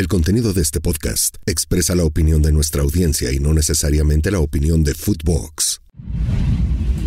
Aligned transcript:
El 0.00 0.08
contenido 0.08 0.54
de 0.54 0.62
este 0.62 0.80
podcast 0.80 1.36
expresa 1.44 1.94
la 1.94 2.04
opinión 2.04 2.40
de 2.40 2.52
nuestra 2.52 2.80
audiencia 2.80 3.32
y 3.32 3.38
no 3.38 3.52
necesariamente 3.52 4.30
la 4.30 4.40
opinión 4.40 4.82
de 4.82 4.94
Footbox. 4.94 5.82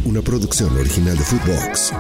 Una 0.06 0.22
producción 0.22 0.78
original 0.78 1.18
de 1.18 1.24
Footbox. 1.24 1.92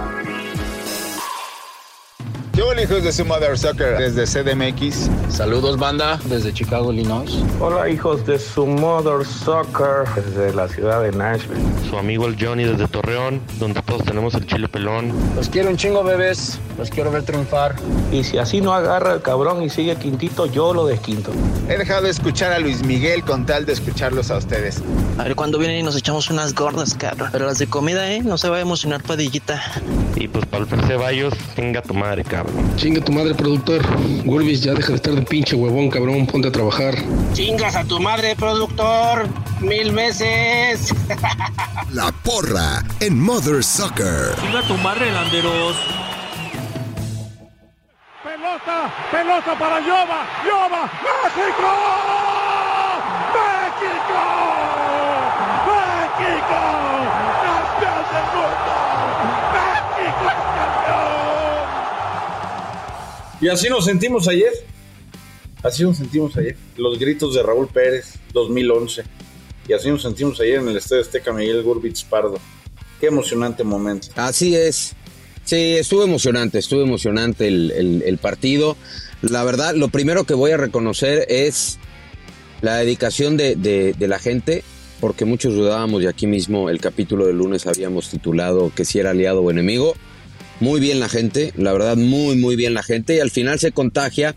Hijos 2.83 3.01
de 3.01 3.13
su 3.13 3.23
Mother 3.23 3.57
Soccer 3.57 3.97
desde 3.97 4.25
CDMX. 4.25 5.09
Saludos, 5.29 5.77
banda, 5.77 6.19
desde 6.25 6.51
Chicago, 6.53 6.91
Illinois. 6.91 7.31
Hola, 7.61 7.87
hijos 7.87 8.25
de 8.25 8.37
su 8.37 8.67
Mother 8.67 9.25
Soccer 9.25 10.03
desde 10.15 10.53
la 10.53 10.67
ciudad 10.67 11.01
de 11.01 11.13
Nashville. 11.13 11.61
Su 11.89 11.97
amigo 11.97 12.27
el 12.27 12.35
Johnny 12.37 12.65
desde 12.65 12.89
Torreón, 12.89 13.41
donde 13.57 13.81
todos 13.83 14.03
tenemos 14.03 14.33
el 14.33 14.45
chile 14.47 14.67
pelón. 14.67 15.13
Los 15.33 15.47
quiero 15.47 15.69
un 15.69 15.77
chingo, 15.77 16.03
bebés. 16.03 16.59
Los 16.77 16.89
quiero 16.89 17.09
ver 17.09 17.23
triunfar. 17.23 17.75
Y 18.11 18.25
si 18.25 18.37
así 18.37 18.59
no 18.59 18.73
agarra 18.73 19.13
el 19.13 19.21
cabrón 19.21 19.63
y 19.63 19.69
sigue 19.69 19.95
quintito, 19.95 20.45
yo 20.47 20.73
lo 20.73 20.85
desquinto. 20.85 21.31
He 21.69 21.77
dejado 21.77 22.01
de 22.01 22.09
escuchar 22.09 22.51
a 22.51 22.59
Luis 22.59 22.83
Miguel 22.83 23.23
con 23.23 23.45
tal 23.45 23.65
de 23.65 23.71
escucharlos 23.71 24.29
a 24.29 24.37
ustedes. 24.37 24.83
A 25.17 25.23
ver 25.23 25.35
cuándo 25.35 25.57
vienen 25.57 25.79
y 25.79 25.83
nos 25.83 25.95
echamos 25.95 26.29
unas 26.29 26.53
gordas, 26.53 26.95
cabrón. 26.95 27.29
Pero 27.31 27.45
las 27.45 27.59
de 27.59 27.67
comida, 27.67 28.11
¿eh? 28.11 28.21
No 28.23 28.37
se 28.37 28.49
va 28.49 28.57
a 28.57 28.61
emocionar, 28.61 29.01
padillita. 29.03 29.61
Y 30.15 30.27
pues 30.27 30.45
para 30.45 30.63
el 30.65 30.87
Ceballos, 30.87 31.33
tenga 31.55 31.81
tu 31.81 31.93
madre, 31.93 32.23
cabrón. 32.23 32.72
Chinga 32.75 33.01
tu 33.01 33.11
madre, 33.11 33.33
productor. 33.35 33.81
Gurvis, 34.25 34.61
ya 34.61 34.73
deja 34.73 34.89
de 34.89 34.95
estar 34.95 35.13
de 35.13 35.21
pinche 35.21 35.55
huevón, 35.55 35.89
cabrón. 35.89 36.25
Ponte 36.25 36.47
a 36.47 36.51
trabajar. 36.51 36.95
Chingas 37.33 37.75
a 37.75 37.83
tu 37.83 37.99
madre, 37.99 38.35
productor. 38.35 39.27
Mil 39.61 39.91
veces. 39.91 40.93
La 41.93 42.11
porra 42.23 42.83
en 42.99 43.19
Mother 43.19 43.63
Soccer. 43.63 44.35
Chinga 44.41 44.61
tu 44.67 44.77
madre, 44.77 45.11
landeros. 45.11 45.75
Pelota, 48.23 48.93
pelota 49.11 49.59
para 49.59 49.79
Yoba. 49.79 50.25
Yoba, 50.43 50.91
México. 51.03 51.71
México. 53.33 54.21
México. 55.67 56.82
Y 63.43 63.49
así 63.49 63.67
nos 63.67 63.83
sentimos 63.83 64.29
ayer. 64.29 64.53
Así 65.61 65.83
nos 65.83 65.97
sentimos 65.97 66.37
ayer. 66.37 66.55
Los 66.77 66.97
gritos 66.97 67.35
de 67.35 67.43
Raúl 67.43 67.67
Pérez, 67.67 68.13
2011. 68.31 69.03
Y 69.67 69.73
así 69.73 69.89
nos 69.89 70.01
sentimos 70.01 70.39
ayer 70.39 70.61
en 70.61 70.69
el 70.69 70.77
Estadio 70.77 71.01
Azteca 71.01 71.33
Miguel 71.33 71.61
Gurbitz 71.61 72.05
Pardo. 72.05 72.39
Qué 73.01 73.07
emocionante 73.07 73.65
momento. 73.65 74.07
Así 74.15 74.55
es. 74.55 74.95
Sí, 75.43 75.75
estuvo 75.75 76.05
emocionante, 76.05 76.57
estuvo 76.57 76.83
emocionante 76.83 77.49
el, 77.49 78.01
el, 78.05 78.17
partido. 78.17 78.77
La 79.21 79.43
verdad, 79.43 79.75
lo 79.75 79.89
primero 79.89 80.23
que 80.23 80.35
voy 80.35 80.51
a 80.51 80.57
reconocer 80.57 81.25
es 81.27 81.79
la 82.61 82.77
dedicación 82.77 83.35
de, 83.35 83.57
de, 83.57 83.91
de, 83.91 84.07
la 84.07 84.19
gente, 84.19 84.63
porque 85.01 85.25
muchos 85.25 85.53
dudábamos 85.53 86.01
y 86.01 86.07
aquí 86.07 86.27
mismo 86.27 86.69
el 86.69 86.79
capítulo 86.79 87.25
del 87.25 87.39
lunes 87.39 87.67
habíamos 87.67 88.09
titulado 88.09 88.71
que 88.73 88.85
si 88.85 88.99
era 88.99 89.09
aliado 89.09 89.41
o 89.41 89.51
enemigo. 89.51 89.95
Muy 90.59 90.79
bien 90.79 90.99
la 90.99 91.09
gente, 91.09 91.51
la 91.57 91.73
verdad, 91.73 91.97
muy, 91.97 92.35
muy 92.35 92.55
bien 92.55 92.73
la 92.73 92.83
gente 92.83 93.15
y 93.15 93.19
al 93.19 93.31
final 93.31 93.59
se 93.59 93.71
contagia. 93.71 94.35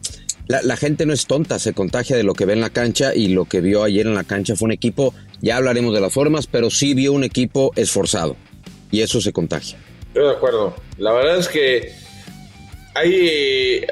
La, 0.49 0.77
gente 0.77 1.07
no 1.07 1.13
es 1.13 1.27
tonta, 1.27 1.59
se 1.59 1.73
contagia 1.73 2.17
de 2.17 2.23
lo 2.23 2.35
que 2.35 2.45
ve 2.45 2.53
en 2.53 2.61
la 2.61 2.71
cancha 2.71 3.15
y 3.15 3.29
lo 3.29 3.47
que 3.47 3.61
vio 3.61 3.83
ayer 3.83 4.07
en 4.07 4.15
la 4.15 4.23
cancha 4.23 4.55
fue 4.55 4.67
un 4.67 4.73
equipo, 4.73 5.13
ya 5.41 5.57
hablaremos 5.57 5.93
de 5.93 6.01
las 6.01 6.13
formas, 6.13 6.47
pero 6.47 6.71
sí 6.71 6.95
vio 6.95 7.13
un 7.13 7.25
equipo 7.25 7.73
esforzado 7.75 8.37
y 8.93 9.01
eso 9.01 9.21
se 9.21 9.33
contagia. 9.33 9.77
Yo 10.15 10.29
de 10.29 10.35
acuerdo. 10.35 10.75
La 10.99 11.13
verdad 11.13 11.39
es 11.39 11.49
que 11.49 11.93
hay. 12.95 13.85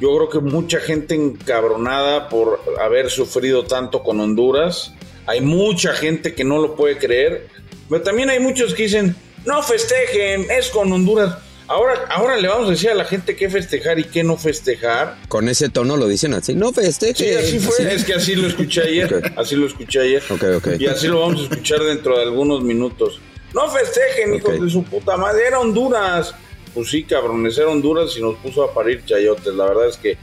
Yo 0.00 0.14
creo 0.16 0.28
que 0.28 0.38
mucha 0.38 0.78
gente 0.78 1.16
encabronada 1.16 2.28
por 2.28 2.60
haber 2.80 3.10
sufrido 3.10 3.64
tanto 3.64 4.02
con 4.04 4.20
Honduras. 4.20 4.92
Hay 5.26 5.40
mucha 5.40 5.92
gente 5.94 6.34
que 6.34 6.44
no 6.44 6.58
lo 6.58 6.76
puede 6.76 6.96
creer. 6.98 7.48
Pero 7.88 8.02
también 8.02 8.30
hay 8.30 8.38
muchos 8.38 8.74
que 8.74 8.84
dicen: 8.84 9.16
no 9.44 9.62
festejen, 9.62 10.46
es 10.50 10.68
con 10.68 10.92
Honduras. 10.92 11.38
Ahora, 11.68 12.06
ahora 12.08 12.36
le 12.38 12.48
vamos 12.48 12.68
a 12.68 12.70
decir 12.70 12.88
a 12.88 12.94
la 12.94 13.04
gente 13.04 13.36
qué 13.36 13.50
festejar 13.50 13.98
y 13.98 14.04
qué 14.04 14.24
no 14.24 14.38
festejar. 14.38 15.18
Con 15.28 15.50
ese 15.50 15.68
tono 15.68 15.98
lo 15.98 16.08
dicen 16.08 16.32
así, 16.32 16.54
no 16.54 16.72
festejen. 16.72 17.14
Sí, 17.14 17.34
así 17.34 17.58
fue, 17.58 17.74
así. 17.74 17.94
es 17.94 18.04
que 18.04 18.14
así 18.14 18.34
lo 18.36 18.48
escuché 18.48 18.82
ayer, 18.82 19.14
okay. 19.14 19.32
así 19.36 19.54
lo 19.54 19.66
escuché 19.66 20.00
ayer. 20.00 20.22
Okay, 20.30 20.54
okay. 20.54 20.76
Y 20.78 20.86
así 20.86 21.08
lo 21.08 21.20
vamos 21.20 21.40
a 21.40 21.42
escuchar 21.42 21.80
dentro 21.80 22.16
de 22.16 22.22
algunos 22.22 22.62
minutos. 22.62 23.20
No 23.52 23.68
festejen, 23.68 24.34
hijos 24.34 24.60
de 24.60 24.70
su 24.70 24.82
puta 24.82 25.18
madre, 25.18 25.46
era 25.46 25.60
Honduras. 25.60 26.34
Pues 26.72 26.88
sí, 26.88 27.04
cabrones, 27.04 27.58
era 27.58 27.68
Honduras 27.68 28.16
y 28.16 28.22
nos 28.22 28.36
puso 28.36 28.64
a 28.64 28.72
parir 28.72 29.04
chayotes. 29.04 29.54
La 29.54 29.66
verdad 29.66 29.88
es 29.88 29.98
que 29.98 30.16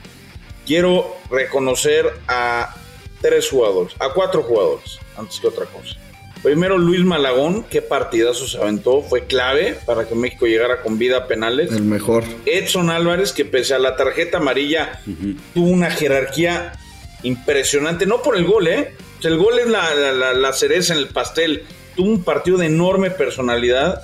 quiero 0.65 1.15
reconocer 1.29 2.11
a 2.27 2.75
tres 3.21 3.49
jugadores, 3.49 3.93
a 3.99 4.13
cuatro 4.13 4.41
jugadores, 4.41 4.99
antes 5.15 5.39
que 5.39 5.47
otra 5.47 5.65
cosa. 5.65 5.95
Primero 6.45 6.77
Luis 6.77 7.03
Malagón, 7.03 7.63
qué 7.63 7.81
partidazo 7.81 8.47
se 8.47 8.59
aventó, 8.59 9.01
fue 9.01 9.25
clave 9.25 9.79
para 9.83 10.07
que 10.07 10.13
México 10.13 10.45
llegara 10.45 10.83
con 10.83 10.99
vida 10.99 11.17
a 11.17 11.27
penales. 11.27 11.71
El 11.71 11.85
mejor. 11.85 12.23
Edson 12.45 12.91
Álvarez, 12.91 13.33
que 13.33 13.45
pese 13.45 13.73
a 13.73 13.79
la 13.79 13.95
tarjeta 13.95 14.37
amarilla, 14.37 15.01
uh 15.07 15.09
-huh. 15.09 15.37
tuvo 15.55 15.69
una 15.69 15.89
jerarquía 15.89 16.73
impresionante, 17.23 18.05
no 18.05 18.21
por 18.21 18.37
el 18.37 18.45
gol, 18.45 18.67
¿eh? 18.67 18.93
O 19.17 19.21
sea, 19.23 19.31
el 19.31 19.39
gol 19.39 19.57
es 19.57 19.67
la, 19.67 19.95
la, 19.95 20.33
la, 20.35 20.53
cereza 20.53 20.93
en 20.93 20.99
el 20.99 21.07
pastel. 21.07 21.63
Tuvo 21.95 22.11
un 22.11 22.23
partido 22.23 22.59
de 22.59 22.67
enorme 22.67 23.09
personalidad. 23.09 24.03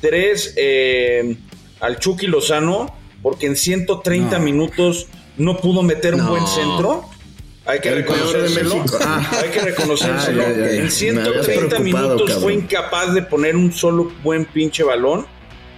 Tres, 0.00 0.54
eh, 0.56 1.36
al 1.80 1.98
Chucky 1.98 2.26
Lozano, 2.26 2.96
porque 3.20 3.44
en 3.44 3.54
130 3.54 4.38
no. 4.38 4.42
minutos 4.42 5.08
no 5.36 5.58
pudo 5.58 5.82
meter 5.82 6.16
no. 6.16 6.24
un 6.24 6.30
buen 6.30 6.46
centro. 6.46 7.04
Hay 7.66 7.80
que 7.80 7.90
reconocérselo. 7.90 8.84
Ah. 9.00 9.40
Hay 9.42 9.50
que 9.50 9.60
reconocérselo. 9.60 10.42
Ah, 10.42 10.50
ya, 10.50 10.56
ya, 10.56 10.72
ya. 10.72 10.82
En 10.82 10.90
130 10.90 11.78
minutos 11.80 12.22
cabrón. 12.22 12.42
fue 12.42 12.54
incapaz 12.54 13.12
de 13.12 13.22
poner 13.22 13.56
un 13.56 13.72
solo 13.72 14.12
buen 14.22 14.44
pinche 14.44 14.84
balón. 14.84 15.26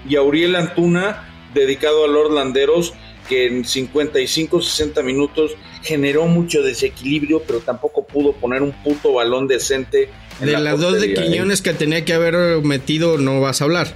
Y 0.09 0.17
Auriel 0.17 0.55
Antuna, 0.57 1.29
dedicado 1.55 2.05
a 2.05 2.09
los 2.09 2.31
Landeros, 2.31 2.95
que 3.29 3.47
en 3.47 3.65
55, 3.65 4.63
60 4.63 5.03
minutos 5.03 5.57
generó 5.83 6.27
mucho 6.27 6.63
desequilibrio, 6.63 7.43
pero 7.47 7.61
tampoco 7.61 8.07
pudo 8.07 8.33
poner 8.33 8.63
un 8.63 8.73
puto 8.83 9.15
balón 9.15 9.49
decente. 9.49 10.11
de 10.41 10.53
la 10.53 10.61
las 10.61 10.81
dos 10.81 11.01
de 11.01 11.15
Quiñones 11.15 11.63
que 11.63 11.75
tenía 11.75 12.05
que 12.05 12.15
haber 12.15 12.63
metido, 12.63 13.19
no 13.19 13.41
vas 13.41 13.61
a 13.61 13.65
hablar. 13.65 13.95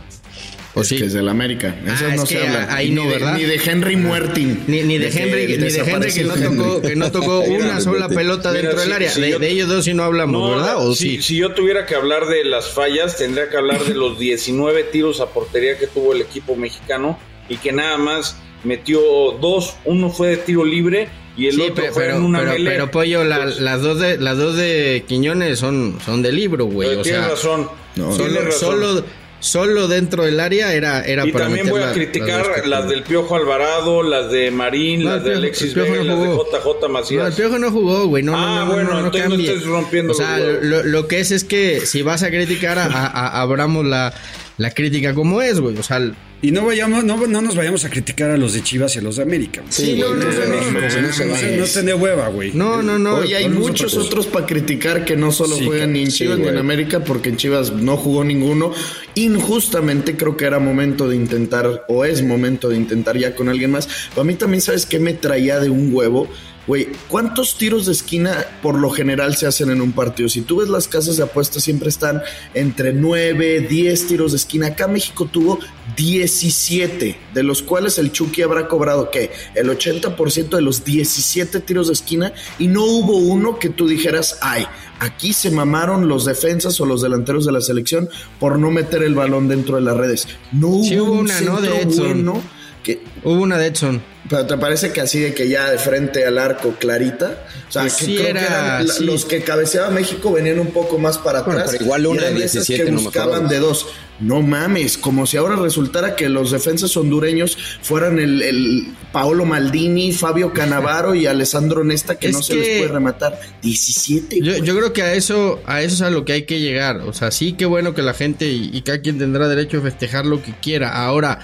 ¿O 0.75 0.81
es 0.81 0.89
sí? 0.89 0.97
que 0.97 1.05
es 1.05 1.13
del 1.13 1.29
América. 1.29 1.77
Eso 1.85 2.07
ah, 2.09 2.17
no 2.17 2.23
es 2.23 2.29
se 2.29 2.47
habla. 2.47 2.75
Ahí 2.75 2.91
no, 2.91 3.05
ni 3.05 3.11
¿verdad? 3.11 3.35
De, 3.35 3.41
ni 3.41 3.45
de 3.45 3.61
Henry 3.65 3.97
Muertin. 3.97 4.65
Ni, 4.67 4.83
ni 4.83 4.99
de, 4.99 5.11
de, 5.11 5.23
Henry, 5.23 5.47
que, 5.47 5.59
ni 5.59 5.71
de 5.71 5.79
Henry 5.81 6.13
que 6.13 6.25
no 6.25 6.35
tocó, 6.35 6.83
que 6.83 6.97
no 6.97 7.13
tocó 7.13 7.41
una 7.41 7.81
sola 7.81 8.09
pelota 8.09 8.51
Mira, 8.51 8.63
dentro 8.63 8.79
si, 8.79 8.85
del 8.87 8.93
área. 8.95 9.11
Si 9.11 9.21
de, 9.21 9.31
yo, 9.31 9.39
de, 9.39 9.49
ellos 9.49 9.69
dos 9.69 9.85
sí 9.85 9.93
no 9.93 10.05
hablamos, 10.05 10.41
no, 10.41 10.57
¿verdad? 10.57 10.87
¿O 10.87 10.95
si, 10.95 11.17
sí? 11.17 11.23
si 11.23 11.37
yo 11.37 11.53
tuviera 11.53 11.85
que 11.85 11.95
hablar 11.95 12.27
de 12.27 12.45
las 12.45 12.71
fallas, 12.71 13.17
tendría 13.19 13.49
que 13.51 13.57
hablar 13.57 13.85
de 13.85 13.95
los 13.95 14.19
19 14.19 14.85
tiros 14.85 15.21
a 15.21 15.27
portería 15.27 15.79
que 15.79 15.87
tuvo 15.87 16.15
el 16.15 16.23
equipo 16.23 16.57
mexicano 16.57 17.19
y 17.49 17.59
que 17.59 17.73
nada 17.73 17.99
más 17.99 18.37
metió 18.65 19.01
dos. 19.41 19.77
Uno 19.85 20.09
fue 20.11 20.29
de 20.29 20.37
tiro 20.39 20.65
libre 20.65 21.09
y 21.37 21.47
el 21.47 21.55
sí, 21.55 21.61
otro 21.63 21.75
pero, 21.77 21.95
fue 21.95 22.11
en 22.11 22.23
una 22.23 22.41
pero, 22.41 22.55
pero 22.65 22.91
pollo 22.91 23.25
la, 23.25 23.47
las 23.47 23.81
dos 23.81 23.99
de 23.99 24.19
las 24.19 24.37
dos 24.37 24.57
de 24.57 25.05
Quiñones 25.09 25.59
son 25.59 25.99
son 26.05 26.21
de 26.21 26.31
libro 26.31 26.67
güey 26.67 26.91
o 26.91 27.03
tienes 27.03 27.23
sea, 27.23 27.31
razón 27.31 27.71
no, 27.97 28.13
solo, 28.15 28.43
razón. 28.43 28.61
solo 28.61 29.05
solo 29.43 29.89
dentro 29.89 30.25
del 30.25 30.39
área 30.39 30.73
era 30.73 31.03
era 31.03 31.27
y 31.27 31.33
para 31.33 31.47
también 31.47 31.69
voy 31.69 31.83
a 31.83 31.87
la, 31.87 31.93
criticar 31.93 32.47
las, 32.47 32.67
las, 32.67 32.89
del 32.89 33.03
Piojo 33.03 33.35
Alvarado 33.35 34.05
las 34.05 34.31
de 34.31 34.53
Marín 34.53 35.03
no, 35.03 35.11
las 35.11 35.25
de 35.25 35.35
Alexis 35.35 35.75
Vega 35.75 35.97
no 35.97 36.05
las 36.05 36.21
de 36.21 36.59
JJ 36.61 36.89
Macías. 36.89 37.21
No 37.23 37.27
el 37.27 37.35
Piojo 37.35 37.59
no 37.59 37.71
jugó 37.73 38.07
güey 38.07 38.23
no, 38.23 38.35
ah, 38.37 38.61
no, 38.61 38.67
no, 38.67 38.73
bueno 38.73 38.91
no, 38.91 39.01
no, 39.01 39.07
entonces 39.07 39.29
no 39.29 39.35
estés 39.35 39.67
rompiendo 39.67 40.13
o 40.13 40.15
sea 40.15 40.39
lo, 40.39 40.85
lo, 40.85 41.09
que 41.09 41.19
es 41.19 41.33
es 41.33 41.43
que 41.43 41.81
si 41.81 42.03
vas 42.03 42.23
a 42.23 42.31
criticar 42.31 42.79
a, 42.79 42.87
a, 42.87 43.07
a 43.09 43.41
abramos 43.41 43.85
la 43.85 44.15
la 44.63 44.71
crítica 44.71 45.13
como 45.13 45.43
es, 45.43 45.59
güey. 45.59 45.77
O 45.77 45.83
sea, 45.83 46.01
y 46.41 46.53
no 46.53 46.65
vayamos, 46.65 47.05
no, 47.05 47.27
no 47.27 47.43
nos 47.43 47.57
vayamos 47.57 47.85
a 47.85 47.91
criticar 47.91 48.31
a 48.31 48.37
los 48.37 48.55
de 48.55 48.63
Chivas 48.63 48.95
y 48.95 49.01
a 49.01 49.03
los 49.03 49.17
de 49.17 49.25
América. 49.25 49.63
Sí, 49.69 49.99
no, 50.01 50.15
no, 50.15 50.25
no, 50.25 51.57
no 51.57 51.65
tenés 51.67 51.95
hueva, 51.95 52.29
güey. 52.29 52.53
No, 52.53 52.81
no, 52.81 52.97
no. 52.97 53.17
Oye, 53.17 53.37
hay 53.37 53.49
muchos 53.49 53.97
otros 53.97 54.27
para 54.27 54.47
criticar 54.47 55.05
que 55.05 55.17
no 55.17 55.33
solo 55.33 55.57
sí, 55.57 55.67
juegan 55.67 55.93
ni 55.93 56.03
en 56.03 56.09
Chivas 56.09 56.37
sí, 56.37 56.43
ni 56.43 56.49
en 56.49 56.59
América, 56.59 57.03
porque 57.05 57.31
en 57.31 57.37
Chivas 57.37 57.73
no 57.73 57.97
jugó 57.97 58.23
ninguno. 58.23 58.73
Injustamente 59.17 60.17
creo 60.17 60.37
que 60.37 60.45
era 60.45 60.61
momento 60.61 61.09
de 61.09 61.17
intentar, 61.17 61.85
o 61.89 62.05
es 62.05 62.23
momento 62.23 62.69
de 62.69 62.77
intentar 62.77 63.19
ya 63.19 63.35
con 63.35 63.49
alguien 63.49 63.73
más. 63.73 63.89
Pero 64.11 64.23
a 64.23 64.25
mí 64.25 64.35
también, 64.35 64.61
¿sabes 64.61 64.87
qué 64.87 65.01
me 65.01 65.15
traía 65.15 65.59
de 65.59 65.71
un 65.71 65.93
huevo? 65.93 66.29
Güey, 66.67 66.89
¿cuántos 67.09 67.59
tiros 67.59 67.87
de 67.87 67.93
esquina 67.93 68.47
por 68.63 68.79
lo 68.79 68.89
general 68.91 69.35
se 69.37 69.47
hacen 69.47 69.71
en 69.71 69.81
un 69.81 69.91
partido? 69.91 70.29
Si 70.29 70.43
tú 70.43 70.59
ves 70.59 70.69
las 70.69 70.87
casas 70.87 71.17
de 71.17 71.25
apuestas, 71.25 71.65
siempre 71.65 71.89
están 71.89 72.23
entre 72.55 72.93
9, 72.93 73.67
10 73.69 74.07
tiros 74.07 74.31
de 74.31 74.37
esquina. 74.37 74.69
Acá 74.69 74.87
México 74.87 75.27
tuvo 75.27 75.59
17, 75.97 77.19
de 77.35 77.43
los 77.43 77.63
cuales 77.63 77.99
el 77.99 78.13
Chucky 78.13 78.43
habrá 78.43 78.69
cobrado, 78.69 79.11
¿qué? 79.11 79.33
El 79.57 79.71
80% 79.71 80.51
de 80.51 80.63
los 80.63 80.85
17 80.85 81.59
tiros 81.61 81.89
de 81.89 81.95
esquina 81.95 82.33
y 82.61 82.69
no 82.69 82.85
hubo 82.85 83.17
uno 83.17 83.59
que 83.59 83.69
tú 83.69 83.89
dijeras, 83.89 84.39
ay, 84.41 84.65
aquí 85.01 85.33
se 85.33 85.51
mamaron 85.51 86.07
los 86.07 86.25
defensas 86.25 86.81
o 86.81 86.87
los 86.87 87.03
delanteros 87.03 87.45
de 87.45 87.53
la 87.53 87.61
selección 87.61 88.09
por 88.39 88.61
no 88.61 88.71
meter 88.71 89.03
el 89.03 89.17
balón 89.17 89.49
dentro 89.49 89.77
de 89.77 89.83
las 89.83 89.97
redes. 89.97 90.29
No 90.53 90.69
hubo, 90.69 90.85
sí, 90.85 90.97
hubo 90.97 91.13
un 91.13 91.19
una, 91.19 91.41
¿no? 91.41 91.61
De 91.61 91.83
Edson. 91.83 92.07
Bueno 92.07 92.63
que 92.83 93.01
hubo 93.23 93.41
una 93.41 93.59
de 93.59 93.67
Edson 93.69 94.12
Pero 94.33 94.47
¿te 94.47 94.57
parece 94.57 94.93
que 94.93 95.03
así 95.03 95.21
de 95.21 95.35
que 95.35 95.47
ya 95.49 95.71
de 95.71 95.79
frente 95.79 96.25
al 96.25 96.39
arco 96.39 96.75
clarita? 96.81 97.45
O 97.69 97.73
sea, 97.73 97.83
Pues 97.83 97.97
que 97.97 98.05
sí 98.07 98.17
creo 98.17 98.29
era, 98.29 98.41
que 98.41 98.47
eran 98.47 98.87
la- 98.87 98.93
sí. 98.95 99.05
los 99.05 99.25
que 99.27 99.43
cabeceaba 99.43 99.91
México 99.91 100.33
venían 100.33 100.59
un 100.59 100.73
poco 100.73 100.97
más 100.99 101.19
para 101.19 101.43
Bueno, 101.43 101.61
atrás. 101.61 101.73
pero 101.73 101.85
igual 101.85 102.07
una 102.07 102.23
de 102.23 102.31
esas 102.45 102.53
17 102.67 102.85
que 102.87 102.91
no 102.93 103.01
buscaban 103.03 103.47
de 103.49 103.59
dos. 103.59 103.87
No 104.21 104.41
mames, 104.41 104.97
como 104.99 105.27
si 105.27 105.37
ahora 105.37 105.57
resultara 105.57 106.15
que 106.17 106.29
los 106.29 106.51
defensas 106.53 106.97
hondureños 106.97 107.59
fueran 107.83 108.19
el, 108.21 108.41
el 108.41 108.95
Paolo 109.11 109.45
Maldini, 109.45 110.13
Fabio 110.13 110.53
Canavaro 110.53 111.15
y 111.15 111.27
Alessandro 111.27 111.83
Nesta 111.85 112.19
que 112.19 112.29
Es 112.29 112.33
no 112.37 112.43
se 112.43 112.53
que- 112.55 112.59
les 112.61 112.79
puede 112.79 112.93
rematar. 112.93 113.39
17. 113.63 114.41
Yo, 114.41 114.57
yo 114.59 114.77
creo 114.77 114.93
que 114.93 115.03
a 115.03 115.13
eso, 115.15 115.61
a 115.67 115.83
eso 115.83 115.95
es 115.97 116.01
a 116.03 116.11
lo 116.11 116.25
que 116.25 116.33
hay 116.35 116.43
que 116.47 116.61
llegar. 116.61 116.99
O 117.03 117.13
sea, 117.13 117.31
sí 117.33 117.53
que 117.55 117.67
bueno 117.67 117.95
que 117.95 118.03
la 118.03 118.15
gente 118.15 118.47
y, 118.47 118.71
y 118.73 118.83
cada 118.83 119.01
quien 119.01 119.19
tendrá 119.19 119.49
derecho 119.49 119.79
a 119.79 119.83
festejar 119.83 120.25
lo 120.25 120.43
que 120.43 120.55
quiera. 120.63 120.91
Ahora, 121.05 121.41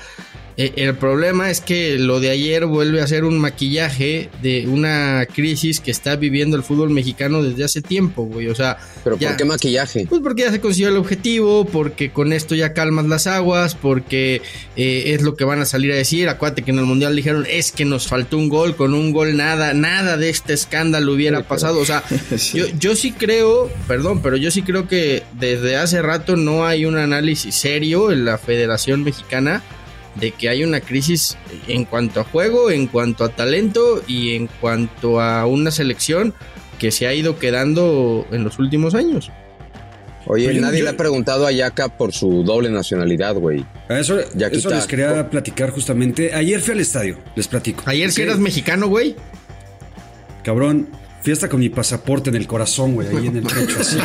eh, 0.61 0.73
el 0.75 0.97
problema 0.97 1.51
es 1.51 1.61
que 1.61 1.99
lo 2.01 2.19
de 2.19 2.31
ayer 2.31 2.67
vuelve 2.67 3.01
a 3.01 3.07
ser 3.07 3.23
un 3.25 3.39
maquillaje 3.39 4.29
de 4.43 4.67
una 4.67 5.25
crisis 5.33 5.79
que 5.79 5.93
está 5.93 6.17
viviendo 6.17 6.57
el 6.57 6.65
fútbol 6.65 6.91
mexicano 6.91 7.45
desde 7.45 7.63
hace 7.63 7.81
tiempo, 7.81 8.25
güey. 8.25 8.49
O 8.49 8.57
sea, 8.57 8.77
Pero 9.05 9.17
ya- 9.17 9.29
¿por 9.29 9.37
qué 9.37 9.45
maquillaje? 9.45 10.07
Pues 10.09 10.21
porque 10.21 10.43
ya 10.43 10.51
se 10.51 10.61
consiguió 10.61 10.89
el 10.89 10.97
objetivo, 10.97 11.65
porque 11.65 12.11
con 12.11 12.33
esto 12.33 12.57
ya 12.57 12.73
calmas 12.73 13.07
las 13.07 13.29
aguas, 13.29 13.77
porque 13.77 14.43
eh, 14.75 15.15
es 15.15 15.23
lo 15.23 15.37
que 15.37 15.45
van 15.45 15.61
a 15.61 15.65
salir 15.65 15.93
a 15.93 15.95
decir. 15.95 16.29
Acuérdate 16.29 16.63
que 16.63 16.73
en 16.73 16.81
el 16.81 16.87
Mundial 16.87 17.15
dijeron, 17.15 17.47
es 17.49 17.71
que 17.71 17.85
nos 17.85 18.09
faltó 18.09 18.37
un 18.37 18.49
gol, 18.49 18.75
con 18.75 18.95
un 18.95 19.13
gol 19.13 19.37
nada, 19.37 19.75
nada 19.75 20.17
de 20.17 20.29
este 20.29 20.55
escándalo 20.55 21.13
hubiera 21.13 21.45
pasado. 21.45 21.79
O 21.79 21.85
sea, 21.87 22.03
yo, 22.53 22.67
yo 22.81 22.97
sí 22.97 23.13
creo, 23.13 23.71
perdón, 23.87 24.23
pero 24.23 24.37
yo 24.37 24.51
sí 24.51 24.63
creo 24.63 24.89
que 24.89 25.23
desde 25.39 25.77
hace 25.77 26.03
rato 26.03 26.35
no 26.35 26.67
hay 26.67 26.85
un 26.85 26.97
análisis 26.97 27.55
serio 27.55 28.11
en 28.11 28.25
la 28.25 28.39
Federación 28.39 29.05
Mexicana 29.05 29.63
de 30.21 30.31
que 30.33 30.49
hay 30.49 30.65
una 30.65 30.81
crisis 30.81 31.37
en 31.67 31.85
cuanto 31.85 32.21
a 32.21 32.25
juego, 32.25 32.71
en 32.71 32.87
cuanto 32.87 33.25
a 33.25 33.29
talento 33.29 34.03
y 34.07 34.35
en 34.35 34.47
cuanto 34.61 35.21
a 35.21 35.47
una 35.47 35.71
selección 35.71 36.35
que 36.79 36.91
se 36.91 37.07
ha 37.07 37.15
ido 37.15 37.39
quedando 37.39 38.27
en 38.31 38.45
los 38.45 38.59
últimos 38.59 38.95
años. 38.95 39.31
Oye, 40.27 40.49
Oye, 40.49 40.61
nadie 40.61 40.81
yo- 40.81 40.85
le 40.85 40.91
ha 40.91 40.97
preguntado 40.97 41.47
a 41.47 41.53
Yaka 41.53 41.89
por 41.97 42.13
su 42.13 42.43
doble 42.45 42.69
nacionalidad, 42.71 43.35
güey. 43.37 43.65
A 43.89 43.99
Eso, 43.99 44.19
eso 44.21 44.71
les 44.71 44.87
quería 44.87 45.31
platicar 45.31 45.71
justamente. 45.71 46.35
Ayer 46.35 46.61
fui 46.61 46.75
al 46.75 46.81
estadio, 46.81 47.19
les 47.35 47.49
platico. 47.49 47.83
Ayer 47.87 48.13
si 48.13 48.21
Ok. 48.23 48.27
eras 48.29 48.39
mexicano, 48.39 48.89
güey. 48.89 49.17
Cabrón, 50.43 50.89
fiesta 51.29 51.51
con 51.51 51.61
mi 51.61 51.69
pasaporte 51.69 52.31
en 52.31 52.37
el 52.37 52.47
corazón, 52.47 52.95
güey, 52.95 53.07
ahí 53.09 53.27
en 53.27 53.37
el 53.37 53.43
pecho. 53.43 53.81
Así. 53.81 53.99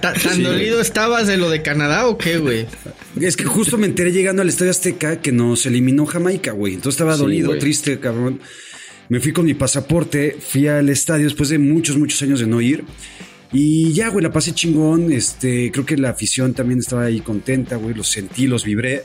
¿Tan 0.00 0.16
Sí, 0.18 0.42
dolido 0.42 0.80
estabas 0.80 1.26
de 1.26 1.36
lo 1.36 1.50
de 1.50 1.60
Canadá 1.60 2.06
o 2.06 2.16
qué, 2.16 2.38
güey? 2.38 2.66
Es 3.20 3.36
que 3.36 3.44
justo 3.44 3.76
me 3.76 3.86
enteré 3.86 4.10
llegando 4.10 4.40
al 4.40 4.48
Estadio 4.48 4.70
Azteca 4.70 5.20
que 5.20 5.30
nos 5.30 5.66
eliminó 5.66 6.06
Jamaica, 6.06 6.52
güey. 6.52 6.72
Entonces 6.72 6.94
estaba 6.98 7.16
Sí, 7.16 7.20
dolido, 7.20 7.48
güey. 7.48 7.60
triste, 7.60 8.00
cabrón. 8.00 8.40
Me 9.10 9.20
fui 9.20 9.32
con 9.32 9.44
mi 9.44 9.52
pasaporte, 9.52 10.38
fui 10.40 10.68
al 10.68 10.88
estadio 10.88 11.24
después 11.24 11.50
de 11.50 11.58
muchos, 11.58 11.98
muchos 11.98 12.22
años 12.22 12.40
de 12.40 12.46
no 12.46 12.62
ir. 12.62 12.84
Y 13.52 13.92
ya, 13.92 14.08
güey, 14.08 14.22
la 14.22 14.32
pasé 14.32 14.54
chingón. 14.54 15.12
Este, 15.12 15.70
creo 15.70 15.84
que 15.84 15.98
la 15.98 16.10
afición 16.10 16.54
también 16.54 16.78
estaba 16.80 17.02
ahí 17.04 17.20
contenta, 17.20 17.76
güey. 17.76 17.94
Los 17.94 18.08
sentí, 18.08 18.46
los 18.46 18.64
vibré. 18.64 19.04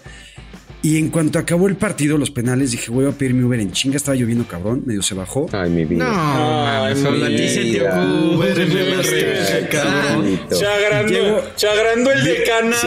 Y 0.85 0.97
en 0.99 1.09
cuanto 1.09 1.39
acabó 1.39 1.67
el 1.67 1.77
partido, 1.77 2.15
los 2.15 2.29
penales, 2.29 2.69
dije, 2.69 2.91
voy 2.91 3.07
a 3.07 3.09
pedir 3.09 3.33
mi 3.33 3.43
Uber 3.43 3.59
en 3.59 3.71
chinga. 3.71 3.97
Estaba 3.97 4.15
lloviendo 4.15 4.47
cabrón, 4.47 4.83
medio 4.85 5.01
se 5.01 5.15
bajó. 5.15 5.49
Ay, 5.51 5.71
mi 5.71 5.83
vida. 5.83 6.03
No, 6.05 6.67
a 6.67 6.93
ti 6.93 7.49
se 7.49 7.71
agrandó, 11.67 12.11
el 12.11 12.23
de 12.23 12.43
Canadá, 12.43 12.85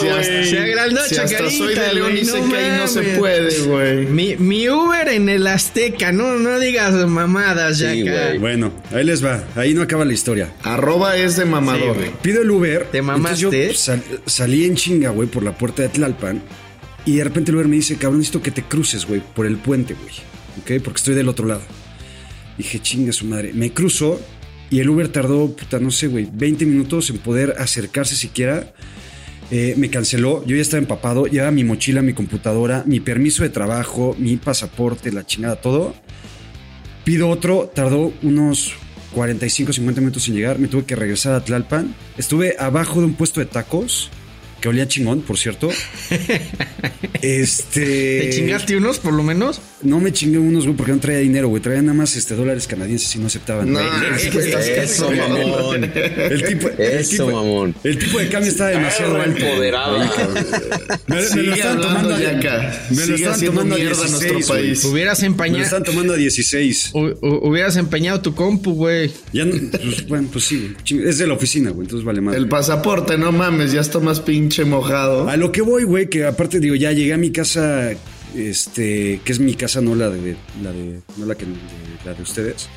güey. 0.00 0.50
Se 0.50 0.58
agrandó 0.58 1.00
Chacarita, 1.08 1.50
soy 1.50 1.74
de 1.76 1.94
León 1.94 2.16
y 2.20 2.24
sé 2.24 2.40
no 2.40 2.48
que 2.48 2.56
ahí 2.56 2.78
no 2.80 2.88
se 2.88 3.02
puede, 3.16 3.58
güey. 3.60 4.06
Mi, 4.06 4.34
mi 4.36 4.68
Uber 4.68 5.06
en 5.08 5.28
el 5.28 5.46
Azteca, 5.46 6.10
no, 6.10 6.40
no 6.40 6.58
digas 6.58 6.94
mamadas, 7.06 7.78
ya. 7.78 7.92
Bueno, 8.40 8.72
ahí 8.92 9.04
les 9.04 9.24
va. 9.24 9.44
Ahí 9.54 9.72
no 9.72 9.82
acaba 9.82 10.04
la 10.04 10.12
historia. 10.14 10.52
Arroba 10.64 11.16
es 11.16 11.36
de 11.36 11.44
mamador. 11.44 11.96
Pido 12.22 12.42
el 12.42 12.50
Uber. 12.50 12.88
¿Te 12.90 12.98
yo 12.98 13.04
mamaste? 13.04 13.72
sal- 13.74 14.02
salí 14.26 14.64
en 14.64 14.74
chinga, 14.74 15.10
güey, 15.10 15.28
por 15.28 15.44
la 15.44 15.56
puerta 15.56 15.82
de 15.82 15.90
Tlalpan. 15.90 16.42
Y 17.06 17.16
de 17.16 17.24
repente 17.24 17.52
el 17.52 17.56
Uber 17.56 17.68
me 17.68 17.76
dice, 17.76 17.96
cabrón, 17.96 18.18
necesito 18.18 18.42
que 18.42 18.50
te 18.50 18.64
cruces, 18.64 19.06
güey, 19.06 19.22
por 19.34 19.46
el 19.46 19.56
puente, 19.56 19.94
güey. 19.94 20.14
¿Ok? 20.60 20.82
Porque 20.82 20.98
estoy 20.98 21.14
del 21.14 21.28
otro 21.28 21.46
lado. 21.46 21.62
Dije, 22.58 22.80
chinga 22.80 23.12
su 23.12 23.26
madre. 23.26 23.52
Me 23.54 23.72
cruzo 23.72 24.20
y 24.70 24.80
el 24.80 24.90
Uber 24.90 25.08
tardó, 25.08 25.54
puta, 25.54 25.78
no 25.78 25.92
sé, 25.92 26.08
güey, 26.08 26.28
20 26.32 26.66
minutos 26.66 27.08
en 27.10 27.18
poder 27.18 27.54
acercarse 27.58 28.16
siquiera. 28.16 28.72
Eh, 29.52 29.74
me 29.76 29.90
canceló, 29.90 30.44
yo 30.44 30.56
ya 30.56 30.62
estaba 30.62 30.80
empapado, 30.80 31.26
llevaba 31.26 31.52
mi 31.52 31.62
mochila, 31.62 32.02
mi 32.02 32.12
computadora, 32.12 32.82
mi 32.84 32.98
permiso 32.98 33.44
de 33.44 33.50
trabajo, 33.50 34.16
mi 34.18 34.36
pasaporte, 34.36 35.12
la 35.12 35.24
chingada, 35.24 35.56
todo. 35.56 35.94
Pido 37.04 37.28
otro, 37.28 37.70
tardó 37.72 38.12
unos 38.22 38.72
45, 39.14 39.72
50 39.72 40.00
minutos 40.00 40.26
en 40.26 40.34
llegar, 40.34 40.58
me 40.58 40.66
tuve 40.66 40.84
que 40.84 40.96
regresar 40.96 41.34
a 41.34 41.44
Tlalpan. 41.44 41.94
Estuve 42.18 42.56
abajo 42.58 42.98
de 42.98 43.06
un 43.06 43.14
puesto 43.14 43.38
de 43.38 43.46
tacos, 43.46 44.10
que 44.60 44.68
olía 44.68 44.88
chingón, 44.88 45.22
por 45.22 45.38
cierto. 45.38 45.70
este... 47.22 48.20
¿Te 48.20 48.30
chingaste 48.30 48.76
unos 48.76 48.98
por 48.98 49.12
lo 49.12 49.22
menos? 49.22 49.60
No 49.82 50.00
me 50.00 50.12
chingué 50.12 50.38
unos, 50.38 50.64
güey, 50.64 50.76
porque 50.76 50.92
no 50.92 50.98
traía 50.98 51.18
dinero, 51.18 51.48
güey. 51.48 51.62
Traía 51.62 51.82
nada 51.82 51.94
más 51.94 52.16
este, 52.16 52.34
dólares 52.34 52.66
canadienses 52.66 53.14
y 53.14 53.18
no 53.18 53.26
aceptaban. 53.26 53.72
No, 53.72 53.78
Güey, 54.08 54.14
es 54.16 54.26
que 54.28 54.38
estás 54.38 54.66
Eso, 54.66 55.10
mamón. 55.10 55.84
el 55.84 56.44
tipo, 56.44 56.68
el 56.68 56.80
Eso, 56.98 57.10
tipo- 57.26 57.30
mamón. 57.36 57.74
el 57.84 57.98
tipo 57.98 58.18
de 58.18 58.28
cambio 58.28 58.50
estaba 58.50 58.70
demasiado 58.70 59.20
alto. 59.20 59.44
empoderado. 59.44 59.98
Me, 61.06 61.16
me 61.16 61.42
lo 61.42 61.52
hablando, 61.52 61.82
tomando 61.82 62.14
a, 62.14 62.20
Yaka. 62.20 62.82
me 62.90 63.06
lo 63.06 63.30
haciendo 63.30 63.60
tomando 63.60 63.74
a 63.74 63.78
mierda 63.78 63.92
a 64.04 64.06
16, 64.08 64.32
nuestro 64.32 64.54
país. 64.54 64.84
Hubieras 64.84 65.20
Me 65.20 65.28
lo 65.28 65.32
empañado, 65.34 65.64
están 65.64 65.82
tomando 65.84 66.12
a 66.14 66.16
16. 66.16 66.90
hubieras 66.94 67.76
empeñado 67.76 68.20
tu 68.22 68.34
compu, 68.34 68.72
güey. 68.74 69.10
Ya 69.32 69.44
no, 69.44 69.54
pues, 69.70 70.06
bueno, 70.08 70.28
pues 70.32 70.44
sí, 70.46 70.74
güey. 70.90 71.08
Es 71.08 71.18
de 71.18 71.26
la 71.26 71.34
oficina, 71.34 71.70
güey, 71.70 71.84
entonces 71.84 72.04
vale 72.04 72.20
más. 72.20 72.34
El 72.34 72.48
pasaporte, 72.48 73.18
no 73.18 73.30
mames, 73.32 73.72
ya 73.72 73.80
está 73.80 74.00
más 74.00 74.20
pinche 74.46 74.64
mojado. 74.64 75.28
A 75.28 75.36
lo 75.36 75.50
que 75.50 75.60
voy, 75.62 75.82
güey, 75.82 76.08
que 76.08 76.24
aparte 76.24 76.60
digo, 76.60 76.74
ya 76.76 76.92
llegué 76.92 77.12
a 77.12 77.16
mi 77.16 77.30
casa, 77.32 77.90
este, 78.34 79.20
que 79.24 79.32
es 79.32 79.40
mi 79.40 79.54
casa, 79.54 79.80
no 79.80 79.94
la 79.96 80.08
de, 80.08 80.36
la 80.62 80.70
de, 80.72 81.00
no 81.16 81.26
la 81.26 81.34
que, 81.34 81.46
de- 81.46 81.52
la 82.04 82.14
de 82.14 82.22
ustedes. 82.22 82.68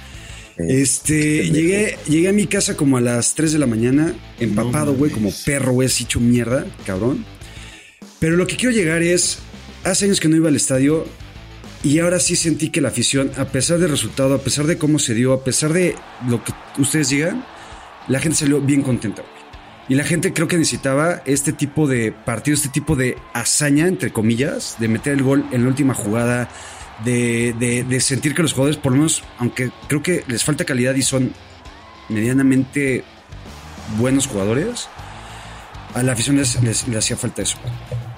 Este, 0.57 1.49
llegué, 1.51 1.97
llegué 2.07 2.27
a 2.27 2.33
mi 2.33 2.47
casa 2.47 2.75
como 2.75 2.97
a 2.97 3.01
las 3.01 3.35
3 3.35 3.53
de 3.53 3.59
la 3.59 3.67
mañana, 3.67 4.13
empapado, 4.39 4.93
güey, 4.95 5.11
como 5.11 5.31
perro, 5.45 5.73
güey, 5.73 5.87
así 5.87 6.03
hecho 6.05 6.19
mierda, 6.19 6.65
cabrón. 6.85 7.23
Pero 8.19 8.35
lo 8.35 8.47
que 8.47 8.57
quiero 8.57 8.75
llegar 8.75 9.01
es, 9.03 9.39
hace 9.83 10.05
años 10.05 10.19
que 10.19 10.27
no 10.27 10.35
iba 10.35 10.49
al 10.49 10.55
estadio 10.55 11.05
y 11.83 11.99
ahora 11.99 12.19
sí 12.19 12.35
sentí 12.35 12.69
que 12.71 12.81
la 12.81 12.89
afición, 12.89 13.31
a 13.37 13.45
pesar 13.45 13.77
del 13.79 13.91
resultado, 13.91 14.33
a 14.33 14.41
pesar 14.41 14.65
de 14.65 14.77
cómo 14.77 14.97
se 14.99 15.13
dio, 15.13 15.31
a 15.33 15.43
pesar 15.43 15.71
de 15.71 15.95
lo 16.27 16.43
que 16.43 16.51
ustedes 16.79 17.09
digan, 17.09 17.45
la 18.09 18.19
gente 18.19 18.37
salió 18.39 18.59
bien 18.59 18.81
contenta, 18.81 19.21
güey. 19.21 19.38
Y 19.89 19.95
la 19.95 20.03
gente 20.03 20.33
creo 20.33 20.47
que 20.47 20.55
necesitaba 20.57 21.23
este 21.25 21.51
tipo 21.51 21.87
de 21.87 22.11
partido, 22.11 22.53
este 22.55 22.69
tipo 22.69 22.95
de 22.95 23.17
hazaña, 23.33 23.87
entre 23.87 24.13
comillas, 24.13 24.75
de 24.79 24.87
meter 24.87 25.13
el 25.13 25.23
gol 25.23 25.45
en 25.51 25.63
la 25.63 25.67
última 25.69 25.95
jugada, 25.95 26.47
de, 27.03 27.97
sentir 27.99 28.35
que 28.35 28.43
los 28.43 28.53
jugadores, 28.53 28.77
por 28.77 28.91
lo 28.91 28.99
menos, 28.99 29.23
aunque 29.39 29.71
creo 29.87 30.03
que 30.03 30.23
les 30.27 30.43
falta 30.43 30.63
calidad 30.63 30.93
y 30.93 31.01
son 31.01 31.33
medianamente 32.07 33.03
buenos 33.97 34.27
jugadores, 34.27 34.87
a 35.95 36.03
la 36.03 36.11
afición 36.11 36.35
les, 36.37 36.61
les- 36.61 36.87
le 36.87 36.97
hacía 36.97 37.17
falta 37.17 37.41
eso. 37.41 37.57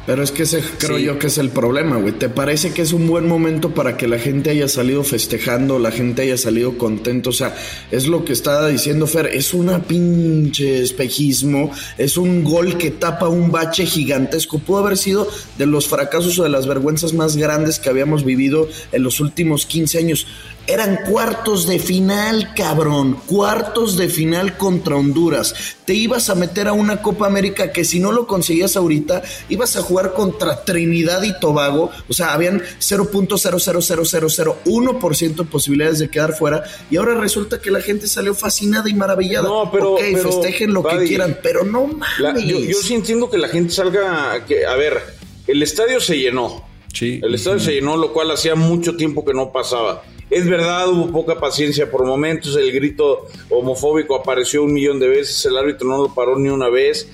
Pero 0.06 0.24
es 0.24 0.32
que 0.32 0.44
ese 0.44 0.62
creo 0.80 0.98
Sí. 0.98 1.04
yo 1.04 1.20
que 1.20 1.28
es 1.28 1.38
el 1.38 1.50
problema, 1.50 1.98
güey. 1.98 2.14
¿Te 2.14 2.28
parece 2.28 2.74
que 2.74 2.82
es 2.82 2.92
un 2.92 3.08
buen 3.08 3.28
momento 3.28 3.74
para 3.74 3.98
que 3.98 4.08
la 4.08 4.18
gente 4.18 4.50
haya 4.50 4.68
salido 4.68 5.04
festejando, 5.04 5.78
la 5.78 5.92
gente 5.92 6.24
haya 6.24 6.38
salido 6.38 6.78
contento? 6.78 7.30
O 7.30 7.34
sea, 7.34 7.56
es 7.92 8.08
lo 8.08 8.26
que 8.26 8.34
estaba 8.34 8.68
diciendo 8.68 9.06
Fer, 9.06 9.28
es 9.28 9.54
una 9.54 9.84
pinche 9.84 10.82
espejismo, 10.82 11.72
es 12.00 12.18
un 12.18 12.44
gol 12.44 12.78
que 12.80 12.90
tapa 12.90 13.28
un 13.28 13.52
bache 13.52 13.86
gigantesco. 13.86 14.58
Pudo 14.60 14.80
haber 14.80 14.98
sido 14.98 15.28
de 15.58 15.68
los 15.68 15.88
fracasos 15.88 16.40
o 16.40 16.44
de 16.44 16.50
las 16.50 16.66
vergüenzas 16.66 17.14
más 17.14 17.38
grandes 17.38 17.78
que 17.80 17.90
habíamos 17.90 18.26
vivido 18.26 18.68
en 18.92 19.04
los 19.04 19.20
últimos 19.20 19.66
15 19.68 20.00
años. 20.00 20.26
Eran 20.68 21.00
cuartos 21.10 21.68
de 21.68 21.80
final, 21.80 22.54
cabrón. 22.56 23.18
Cuartos 23.26 23.98
de 23.98 24.10
final 24.10 24.58
contra 24.58 24.96
Honduras. 24.96 25.54
Te 25.86 25.96
ibas 25.96 26.30
a 26.30 26.36
meter 26.36 26.68
a 26.68 26.74
una 26.74 27.02
Copa 27.02 27.26
América 27.26 27.72
que 27.72 27.84
si 27.84 28.00
no 28.00 28.12
lo 28.12 28.28
conseguías 28.28 28.78
ahorita, 28.78 29.24
ibas 29.50 29.76
a 29.76 29.82
jugar 29.82 29.91
contra 30.14 30.64
Trinidad 30.66 31.22
y 31.24 31.38
Tobago. 31.40 31.92
O 32.10 32.14
sea, 32.14 32.34
habían 32.34 32.62
0.0000001% 32.80 35.36
de 35.36 35.44
posibilidades 35.50 36.00
de 36.00 36.10
quedar 36.10 36.34
fuera. 36.34 36.64
Y 36.90 36.98
ahora 36.98 37.16
resulta 37.16 37.62
que 37.62 37.72
la 37.72 37.82
gente 37.82 38.08
salió 38.08 38.34
fascinada 38.34 38.90
y 38.90 38.94
maravillada. 38.94 39.48
No, 39.48 39.70
pero- 39.72 39.94
Ok, 39.94 40.02
pero, 40.14 40.32
festejen 40.32 40.74
lo 40.74 40.84
que 40.84 41.06
quieran, 41.06 41.38
pero 41.44 41.64
no 41.64 41.90
La- 42.20 42.30
mames. 42.34 42.46
yo, 42.46 42.60
yo 42.60 42.78
sí 42.78 42.94
entiendo 42.96 43.30
que 43.30 43.38
la 43.38 43.48
gente 43.50 43.74
salga. 43.74 44.46
Que, 44.46 44.66
a 44.66 44.76
ver, 44.76 45.00
el 45.48 45.62
estadio 45.64 46.00
se 46.00 46.18
llenó. 46.18 46.64
Sí. 46.94 47.20
El 47.24 47.36
estadio 47.36 47.60
se 47.60 47.74
llenó, 47.74 47.96
lo 47.98 48.12
cual 48.14 48.32
hacía 48.32 48.56
mucho 48.56 48.96
tiempo 48.98 49.24
que 49.24 49.34
no 49.34 49.52
pasaba. 49.52 50.04
Es 50.30 50.48
verdad, 50.50 50.90
hubo 50.90 51.12
poca 51.12 51.40
paciencia 51.40 51.90
por 51.92 52.06
momentos. 52.06 52.56
El 52.56 52.72
grito 52.72 53.28
homofóbico 53.50 54.16
apareció 54.16 54.64
un 54.64 54.74
millón 54.74 55.00
de 55.00 55.08
veces. 55.10 55.46
El 55.46 55.58
árbitro 55.58 55.88
no 55.88 55.98
lo 56.04 56.14
paró 56.14 56.38
ni 56.38 56.50
una 56.50 56.70
vez. 56.70 57.08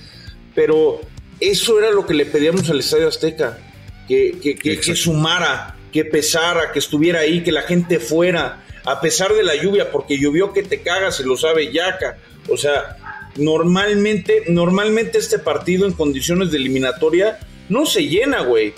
Pero 0.54 1.00
eso 1.40 1.78
era 1.78 1.90
lo 1.90 2.06
que 2.06 2.14
le 2.14 2.26
pedíamos 2.26 2.68
al 2.70 2.80
Estadio 2.80 3.08
Azteca: 3.08 3.58
que, 4.06 4.38
que, 4.42 4.54
que- 4.56 4.94
sumara. 4.96 5.74
que 5.92 6.04
pesara, 6.04 6.70
que 6.72 6.78
estuviera 6.78 7.20
ahí, 7.20 7.42
que 7.42 7.50
la 7.52 7.62
gente 7.62 7.98
fuera, 7.98 8.64
a 8.84 9.00
pesar 9.00 9.32
de 9.32 9.42
la 9.42 9.54
lluvia, 9.56 9.90
porque 9.90 10.18
llovió 10.18 10.52
que 10.52 10.62
te 10.62 10.82
cagas 10.82 11.18
y 11.20 11.24
lo 11.24 11.36
sabe 11.36 11.72
Yaca. 11.72 12.18
O 12.48 12.56
sea, 12.56 12.96
normalmente, 13.36 14.44
normalmente 14.48 15.18
este 15.18 15.38
partido 15.38 15.86
en 15.86 15.92
condiciones 15.92 16.50
de 16.50 16.58
eliminatoria 16.58 17.38
no 17.68 17.86
se 17.86 18.06
llena, 18.06 18.42
güey. 18.42 18.72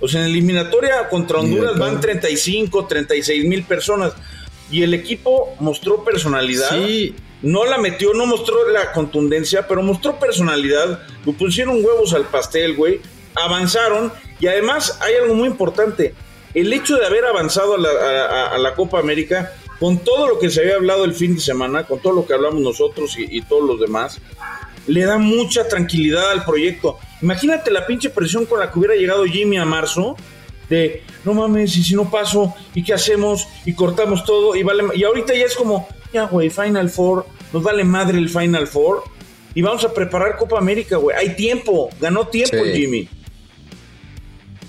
O 0.00 0.08
sea, 0.08 0.20
en 0.20 0.26
eliminatoria 0.26 1.08
contra 1.08 1.38
Honduras 1.38 1.78
van 1.78 2.00
35, 2.00 2.86
36 2.86 3.44
mil 3.44 3.62
personas. 3.64 4.12
Y 4.70 4.82
el 4.82 4.94
equipo 4.94 5.54
mostró 5.60 6.02
personalidad. 6.04 6.70
Sí. 6.70 7.14
No 7.42 7.64
la 7.64 7.78
metió, 7.78 8.14
no 8.14 8.24
mostró 8.26 8.68
la 8.68 8.92
contundencia, 8.92 9.66
pero 9.66 9.82
mostró 9.82 10.18
personalidad. 10.18 11.02
Le 11.26 11.32
pusieron 11.32 11.84
huevos 11.84 12.12
al 12.14 12.24
pastel, 12.26 12.74
güey. 12.76 13.00
Avanzaron. 13.34 14.12
Y 14.40 14.46
además 14.46 14.98
hay 15.00 15.14
algo 15.16 15.34
muy 15.34 15.48
importante. 15.48 16.14
El 16.54 16.72
hecho 16.72 16.96
de 16.96 17.06
haber 17.06 17.24
avanzado 17.24 17.74
a 17.74 17.78
la, 17.78 17.88
a- 17.90 18.54
a 18.54 18.58
la 18.58 18.74
Copa 18.74 18.98
América, 18.98 19.52
con 19.80 19.98
todo 19.98 20.28
lo 20.28 20.38
que 20.38 20.50
se 20.50 20.60
había 20.60 20.76
hablado 20.76 21.04
el 21.04 21.14
fin 21.14 21.34
de 21.34 21.40
semana, 21.40 21.84
con 21.84 21.98
todo 22.00 22.12
lo 22.12 22.26
que 22.26 22.34
hablamos 22.34 22.60
nosotros 22.60 23.16
y, 23.18 23.40
todos 23.42 23.64
los 23.68 23.80
demás, 23.80 24.20
le 24.86 25.04
da 25.04 25.18
mucha 25.18 25.66
tranquilidad 25.66 26.30
al 26.30 26.44
proyecto. 26.44 26.98
Imagínate 27.22 27.70
la 27.70 27.86
pinche 27.86 28.10
presión 28.10 28.46
con 28.46 28.60
la 28.60 28.70
que 28.70 28.78
hubiera 28.78 28.94
llegado 28.94 29.24
Jimmy 29.24 29.58
a 29.58 29.64
marzo. 29.64 30.16
De 30.68 31.02
no 31.24 31.34
mames, 31.34 31.76
y 31.76 31.82
si 31.82 31.94
no 31.94 32.10
paso, 32.10 32.54
y 32.74 32.82
qué 32.84 32.94
hacemos, 32.94 33.46
y 33.66 33.74
cortamos 33.74 34.24
todo, 34.24 34.54
y 34.54 34.62
vale. 34.62 34.84
Y 34.94 35.04
ahorita 35.04 35.34
ya 35.34 35.44
es 35.44 35.54
como, 35.54 35.86
ya, 36.12 36.24
güey, 36.24 36.50
Final 36.50 36.90
Four, 36.90 37.26
nos 37.52 37.62
vale 37.62 37.84
madre 37.84 38.18
el 38.18 38.28
Final 38.28 38.66
Four, 38.66 39.02
y 39.54 39.62
vamos 39.62 39.84
a 39.84 39.92
preparar 39.92 40.36
Copa 40.36 40.58
América, 40.58 40.96
güey. 40.96 41.16
Hay 41.16 41.36
tiempo, 41.36 41.90
ganó 42.00 42.26
tiempo 42.28 42.56
Sí. 42.64 42.72
Jimmy. 42.72 43.08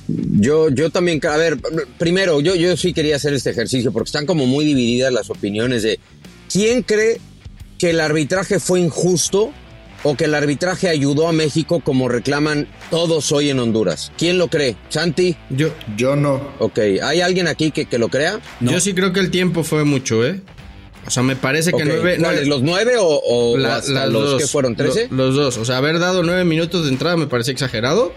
Yo, 0.08 0.70
yo 0.70 0.90
también, 0.90 1.22
a 1.26 1.38
ver, 1.38 1.58
primero, 1.98 2.42
yo, 2.42 2.56
yo 2.56 2.76
sí 2.76 2.94
quería 2.94 3.16
hacer 3.16 3.34
este 3.34 3.52
ejercicio 3.52 3.94
porque 3.94 4.10
están 4.10 4.26
como 4.26 4.46
muy 4.46 4.66
divididas 4.66 5.14
las 5.14 5.30
opiniones 5.30 5.84
de 5.84 6.00
quién 6.52 6.84
cree 6.84 7.22
que 7.80 7.92
el 7.92 8.02
arbitraje 8.02 8.60
fue 8.60 8.82
injusto 8.82 9.52
o 10.04 10.18
que 10.18 10.26
el 10.26 10.36
arbitraje 10.36 10.90
ayudó 10.90 11.30
a 11.30 11.32
México 11.32 11.80
como 11.80 12.10
reclaman 12.10 12.68
todos 12.92 13.32
hoy 13.32 13.50
en 13.50 13.60
Honduras. 13.60 14.12
¿Quién 14.18 14.38
lo 14.38 14.50
cree? 14.50 14.76
¿Santi? 14.90 15.38
Yo. 15.50 15.70
Yo 15.96 16.18
no. 16.18 16.50
Ok, 16.60 16.80
¿hay 17.02 17.22
alguien 17.22 17.48
aquí 17.48 17.72
que, 17.72 17.86
que 17.86 17.98
lo 17.98 18.10
crea? 18.10 18.42
Yo 18.60 18.82
sí 18.82 18.94
creo 18.94 19.14
que 19.14 19.22
el 19.22 19.32
tiempo 19.32 19.64
fue 19.64 19.86
mucho, 19.86 20.26
¿eh? 20.28 20.42
O 21.06 21.10
sea, 21.12 21.22
me 21.24 21.36
parece 21.36 21.72
que 21.72 21.84
nueve. 21.84 22.18
¿cuáles, 22.18 22.20
nueve- 22.20 22.46
¿Los 22.46 22.62
nueve 22.62 22.94
o, 23.00 23.22
o 23.24 23.58
La- 23.58 23.78
hasta 23.78 23.92
las 23.92 24.10
los 24.10 24.32
dos. 24.32 24.42
que 24.42 24.48
fueron? 24.48 24.76
¿13? 24.76 25.10
Lo- 25.10 25.28
los 25.28 25.36
dos. 25.36 25.58
O 25.58 25.66
sea, 25.66 25.78
haber 25.78 26.00
dado 26.00 26.24
nueve 26.24 26.44
minutos 26.46 26.84
de 26.86 26.90
entrada 26.92 27.18
me 27.18 27.28
parece 27.28 27.52
exagerado. 27.52 28.14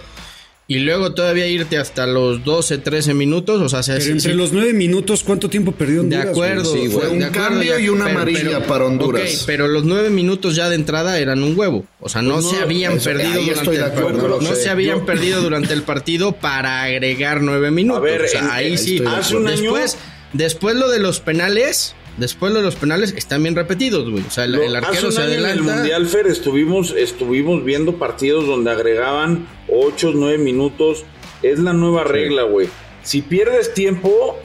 Y 0.69 0.81
luego 0.81 1.15
todavía 1.15 1.47
irte 1.47 1.79
hasta 1.79 2.09
los 2.09 2.43
12, 2.43 2.79
13 2.79 3.15
minutos. 3.15 3.61
O 3.63 3.69
sea, 3.69 3.85
se 3.85 3.93
Pero 3.99 4.11
entre 4.11 4.35
los 4.35 4.53
nueve 4.53 4.73
minutos, 4.73 5.23
¿cuánto 5.23 5.49
tiempo 5.49 5.71
perdió 5.71 5.97
De 6.03 6.17
Honduras? 6.17 6.27
acuerdo, 6.27 6.71
güey? 6.75 6.89
fue 6.89 7.09
un 7.09 7.21
de 7.21 7.25
acuerdo, 7.27 7.49
cambio 7.51 7.79
y 7.79 7.89
una 7.89 8.07
amarilla 8.07 8.67
para 8.67 8.85
Honduras. 8.87 9.45
pero 9.47 9.69
los 9.69 9.85
nueve 9.85 10.11
minutos 10.11 10.57
ya 10.57 10.69
de 10.69 10.75
entrada 10.75 11.21
eran 11.21 11.45
un 11.45 11.57
huevo. 11.57 11.85
O 12.01 12.09
sea, 12.09 12.21
no, 12.21 12.41
no, 12.41 12.43
se 12.51 12.57
habían 12.57 12.99
perdido 12.99 13.43
durante 13.43 13.71
de 13.71 13.77
el 13.77 13.83
acuerdo, 13.85 14.09
partido. 14.09 14.29
no 14.29 14.41
No 14.41 14.55
sé. 14.57 14.63
se 14.65 14.69
habían 14.69 14.99
Yo- 14.99 15.07
perdido 15.07 15.41
durante 15.41 15.73
el 15.73 15.83
partido 15.85 16.33
para 16.33 16.83
agregar 16.83 17.43
nueve 17.43 17.71
minutos. 17.71 17.99
A 17.99 18.05
ver, 18.05 18.23
o 18.23 18.27
sea, 18.29 18.41
en- 18.41 18.51
ahí 18.51 18.73
en- 18.73 18.79
sí. 18.79 18.97
estoy 18.97 19.13
de 19.13 19.17
Hace 19.19 19.37
un 19.37 19.47
año- 19.47 19.61
después, 19.73 19.97
después 20.33 20.75
lo 20.75 20.89
de 20.89 20.99
los 20.99 21.21
penales. 21.21 21.95
Después 22.17 22.55
de 22.55 22.63
los 22.63 22.77
penales 22.77 23.13
están 23.17 23.43
bien 23.43 23.55
repetidos, 23.55 24.11
güey. 24.11 24.25
O 24.27 24.31
sea, 24.31 24.45
el, 24.45 24.53
Lo- 24.53 24.63
el 24.63 24.75
arquero 24.77 25.13
se 25.13 25.23
en 25.35 25.45
el. 25.45 25.63
Mundial 25.63 26.07
Fer 26.07 26.27
estuvimos, 26.27 26.93
estuvimos 26.97 27.63
viendo 27.65 27.97
partidos 27.99 28.47
donde 28.47 28.71
agregaban 28.71 29.47
8, 29.69 30.13
9 30.15 30.39
minutos. 30.39 31.05
Es 31.43 31.59
la 31.59 31.73
nueva 31.75 32.05
regla, 32.05 32.43
güey. 32.45 32.69
Si 33.03 33.21
pierdes 33.23 33.75
tiempo, 33.75 34.39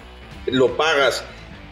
lo 0.48 0.76
pagas. 0.76 1.24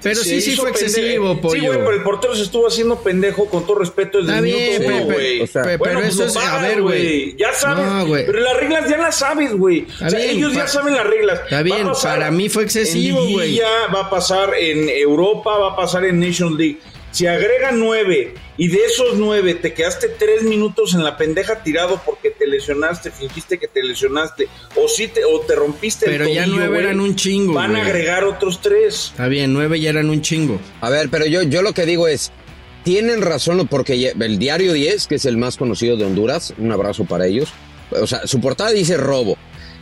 Pero 0.01 0.15
sí, 0.23 0.39
sí 0.41 0.55
fue 0.55 0.69
excesivo, 0.69 1.33
Sí, 1.33 1.39
pollo. 1.41 1.61
güey, 1.67 1.77
pero 1.79 1.91
el 1.91 2.03
portero 2.03 2.35
se 2.35 2.43
estuvo 2.43 2.67
haciendo 2.67 2.97
pendejo 3.01 3.45
con 3.47 3.65
todo 3.67 3.79
respeto 3.79 4.19
desde 4.21 4.37
el 4.37 4.41
minuto 4.43 4.63
uno, 4.85 5.05
güey. 5.05 5.39
pe- 5.45 5.49
pero 5.53 5.77
Bueno, 5.77 5.99
pues 5.99 6.13
eso 6.13 6.25
es- 6.25 6.37
a 6.37 6.39
pagas, 6.39 6.61
ver, 6.61 6.81
güey. 6.81 7.35
Ya 7.37 7.53
sabes. 7.53 7.85
No, 7.85 8.05
güey. 8.07 8.25
pero 8.25 8.39
las 8.39 8.57
reglas 8.57 8.89
ya 8.89 8.97
las 8.97 9.15
sabes, 9.17 9.53
güey. 9.53 9.85
O 10.05 10.09
sea, 10.09 10.19
ellos 10.23 10.53
ya 10.53 10.67
saben 10.67 10.95
las 10.95 11.05
reglas. 11.05 11.41
Está 11.43 11.57
a 11.59 11.63
bien, 11.63 11.87
para 12.01 12.31
mí 12.31 12.47
fue 12.49 12.63
excesivo, 12.63 13.25
güey. 13.27 13.59
va 13.93 14.01
a 14.01 14.09
pasar 14.09 14.53
en 14.57 14.87
Europa, 14.89 15.57
va 15.57 15.73
a 15.73 15.75
pasar 15.75 16.05
en 16.05 16.19
Nations 16.19 16.57
League. 16.57 16.77
Si 17.19 17.27
agregan 17.27 17.77
nueve 17.81 18.33
y 18.55 18.69
de 18.69 18.77
esos 18.85 19.17
nueve 19.17 19.53
te 19.53 19.73
quedaste 19.73 20.07
tres 20.07 20.43
minutos 20.43 20.93
en 20.93 21.03
la 21.03 21.17
pendeja 21.17 21.61
tirado 21.63 22.01
porque 22.05 22.29
te 22.29 22.47
lesionaste, 22.47 23.11
fingiste 23.11 23.57
que 23.57 23.67
te 23.67 23.83
lesionaste, 23.83 24.47
o 24.77 24.87
sí 24.87 25.09
te, 25.09 25.25
o 25.25 25.41
te 25.41 25.53
rompiste 25.53 26.05
el 26.05 26.13
Pero 26.13 26.29
ya 26.29 26.45
tobillo, 26.45 26.55
nueve 26.55 26.79
eran 26.79 27.01
un 27.01 27.17
chingo, 27.17 27.55
Van 27.55 27.75
a 27.75 27.83
agregar 27.83 28.23
otros 28.23 28.61
tres. 28.61 29.07
Está 29.11 29.27
bien, 29.27 29.51
nueve 29.51 29.81
ya 29.81 29.89
eran 29.89 30.09
un 30.09 30.21
chingo. 30.21 30.61
A 30.79 30.89
ver, 30.89 31.09
pero 31.09 31.25
yo, 31.25 31.43
yo 31.43 31.61
lo 31.61 31.73
que 31.73 31.85
digo 31.85 32.07
es, 32.07 32.31
tienen 32.85 33.21
razón 33.21 33.67
porque 33.67 34.13
el 34.17 34.39
diario 34.39 34.71
10, 34.71 35.07
que 35.07 35.15
es 35.15 35.25
el 35.25 35.35
más 35.35 35.57
conocido 35.57 35.97
de 35.97 36.05
Honduras, 36.05 36.53
un 36.57 36.71
abrazo 36.71 37.03
para 37.03 37.27
ellos, 37.27 37.49
o 37.91 38.07
sea, 38.07 38.25
su 38.27 38.39
portada 38.39 38.71
dice 38.71 38.95
robo. 38.95 39.37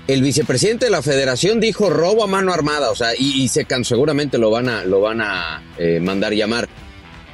El 0.08 0.24
vicepresidente 0.24 0.86
de 0.86 0.92
la 0.92 1.04
federación 1.04 1.60
dijo 1.60 1.92
robo 1.92 2.24
a 2.24 2.28
mano 2.28 2.52
armada, 2.52 2.90
o 2.90 2.96
sea, 2.96 3.14
y, 3.16 3.44
y 3.44 3.48
se 3.48 3.66
can, 3.66 3.86
seguramente 3.86 4.40
lo 4.40 4.50
van 4.50 4.70
a, 4.70 4.84
lo 4.86 5.02
van 5.02 5.22
a 5.22 5.62
eh, 5.78 6.00
mandar 6.00 6.34
llamar. 6.34 6.68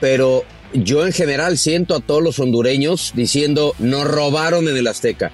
Pero 0.03 0.43
yo 0.74 1.05
en 1.05 1.13
general 1.13 1.57
siento 1.57 1.95
a 1.95 2.01
todos 2.01 2.22
los 2.22 2.38
hondureños 2.38 3.13
diciendo, 3.15 3.74
nos 3.79 4.05
robaron 4.05 4.67
en 4.67 4.75
el 4.75 4.86
Azteca. 4.88 5.31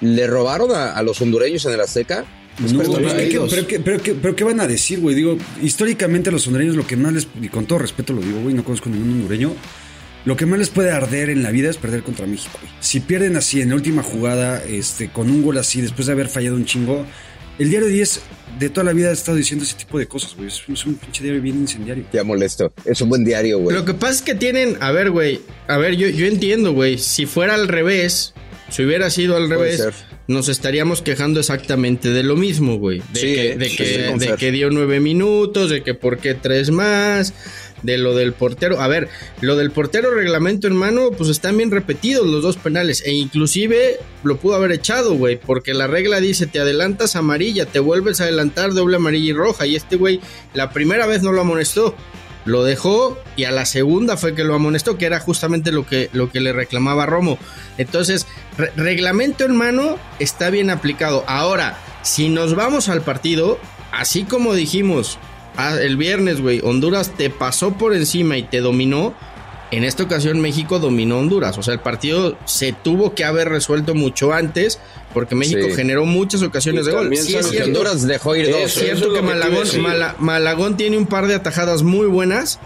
¿Le 0.00 0.26
robaron 0.26 0.70
a, 0.74 0.94
a 0.96 1.02
los 1.02 1.20
hondureños 1.20 1.66
en 1.66 1.72
el 1.74 1.80
Azteca? 1.82 2.24
No, 2.58 2.78
Pues, 2.78 2.88
pero, 2.88 3.06
para 3.08 3.18
¿qué- 3.18 3.26
ellos. 3.26 3.50
pero 3.50 3.66
qué- 3.66 3.80
pero 3.80 4.02
qué- 4.02 4.14
pero 4.14 4.34
qué 4.34 4.44
van 4.44 4.58
a 4.60 4.66
decir, 4.66 5.00
güey? 5.00 5.14
Digo, 5.14 5.36
históricamente 5.62 6.30
a 6.30 6.32
los 6.32 6.46
hondureños 6.46 6.76
lo 6.76 6.86
que 6.86 6.96
más 6.96 7.12
les, 7.12 7.28
y 7.42 7.48
con 7.48 7.66
todo 7.66 7.78
respeto 7.78 8.14
lo 8.14 8.22
digo, 8.22 8.40
güey, 8.40 8.54
no 8.54 8.64
conozco 8.64 8.88
ningún 8.88 9.10
hondureño, 9.10 9.52
lo 10.24 10.34
que 10.34 10.46
más 10.46 10.58
les 10.58 10.70
puede 10.70 10.90
arder 10.92 11.28
en 11.28 11.42
la 11.42 11.50
vida 11.50 11.68
es 11.68 11.76
perder 11.76 12.02
contra 12.02 12.26
México, 12.26 12.58
güey. 12.62 12.72
Si 12.80 13.00
pierden 13.00 13.36
así 13.36 13.60
en 13.60 13.68
la 13.68 13.74
última 13.74 14.02
jugada, 14.02 14.64
este, 14.64 15.10
con 15.10 15.28
un 15.28 15.42
gol 15.42 15.58
así, 15.58 15.82
después 15.82 16.06
de 16.06 16.12
haber 16.12 16.28
fallado 16.30 16.56
un 16.56 16.64
chingo, 16.64 17.04
el 17.58 17.68
diario 17.68 17.88
10 17.88 18.22
de 18.58 18.68
toda 18.70 18.84
la 18.84 18.92
vida 18.92 19.08
ha 19.08 19.12
estado 19.12 19.36
diciendo 19.36 19.64
ese 19.64 19.74
tipo 19.76 19.98
de 19.98 20.06
cosas, 20.06 20.34
güey. 20.36 20.48
Es, 20.48 20.62
es 20.68 20.86
un 20.86 20.94
pinche 20.94 21.22
diario 21.22 21.40
bien 21.40 21.56
incendiario. 21.58 22.04
Ya 22.12 22.24
molesto. 22.24 22.72
Es 22.84 23.00
un 23.00 23.08
buen 23.08 23.24
diario, 23.24 23.58
güey. 23.58 23.76
Lo 23.76 23.84
que 23.84 23.94
pasa 23.94 24.12
es 24.14 24.22
que 24.22 24.34
tienen, 24.34 24.76
a 24.80 24.90
ver, 24.92 25.10
güey, 25.10 25.40
a 25.68 25.76
ver, 25.78 25.96
yo, 25.96 26.08
yo 26.08 26.26
entiendo, 26.26 26.72
güey, 26.72 26.98
si 26.98 27.26
fuera 27.26 27.54
al 27.54 27.68
revés, 27.68 28.34
si 28.68 28.84
hubiera 28.84 29.10
sido 29.10 29.36
al 29.36 29.46
Puede 29.48 29.60
revés, 29.62 29.76
ser. 29.78 29.94
nos 30.28 30.48
estaríamos 30.48 31.02
quejando 31.02 31.40
exactamente 31.40 32.10
de 32.10 32.22
lo 32.22 32.36
mismo, 32.36 32.76
güey. 32.78 33.02
De, 33.12 33.20
Sí, 33.20 33.34
que, 33.34 33.56
de, 33.56 33.68
sí, 33.68 33.76
que, 33.76 33.84
sí, 33.86 34.00
con 34.10 34.18
de 34.18 34.26
Fer. 34.28 34.36
que 34.36 34.52
dio 34.52 34.70
nueve 34.70 35.00
minutos, 35.00 35.70
de 35.70 35.82
que 35.82 35.94
por 35.94 36.18
qué 36.18 36.34
tres 36.34 36.70
más, 36.70 37.32
de 37.82 37.98
lo 37.98 38.14
del 38.14 38.32
portero. 38.32 38.80
A 38.80 38.88
ver, 38.88 39.08
lo 39.40 39.56
del 39.56 39.70
portero 39.70 40.14
reglamento 40.14 40.66
en 40.66 40.76
mano, 40.76 41.10
pues 41.10 41.30
están 41.30 41.56
bien 41.56 41.70
repetidos 41.70 42.26
los 42.26 42.42
dos 42.42 42.56
penales. 42.56 43.02
E 43.06 43.12
inclusive 43.12 43.98
lo 44.22 44.36
pudo 44.36 44.56
haber 44.56 44.72
echado, 44.72 45.14
güey, 45.14 45.36
porque 45.38 45.74
la 45.74 45.86
regla 45.86 46.20
dice, 46.20 46.46
te 46.46 46.60
adelantas 46.60 47.16
amarilla, 47.16 47.66
te 47.66 47.78
vuelves 47.80 48.20
a 48.20 48.24
adelantar 48.24 48.72
doble 48.74 48.96
amarilla 48.96 49.30
y 49.30 49.32
roja. 49.32 49.66
Y 49.66 49.76
este 49.76 49.96
güey, 49.96 50.20
la 50.54 50.70
primera 50.72 51.06
vez 51.06 51.22
no 51.22 51.32
lo 51.32 51.40
amonestó. 51.40 51.94
Lo 52.46 52.64
dejó 52.64 53.18
y 53.36 53.44
a 53.44 53.50
la 53.50 53.66
segunda 53.66 54.16
fue 54.16 54.34
que 54.34 54.44
lo 54.44 54.54
amonestó, 54.54 54.96
que 54.96 55.04
era 55.04 55.20
justamente 55.20 55.72
lo 55.72 55.86
que, 55.86 56.08
lo 56.14 56.30
que 56.30 56.40
le 56.40 56.54
reclamaba 56.54 57.04
Romo. 57.04 57.38
Entonces, 57.76 58.26
re- 58.56 58.72
reglamento 58.76 59.44
en 59.44 59.54
mano 59.54 59.98
está 60.20 60.48
bien 60.48 60.70
aplicado. 60.70 61.22
Ahora, 61.26 61.78
si 62.02 62.30
nos 62.30 62.54
vamos 62.54 62.88
al 62.88 63.02
partido, 63.02 63.58
así 63.92 64.22
como 64.24 64.54
dijimos 64.54 65.18
el 65.80 65.96
viernes, 65.96 66.40
güey, 66.40 66.60
Honduras 66.62 67.12
te 67.16 67.30
pasó 67.30 67.72
por 67.72 67.94
encima 67.94 68.36
y 68.38 68.42
te 68.44 68.60
dominó. 68.60 69.14
En 69.72 69.84
esta 69.84 70.02
ocasión 70.02 70.40
México 70.40 70.80
dominó 70.80 71.18
Honduras. 71.20 71.56
O 71.56 71.62
sea, 71.62 71.72
el 71.74 71.78
partido 71.80 72.36
se 72.44 72.72
tuvo 72.72 73.14
que 73.14 73.24
haber 73.24 73.48
resuelto 73.48 73.94
mucho 73.94 74.32
antes 74.32 74.80
porque 75.14 75.36
México 75.36 75.66
Sí. 75.68 75.74
generó 75.76 76.04
muchas 76.06 76.42
ocasiones 76.42 76.82
Y 76.84 76.90
de 76.90 76.92
gol. 76.96 77.16
Sí, 77.16 77.36
es 77.36 77.46
que. 77.46 77.62
Honduras 77.62 78.04
dejó 78.04 78.34
ir 78.34 78.50
dos. 78.50 78.60
Es 78.62 78.72
Eso, 78.76 78.80
cierto 78.80 79.14
es 79.14 79.70
que. 79.70 79.78
Mala- 79.78 80.16
Malagón 80.18 80.76
tiene 80.76 80.96
un 80.98 81.06
par 81.06 81.28
de 81.28 81.36
atajadas 81.36 81.84
muy 81.84 82.08
buenas, 82.08 82.58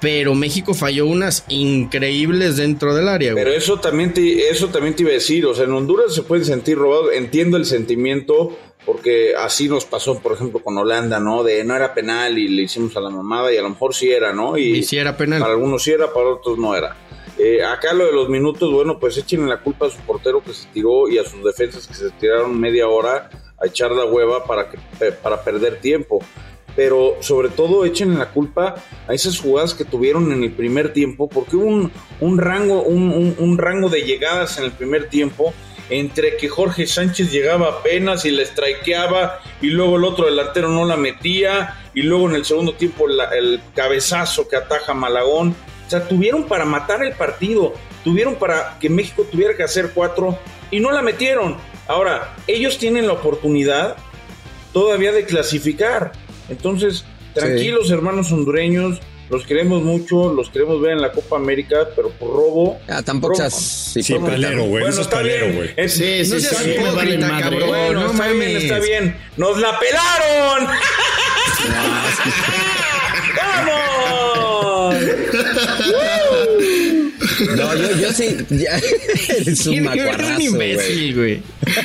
pero 0.00 0.34
México 0.34 0.72
falló 0.72 1.04
unas 1.06 1.44
increíbles 1.48 2.56
dentro 2.56 2.94
del 2.94 3.08
área. 3.08 3.32
güey. 3.32 3.44
Pero 3.44 3.54
eso 3.56 3.78
también 3.80 4.14
te, 4.14 4.48
eso 4.48 4.68
también 4.68 4.96
te 4.96 5.02
iba 5.02 5.10
a 5.10 5.14
decir, 5.14 5.44
o 5.46 5.54
sea, 5.54 5.64
en 5.64 5.72
Honduras 5.72 6.14
se 6.14 6.22
pueden 6.22 6.44
sentir 6.46 6.78
robados, 6.78 7.10
entiendo 7.14 7.56
el 7.58 7.66
sentimiento, 7.66 8.56
porque 8.84 9.34
así 9.36 9.68
nos 9.68 9.84
pasó, 9.84 10.18
por 10.18 10.32
ejemplo, 10.32 10.60
con 10.60 10.76
Holanda, 10.76 11.20
¿no? 11.20 11.42
De 11.42 11.62
no 11.64 11.76
era 11.76 11.94
penal 11.94 12.38
y 12.38 12.48
le 12.48 12.62
hicimos 12.62 12.96
a 12.96 13.00
la 13.00 13.10
mamada 13.10 13.52
y 13.52 13.56
a 13.56 13.62
lo 13.62 13.70
mejor 13.70 13.94
sí 13.94 14.10
era, 14.10 14.32
¿no? 14.32 14.56
Y, 14.58 14.78
Y 14.78 14.82
sí 14.82 14.96
era 14.98 15.16
penal. 15.16 15.40
Para 15.40 15.52
algunos 15.52 15.82
sí 15.82 15.92
era, 15.92 16.12
para 16.12 16.28
otros 16.30 16.58
no 16.58 16.74
era. 16.74 16.96
Eh, 17.38 17.64
acá 17.64 17.92
lo 17.94 18.06
de 18.06 18.12
los 18.12 18.28
minutos, 18.28 18.70
bueno, 18.72 18.98
pues 18.98 19.16
echen 19.18 19.48
la 19.48 19.60
culpa 19.60 19.86
a 19.86 19.90
su 19.90 19.98
portero 20.00 20.42
que 20.42 20.52
se 20.52 20.66
tiró 20.68 21.08
y 21.08 21.18
a 21.18 21.24
sus 21.24 21.42
defensas 21.44 21.86
que 21.86 21.94
se 21.94 22.10
tiraron 22.10 22.58
media 22.60 22.88
hora 22.88 23.30
a 23.60 23.66
echar 23.66 23.90
la 23.92 24.04
hueva 24.04 24.44
para, 24.44 24.68
que, 24.68 24.78
para 25.12 25.42
perder 25.42 25.80
tiempo. 25.80 26.18
Pero 26.74 27.16
sobre 27.20 27.50
todo 27.50 27.84
echen 27.84 28.18
la 28.18 28.30
culpa 28.30 28.76
a 29.06 29.12
esas 29.14 29.38
jugadas 29.38 29.74
que 29.74 29.84
tuvieron 29.84 30.32
en 30.32 30.42
el 30.42 30.52
primer 30.52 30.92
tiempo, 30.94 31.28
porque 31.28 31.56
hubo 31.56 31.66
un, 31.66 31.92
un 32.20 32.38
rango, 32.38 32.82
un, 32.82 33.10
un- 33.10 33.36
un 33.38 33.58
rango 33.58 33.88
de 33.90 34.02
llegadas 34.02 34.58
en 34.58 34.64
el 34.64 34.72
primer 34.72 35.08
tiempo 35.10 35.52
entre 35.90 36.36
que 36.36 36.48
Jorge 36.48 36.86
Sánchez 36.86 37.30
llegaba 37.30 37.68
apenas 37.68 38.24
y 38.24 38.30
la 38.30 38.44
strikeaba 38.44 39.40
y 39.60 39.68
luego 39.68 39.96
el 39.96 40.04
otro 40.04 40.26
delantero 40.26 40.68
no 40.68 40.84
la 40.84 40.96
metía 40.96 41.82
y 41.94 42.02
luego 42.02 42.28
en 42.28 42.36
el 42.36 42.44
segundo 42.44 42.74
tiempo 42.74 43.06
el 43.08 43.60
cabezazo 43.74 44.48
que 44.48 44.56
ataja 44.56 44.94
Malagón. 44.94 45.54
O 45.86 45.90
sea, 45.90 46.08
tuvieron 46.08 46.44
para 46.44 46.64
matar 46.64 47.04
el 47.04 47.12
partido, 47.12 47.74
tuvieron 48.04 48.36
para 48.36 48.78
que 48.80 48.88
México 48.88 49.26
tuviera 49.30 49.56
que 49.56 49.62
hacer 49.62 49.90
cuatro 49.94 50.38
y 50.70 50.80
no 50.80 50.90
la 50.90 51.02
metieron. 51.02 51.56
Ahora, 51.86 52.34
ellos 52.46 52.78
tienen 52.78 53.06
la 53.06 53.12
oportunidad 53.14 53.96
todavía 54.72 55.12
de 55.12 55.26
clasificar. 55.26 56.12
Entonces, 56.48 57.04
tranquilos 57.34 57.90
hermanos 57.90 58.32
hondureños, 58.32 59.00
los 59.32 59.46
queremos 59.46 59.82
mucho, 59.82 60.30
los 60.34 60.50
queremos 60.50 60.78
ver 60.82 60.92
en 60.92 61.00
la 61.00 61.10
Copa 61.10 61.36
América, 61.36 61.88
pero 61.96 62.10
por 62.10 62.28
robo. 62.28 62.78
Ah, 62.86 63.02
tampoco 63.02 63.34
seas. 63.34 63.54
Sí, 63.54 64.02
palero, 64.18 64.64
güey. 64.64 64.86
Eso 64.86 65.00
es 65.00 65.08
palero, 65.08 65.54
güey. 65.54 65.70
Sí, 65.88 66.22
sí, 66.26 66.38
sí. 66.38 66.76
No 66.78 66.94
vale 66.94 67.16
madre. 67.16 67.64
Bueno, 67.64 68.10
está 68.10 68.28
bien, 68.28 68.56
está 68.58 68.78
bien. 68.78 69.16
¡Nos 69.38 69.58
la 69.58 69.80
pelaron! 69.80 70.68
¡Vamos! 73.38 74.96
No, 77.56 77.76
yo, 77.76 78.00
yo 78.00 78.12
sí. 78.12 78.36
Ya, 78.50 78.80
eres 79.36 79.66
un 79.66 79.82
macuarrazo, 79.82 80.22
Eres 80.22 80.36
un 80.36 80.54
imbécil, 80.54 81.14
güey. 81.14 81.42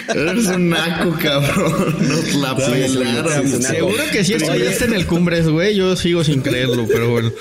Eres 0.09 0.45
un 0.47 0.69
naco, 0.69 1.17
cabrón. 1.21 1.95
Nos 1.99 2.35
la 2.35 2.55
pelaron. 2.55 3.61
Seguro 3.61 4.03
que 4.11 4.23
sí 4.23 4.33
estuviste 4.33 4.85
en 4.85 4.93
el 4.93 5.05
Cumbres, 5.05 5.47
güey. 5.47 5.75
Yo 5.75 5.95
sigo 5.95 6.23
sin 6.23 6.41
creerlo, 6.41 6.85
pero 6.87 7.09
bueno. 7.09 7.31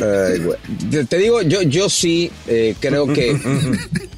Ay, 0.00 0.38
güey. 0.38 1.06
Te 1.06 1.18
digo, 1.18 1.42
yo, 1.42 1.62
yo 1.62 1.88
sí 1.88 2.30
eh, 2.46 2.74
creo 2.78 3.12
que 3.12 3.36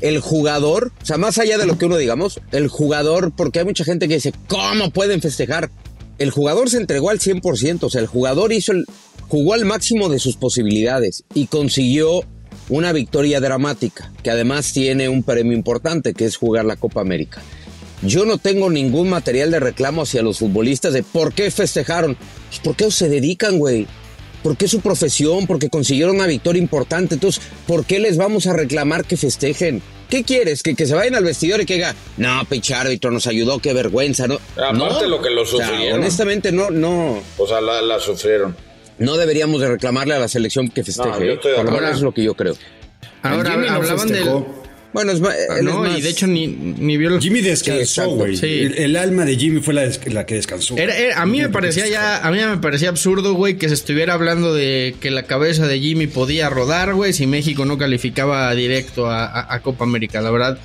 el 0.00 0.21
jugador, 0.21 0.93
o 1.02 1.04
sea, 1.04 1.16
más 1.16 1.38
allá 1.38 1.59
de 1.59 1.66
lo 1.66 1.78
que 1.78 1.87
uno 1.87 1.97
digamos, 1.97 2.40
el 2.52 2.69
jugador, 2.69 3.33
porque 3.35 3.61
hay 3.61 3.64
mucha 3.64 3.85
gente 3.85 4.09
que 4.09 4.14
dice, 4.14 4.33
¿cómo 4.47 4.90
pueden 4.90 5.23
festejar? 5.23 5.71
El 6.19 6.31
jugador 6.31 6.71
se 6.71 6.76
entregó 6.76 7.11
al 7.11 7.19
100%, 7.19 7.78
o 7.83 7.90
sea, 7.90 8.00
el 8.00 8.07
jugador 8.07 8.52
hizo 8.52 8.73
el, 8.73 8.85
jugó 9.28 9.54
al 9.54 9.64
máximo 9.64 10.09
de 10.09 10.19
sus 10.19 10.37
posibilidades 10.37 11.25
y 11.35 11.47
consiguió 11.47 12.25
una 12.68 12.92
victoria 12.92 13.40
dramática, 13.40 14.11
que 14.23 14.30
además 14.30 14.73
tiene 14.73 15.09
un 15.09 15.23
premio 15.23 15.52
importante, 15.52 16.14
que 16.14 16.25
es 16.25 16.37
jugar 16.37 16.64
la 16.64 16.76
Copa 16.76 17.00
América. 17.00 17.42
Yo 18.02 18.26
no 18.26 18.38
tengo 18.38 18.71
ningún 18.71 19.09
material 19.09 19.50
de 19.50 19.61
reclamo 19.61 20.02
hacia 20.02 20.23
los 20.23 20.38
futbolistas 20.38 20.92
de 20.92 21.02
por 21.02 21.33
qué 21.33 21.50
festejaron. 21.50 22.16
Pues, 22.49 22.61
¿Por 22.61 22.76
qué 22.76 22.90
se 22.90 23.09
dedican, 23.09 23.59
güey? 23.59 23.87
¿Por 24.42 24.59
qué 24.59 24.68
su 24.68 24.80
profesión? 24.80 25.47
Porque 25.47 25.71
consiguieron 25.71 26.16
una 26.16 26.26
victoria 26.26 26.61
importante. 26.61 27.14
Entonces, 27.14 27.42
¿por 27.66 27.87
qué 27.87 27.99
les 27.99 28.18
vamos 28.18 28.47
a 28.47 28.52
reclamar 28.52 29.06
que 29.06 29.16
festejen? 29.16 29.80
¿Qué 30.11 30.23
quieres? 30.23 30.62
¿Que, 30.62 30.75
que 30.75 30.87
se 30.87 30.94
vayan 30.94 31.14
al 31.14 31.25
vestidor 31.25 31.62
y 31.62 31.66
que 31.66 31.75
diga, 31.75 31.94
no, 32.18 32.44
pinche 32.44 32.75
árbitro, 32.75 33.11
nos 33.11 33.26
ayudó, 33.26 33.59
qué 33.59 33.73
vergüenza, 33.73 34.26
¿no? 34.26 34.38
Aparte 34.56 35.09
lo 35.09 35.23
que 35.23 35.30
lo 35.30 35.47
sufrieron. 35.47 36.00
honestamente, 36.00 36.52
no, 36.52 36.71
no. 36.71 37.23
O 37.38 37.47
sea, 37.47 37.62
la 37.62 37.99
sufrieron 37.99 38.54
no 38.98 39.16
deberíamos 39.16 39.60
de 39.60 39.68
reclamarle 39.68 40.14
a 40.14 40.18
la 40.18 40.28
selección 40.28 40.68
que 40.68 40.84
festeje. 40.84 41.36
Por 41.36 41.64
lo 41.64 41.70
menos 41.72 41.96
es 41.96 42.02
lo 42.02 42.12
que 42.12 42.22
yo 42.22 42.34
creo. 42.34 42.56
Ahora 43.22 43.54
hablaban 43.74 44.08
del... 44.08 44.44
Bueno, 44.94 45.10
es, 45.10 45.20
ah, 45.20 45.56
no, 45.60 45.98
y 45.98 46.00
de 46.00 46.08
hecho 46.08 46.28
ni, 46.28 46.46
ni 46.46 46.96
vio 46.96 47.18
Jimmy 47.18 47.40
descansó, 47.40 48.10
güey. 48.10 48.38
El, 48.40 48.94
alma 48.94 49.24
de 49.24 49.36
Jimmy 49.36 49.60
fue 49.60 49.74
la, 49.74 49.90
que 50.24 50.36
descansó. 50.36 50.76
a 51.16 51.26
mí 51.26 51.40
me 51.40 51.48
parecía 51.48 51.88
ya, 51.88 52.24
a 52.24 52.30
mí 52.30 52.38
me 52.38 52.58
parecía 52.58 52.90
absurdo, 52.90 53.34
güey, 53.34 53.58
que 53.58 53.66
se 53.66 53.74
estuviera 53.74 54.14
hablando 54.14 54.54
de 54.54 54.94
que 55.00 55.10
la 55.10 55.24
cabeza 55.24 55.66
de 55.66 55.80
Jimmy 55.80 56.06
podía 56.06 56.48
rodar, 56.48 56.94
güey, 56.94 57.12
si 57.12 57.26
México 57.26 57.64
no 57.64 57.76
calificaba 57.76 58.54
directo 58.54 59.10
a, 59.10 59.60
Copa 59.64 59.82
América. 59.82 60.20
La 60.20 60.30
verdad, 60.30 60.58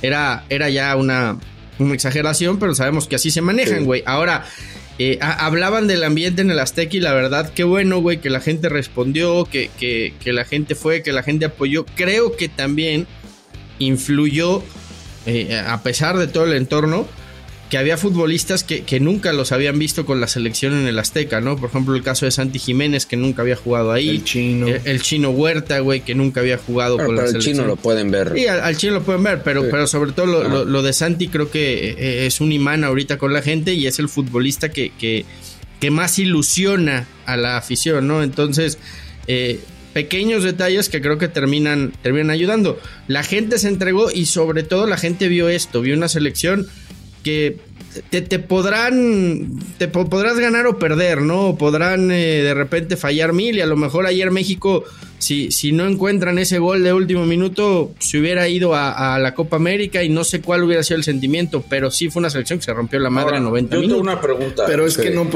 era, 0.00 0.46
era 0.48 0.70
ya 0.70 0.96
una, 0.96 1.38
una 1.78 1.92
exageración, 1.92 2.58
pero 2.58 2.74
sabemos 2.74 3.06
que 3.06 3.16
así 3.16 3.30
se 3.30 3.42
manejan, 3.42 3.84
güey. 3.84 4.02
Ahora, 4.06 4.46
eh, 4.98 5.18
hablaban 5.20 5.88
del 5.88 6.04
ambiente 6.04 6.42
en 6.42 6.50
el 6.50 6.58
Azteca 6.58 6.96
y 6.96 7.00
la 7.00 7.12
verdad, 7.12 7.50
qué 7.52 7.64
bueno, 7.64 7.98
güey, 7.98 8.18
que 8.18 8.30
la 8.30 8.40
gente 8.40 8.68
respondió, 8.68 9.44
que, 9.44 9.70
que, 9.78 10.14
que, 10.20 10.32
la 10.32 10.44
gente 10.44 10.76
fue, 10.76 11.02
que 11.02 11.12
la 11.12 11.24
gente 11.24 11.46
apoyó. 11.46 11.84
Creo 11.96 12.36
que 12.36 12.48
también 12.48 13.08
influyó, 13.80 14.62
eh, 15.26 15.60
a 15.66 15.82
pesar 15.82 16.16
de 16.16 16.28
todo 16.28 16.44
el 16.44 16.52
entorno, 16.52 17.08
que 17.70 17.78
había 17.78 17.96
futbolistas 17.96 18.62
que, 18.62 19.00
nunca 19.00 19.32
los 19.32 19.52
habían 19.52 19.78
visto 19.78 20.06
con 20.06 20.20
la 20.20 20.28
selección 20.28 20.74
en 20.74 20.86
el 20.86 20.98
Azteca, 20.98 21.40
¿no? 21.40 21.56
Por 21.56 21.70
ejemplo, 21.70 21.94
el 21.94 22.02
caso 22.02 22.26
de 22.26 22.30
Santi 22.30 22.58
Jiménez, 22.58 23.06
que 23.06 23.16
nunca 23.16 23.42
había 23.42 23.56
jugado 23.56 23.92
ahí. 23.92 24.10
El 24.10 24.24
chino. 24.24 24.66
El, 24.68 25.02
chino 25.02 25.30
Huerta, 25.30 25.80
güey, 25.80 26.02
que 26.02 26.14
nunca 26.14 26.40
había 26.40 26.58
jugado 26.58 26.96
con 26.98 27.16
la 27.16 27.26
selección. 27.26 27.54
Al 27.54 27.62
chino 27.62 27.66
lo 27.66 27.76
pueden 27.76 28.10
ver. 28.10 28.32
Sí, 28.34 28.46
al, 28.46 28.76
chino 28.76 28.94
lo 28.94 29.02
pueden 29.02 29.22
ver, 29.22 29.42
pero, 29.42 29.68
pero 29.70 29.86
sobre 29.86 30.12
todo 30.12 30.26
lo, 30.64 30.82
de 30.82 30.92
Santi 30.92 31.28
creo 31.28 31.50
que 31.50 31.90
eh, 31.90 32.26
es 32.26 32.40
un 32.40 32.52
imán 32.52 32.84
ahorita 32.84 33.18
con 33.18 33.32
la 33.32 33.42
gente 33.42 33.74
y 33.74 33.86
es 33.86 33.98
el 33.98 34.08
futbolista 34.08 34.70
que, 34.70 34.92
que, 34.98 35.24
que 35.80 35.90
más 35.90 36.18
ilusiona 36.18 37.06
a 37.26 37.36
la 37.36 37.56
afición, 37.56 38.06
¿no? 38.06 38.22
Entonces, 38.22 38.78
eh, 39.26 39.60
pequeños 39.94 40.42
detalles 40.42 40.88
que 40.88 41.00
creo 41.00 41.18
que 41.18 41.28
terminan, 41.28 41.92
terminan 42.02 42.30
ayudando. 42.30 42.78
La 43.08 43.22
gente 43.22 43.58
se 43.58 43.68
entregó 43.68 44.10
y 44.10 44.26
sobre 44.26 44.64
todo 44.64 44.86
la 44.86 44.98
gente 44.98 45.28
vio 45.28 45.48
esto, 45.48 45.80
vio 45.80 45.96
una 45.96 46.08
selección 46.08 46.66
que 47.24 47.56
te, 48.10 48.22
te, 48.22 48.38
podrán, 48.38 49.58
te 49.78 49.88
podrás 49.88 50.38
ganar 50.38 50.66
o 50.66 50.78
perder, 50.78 51.22
¿no? 51.22 51.56
Podrán 51.56 52.10
eh, 52.12 52.42
de 52.42 52.54
repente 52.54 52.96
fallar 52.96 53.32
mil 53.32 53.56
y 53.56 53.60
a 53.60 53.66
lo 53.66 53.76
mejor 53.76 54.06
ayer 54.06 54.30
México 54.30 54.84
si, 55.24 55.50
si 55.50 55.72
no 55.72 55.86
encuentran 55.86 56.38
ese 56.38 56.58
gol 56.58 56.82
de 56.82 56.92
último 56.92 57.24
minuto, 57.24 57.94
se 57.98 58.18
hubiera 58.18 58.46
ido 58.46 58.74
a, 58.74 59.18
la 59.18 59.34
Copa 59.34 59.56
América 59.56 60.02
y 60.02 60.10
no 60.10 60.22
sé 60.22 60.42
cuál 60.42 60.62
hubiera 60.64 60.82
sido 60.82 60.98
el 60.98 61.04
sentimiento, 61.04 61.64
pero 61.66 61.90
sí 61.90 62.10
fue 62.10 62.20
una 62.20 62.28
selección 62.28 62.58
que 62.58 62.66
se 62.66 62.74
rompió 62.74 62.98
la 62.98 63.08
madre 63.08 63.38
en 63.38 63.44
90 63.44 63.74
yo 63.74 63.80
minutos. 63.80 64.02
Tengo 64.02 64.12
una 64.12 64.20
pregunta. 64.20 64.64
Pero 64.66 64.86
es 64.86 64.98
que 64.98 65.10
no, 65.10 65.26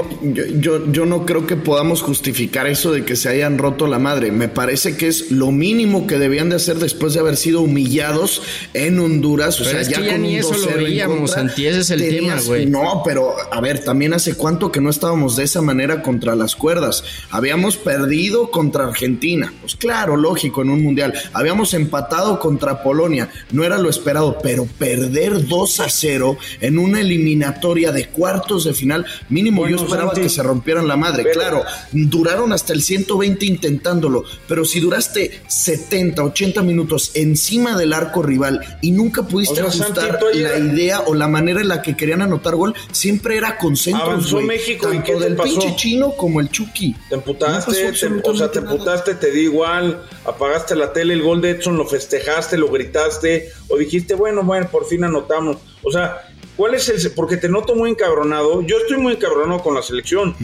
yo, 0.60 0.92
yo, 0.92 1.06
no 1.06 1.24
creo 1.24 1.46
que 1.46 1.56
podamos 1.56 2.02
justificar 2.02 2.66
eso 2.66 2.92
de 2.92 3.04
que 3.06 3.16
se 3.16 3.30
hayan 3.30 3.56
roto 3.56 3.86
la 3.86 3.98
madre. 3.98 4.30
Me 4.30 4.48
parece 4.48 4.96
que 4.96 5.08
es 5.08 5.30
lo 5.30 5.52
mínimo 5.52 6.06
que 6.06 6.18
debían 6.18 6.50
de 6.50 6.56
hacer 6.56 6.76
después 6.76 7.14
de 7.14 7.20
haber 7.20 7.36
sido 7.38 7.62
humillados 7.62 8.42
en 8.74 8.98
Honduras. 8.98 9.58
O 9.60 9.64
sea, 9.64 9.80
ya, 9.82 10.06
con 10.06 10.22
ni 10.22 10.36
eso 10.36 10.54
lo 10.54 10.76
veíamos, 10.76 11.30
Santi, 11.30 11.66
ese 11.66 11.80
es 11.80 11.90
el 11.90 12.00
tema, 12.00 12.36
güey. 12.44 12.66
No, 12.66 13.00
pero 13.04 13.34
a 13.50 13.60
ver, 13.62 13.82
también 13.82 14.12
hace 14.12 14.34
cuánto 14.34 14.70
que 14.70 14.82
no 14.82 14.90
estábamos 14.90 15.36
de 15.36 15.44
esa 15.44 15.62
manera 15.62 16.02
contra 16.02 16.36
las 16.36 16.54
cuerdas. 16.54 17.04
Habíamos 17.30 17.76
perdido 17.76 18.50
contra 18.50 18.86
Argentina. 18.86 19.50
Pues 19.62 19.77
claro, 19.78 20.16
lógico, 20.16 20.62
en 20.62 20.70
un 20.70 20.82
mundial. 20.82 21.14
Habíamos 21.32 21.74
empatado 21.74 22.38
contra 22.38 22.82
Polonia, 22.82 23.28
no 23.52 23.64
era 23.64 23.78
lo 23.78 23.88
esperado, 23.88 24.38
pero 24.42 24.66
perder 24.66 25.46
2 25.46 25.80
a 25.80 25.88
0 25.88 26.36
en 26.60 26.78
una 26.78 27.00
eliminatoria 27.00 27.92
de 27.92 28.08
cuartos 28.08 28.64
de 28.64 28.74
final, 28.74 29.06
mínimo 29.28 29.68
yo 29.68 29.76
esperaba 29.76 30.12
que 30.12 30.28
se 30.28 30.42
rompieran 30.42 30.88
la 30.88 30.96
madre. 30.96 31.30
Claro, 31.30 31.62
duraron 31.92 32.52
hasta 32.52 32.72
el 32.72 32.82
120 32.82 33.46
intentándolo, 33.46 34.24
pero 34.46 34.64
si 34.64 34.80
duraste 34.80 35.40
70, 35.46 36.22
80 36.22 36.62
minutos 36.62 37.12
encima 37.14 37.76
del 37.76 37.92
arco 37.92 38.22
rival 38.22 38.78
y 38.80 38.90
nunca 38.90 39.22
pudiste 39.22 39.60
ajustar 39.60 40.18
la 40.34 40.58
idea 40.58 41.00
o 41.00 41.14
la 41.14 41.28
manera 41.28 41.60
en 41.60 41.68
la 41.68 41.82
que 41.82 41.96
querían 41.96 42.22
anotar 42.22 42.54
gol, 42.56 42.74
siempre 42.92 43.36
era 43.36 43.58
concentro. 43.58 44.02
Avanzó 44.02 44.40
México 44.40 44.88
tanto 44.88 45.16
¿y 45.16 45.20
del 45.20 45.36
pinche 45.36 45.76
chino 45.76 46.12
como 46.12 46.40
el 46.40 46.50
Chucky. 46.50 46.94
Te 47.08 47.14
emputaste, 47.16 47.70
o 47.70 48.34
sea, 48.34 48.50
te 48.50 48.58
emputaste, 48.58 49.14
te 49.14 49.30
di 49.30 49.46
igual 49.58 50.02
apagaste 50.24 50.76
la 50.76 50.92
tele, 50.92 51.14
el 51.14 51.22
gol 51.22 51.40
de 51.40 51.50
Edson 51.50 51.76
lo 51.76 51.86
festejaste, 51.86 52.56
lo 52.56 52.68
gritaste, 52.68 53.50
o 53.68 53.76
dijiste, 53.76 54.14
bueno, 54.14 54.42
bueno, 54.42 54.68
por 54.70 54.86
fin 54.86 55.04
anotamos. 55.04 55.56
O 55.82 55.90
sea, 55.90 56.22
¿cuál 56.56 56.74
es 56.74 56.88
el...? 56.88 57.12
Porque 57.12 57.36
te 57.36 57.48
noto 57.48 57.74
muy 57.74 57.90
encabronado. 57.90 58.62
Yo 58.62 58.78
estoy 58.78 58.98
muy 58.98 59.14
encabronado 59.14 59.62
con 59.62 59.74
la 59.74 59.82
selección, 59.82 60.34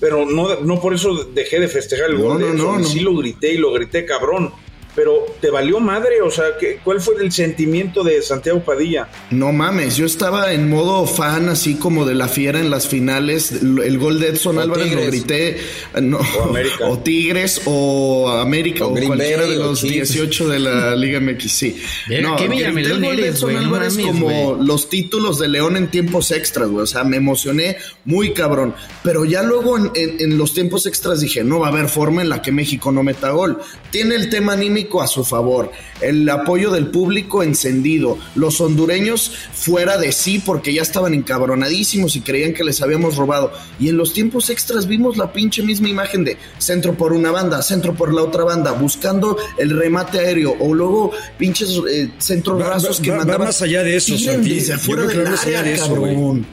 pero 0.00 0.26
no, 0.26 0.60
no 0.60 0.80
por 0.80 0.94
eso 0.94 1.24
dejé 1.32 1.60
de 1.60 1.68
festejar 1.68 2.10
el 2.10 2.18
gol 2.18 2.40
de 2.40 2.50
Edson. 2.50 2.84
Sí 2.84 3.00
lo 3.00 3.16
grité 3.16 3.52
y 3.52 3.58
lo 3.58 3.72
grité, 3.72 4.04
cabrón 4.04 4.52
pero 4.94 5.24
te 5.40 5.50
valió 5.50 5.80
madre, 5.80 6.20
o 6.22 6.30
sea, 6.30 6.56
¿qué, 6.58 6.80
¿cuál 6.82 7.00
fue 7.00 7.14
el 7.22 7.32
sentimiento 7.32 8.02
de 8.02 8.22
Santiago 8.22 8.60
Padilla? 8.60 9.08
No 9.30 9.52
mames, 9.52 9.96
yo 9.96 10.06
estaba 10.06 10.52
en 10.52 10.68
modo 10.68 11.06
fan, 11.06 11.48
así 11.48 11.74
como 11.74 12.04
de 12.04 12.14
la 12.14 12.28
fiera 12.28 12.60
en 12.60 12.70
las 12.70 12.88
finales, 12.88 13.52
el 13.52 13.98
gol 13.98 14.20
de 14.20 14.28
Edson 14.28 14.58
Álvarez 14.58 14.92
lo 14.92 15.06
grité, 15.06 15.58
no, 16.02 16.20
o, 16.84 16.98
Tigres, 16.98 17.62
o 17.66 18.28
América, 18.30 18.86
o, 18.86 18.94
cualquiera 18.94 19.46
de 19.46 19.56
los 19.56 19.82
18 19.82 20.48
de 20.48 20.58
la 20.58 20.96
Liga 21.00 21.20
MX, 21.20 21.52
sí. 21.52 21.82
no, 22.22 22.36
¿qué 22.36 22.48
grité 22.48 22.68
el 22.68 23.00
gol 23.02 23.16
de 23.16 23.28
Edson 23.28 23.56
Álvarez 23.56 23.96
como 23.98 24.58
los 24.60 24.88
títulos 24.88 25.38
de 25.38 25.48
León 25.48 25.76
en 25.76 25.88
tiempos 25.88 26.30
extras, 26.30 26.68
güey, 26.68 26.82
o 26.82 26.86
sea, 26.86 27.04
me 27.04 27.16
emocioné 27.16 27.76
muy 28.04 28.32
cabrón, 28.32 28.74
pero 29.02 29.24
ya 29.24 29.42
luego 29.42 29.78
en, 29.78 29.90
en 29.94 30.38
los 30.38 30.54
tiempos 30.54 30.86
extras 30.86 31.20
dije, 31.20 31.44
no 31.44 31.60
va 31.60 31.68
a 31.68 31.70
haber 31.70 31.88
forma 31.88 32.22
en 32.22 32.28
la 32.28 32.42
que 32.42 32.52
México 32.52 32.90
no 32.92 33.02
meta 33.02 33.30
gol. 33.30 33.58
Tiene 33.90 34.14
el 34.14 34.30
tema 34.30 34.52
anímico 34.54 34.79
a 35.02 35.06
su 35.06 35.24
favor, 35.24 35.70
el 36.00 36.28
apoyo 36.28 36.70
del 36.70 36.88
público 36.88 37.42
encendido, 37.42 38.18
los 38.34 38.60
hondureños 38.60 39.32
fuera 39.52 39.98
de 39.98 40.12
sí 40.12 40.38
porque 40.38 40.72
ya 40.72 40.82
estaban 40.82 41.14
encabronadísimos 41.14 42.16
y 42.16 42.20
creían 42.20 42.54
que 42.54 42.64
les 42.64 42.80
habíamos 42.82 43.16
robado. 43.16 43.52
Y 43.78 43.88
en 43.88 43.96
los 43.96 44.12
tiempos 44.12 44.50
extras 44.50 44.86
vimos 44.86 45.16
la 45.16 45.32
pinche 45.32 45.62
misma 45.62 45.88
imagen 45.88 46.24
de 46.24 46.36
centro 46.58 46.94
por 46.94 47.12
una 47.12 47.30
banda, 47.30 47.62
centro 47.62 47.94
por 47.94 48.12
la 48.14 48.22
otra 48.22 48.44
banda, 48.44 48.72
buscando 48.72 49.36
el 49.58 49.70
remate 49.70 50.18
aéreo 50.18 50.56
o 50.58 50.74
luego 50.74 51.12
pinches 51.38 51.80
eh, 51.90 52.10
centros 52.18 52.62
rasos 52.62 53.00
que 53.00 53.10
va, 53.10 53.18
mandaban. 53.18 53.42
Va 53.42 53.46
más 53.46 53.62
allá 53.62 53.82
de 53.82 53.96
eso, 53.96 54.16
Santi. 54.18 54.50
que 54.50 54.56
del 54.56 55.26
va 55.26 55.40
área, 55.40 55.62
de 55.62 55.74
eso, 55.74 55.94
cabrón. 55.94 56.46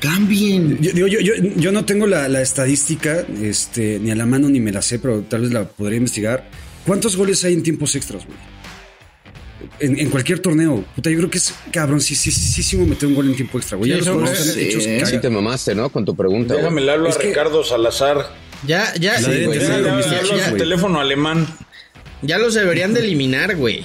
Cambien. 0.00 0.78
Yo, 0.82 1.06
yo, 1.06 1.20
yo, 1.20 1.32
yo 1.56 1.72
no 1.72 1.84
tengo 1.86 2.06
la, 2.06 2.28
la 2.28 2.42
estadística 2.42 3.24
este, 3.42 3.98
ni 3.98 4.10
a 4.10 4.14
la 4.14 4.26
mano 4.26 4.48
ni 4.50 4.60
me 4.60 4.70
la 4.70 4.82
sé, 4.82 4.98
pero 4.98 5.22
tal 5.22 5.42
vez 5.42 5.50
la 5.50 5.64
podría 5.66 5.96
investigar. 5.96 6.46
¿Cuántos 6.86 7.16
goles 7.16 7.42
hay 7.44 7.54
en 7.54 7.62
tiempos 7.62 7.94
extras, 7.94 8.24
güey? 8.26 8.36
En, 9.80 9.98
en 9.98 10.10
cualquier 10.10 10.38
torneo. 10.40 10.84
Puta, 10.94 11.10
yo 11.10 11.16
creo 11.18 11.30
que 11.30 11.38
es 11.38 11.54
cabrón, 11.72 12.00
sí, 12.00 12.14
sí, 12.14 12.30
sí, 12.30 12.62
sí, 12.62 12.76
meter 12.76 13.08
un 13.08 13.14
gol 13.14 13.26
en 13.28 13.34
tiempo 13.36 13.58
extra, 13.58 13.76
güey. 13.78 13.90
Ya 13.90 13.96
Sí, 13.96 14.00
los 14.04 14.08
jugadores 14.14 14.40
están 14.40 14.54
sí, 14.54 14.60
hechos 14.68 14.84
sí 14.84 14.98
caga. 15.00 15.20
te 15.20 15.30
mamaste, 15.30 15.74
¿no? 15.74 15.88
Con 15.90 16.04
tu 16.04 16.14
pregunta. 16.14 16.54
Déjame 16.54 16.74
güey. 16.74 16.84
le 16.86 16.92
hablo 16.92 17.08
a 17.10 17.16
que- 17.18 17.28
Ricardo 17.28 17.64
Salazar. 17.64 18.30
Ya, 18.66 18.92
ya, 19.00 19.20
de- 19.20 19.46
güey, 19.46 19.58
ya- 19.58 19.74
hablo 19.74 20.00
ya- 20.00 20.18
a 20.20 20.22
ya- 20.36 20.50
su 20.50 20.56
teléfono 20.56 21.00
alemán. 21.00 21.46
ya 22.22 22.38
los 22.38 22.54
deberían 22.54 22.92
de 22.94 23.00
eliminar, 23.00 23.56
güey. 23.56 23.82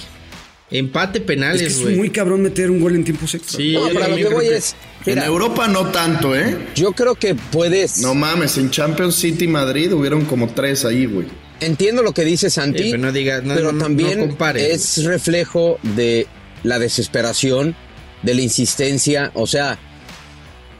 Empate 0.71 1.19
Es 1.19 1.25
penales, 1.25 1.61
que 1.61 1.67
es 1.67 1.81
güey. 1.81 1.95
muy 1.95 2.09
cabrón 2.11 2.43
meter 2.43 2.69
un 2.69 2.79
gol 2.79 2.93
en 2.95 3.03
tiempos 3.03 3.33
extra. 3.33 3.57
Sí, 3.57 3.73
No, 3.73 3.87
pero 3.87 4.07
lo 4.09 4.15
que 4.15 4.25
voy 4.29 4.49
que- 4.49 4.57
es. 4.57 4.75
En 5.05 5.17
Europa 5.19 5.67
no 5.67 5.87
tanto, 5.87 6.35
¿eh? 6.35 6.55
yo 6.75 6.91
creo 6.91 7.15
que 7.15 7.33
puedes. 7.33 7.99
No 8.01 8.13
mames, 8.13 8.57
en 8.57 8.69
Champions 8.69 9.15
City 9.15 9.47
Madrid 9.47 9.91
hubieron 9.93 10.25
como 10.25 10.47
tres 10.49 10.85
ahí, 10.85 11.05
güey. 11.05 11.25
Entiendo 11.61 12.03
lo 12.03 12.13
que 12.13 12.23
dice 12.25 12.49
Santi, 12.49 12.83
Sí, 12.83 12.91
pero 12.91 13.03
no 13.03 13.11
diga- 13.11 13.41
no- 13.41 13.53
pero 13.55 13.71
no- 13.71 13.83
también 13.83 14.19
es 14.61 15.03
reflejo 15.03 15.77
de 15.95 16.27
la 16.63 16.79
desesperación, 16.79 17.75
de 18.23 18.33
la 18.33 18.41
insistencia. 18.41 19.31
O 19.33 19.47
sea, 19.47 19.77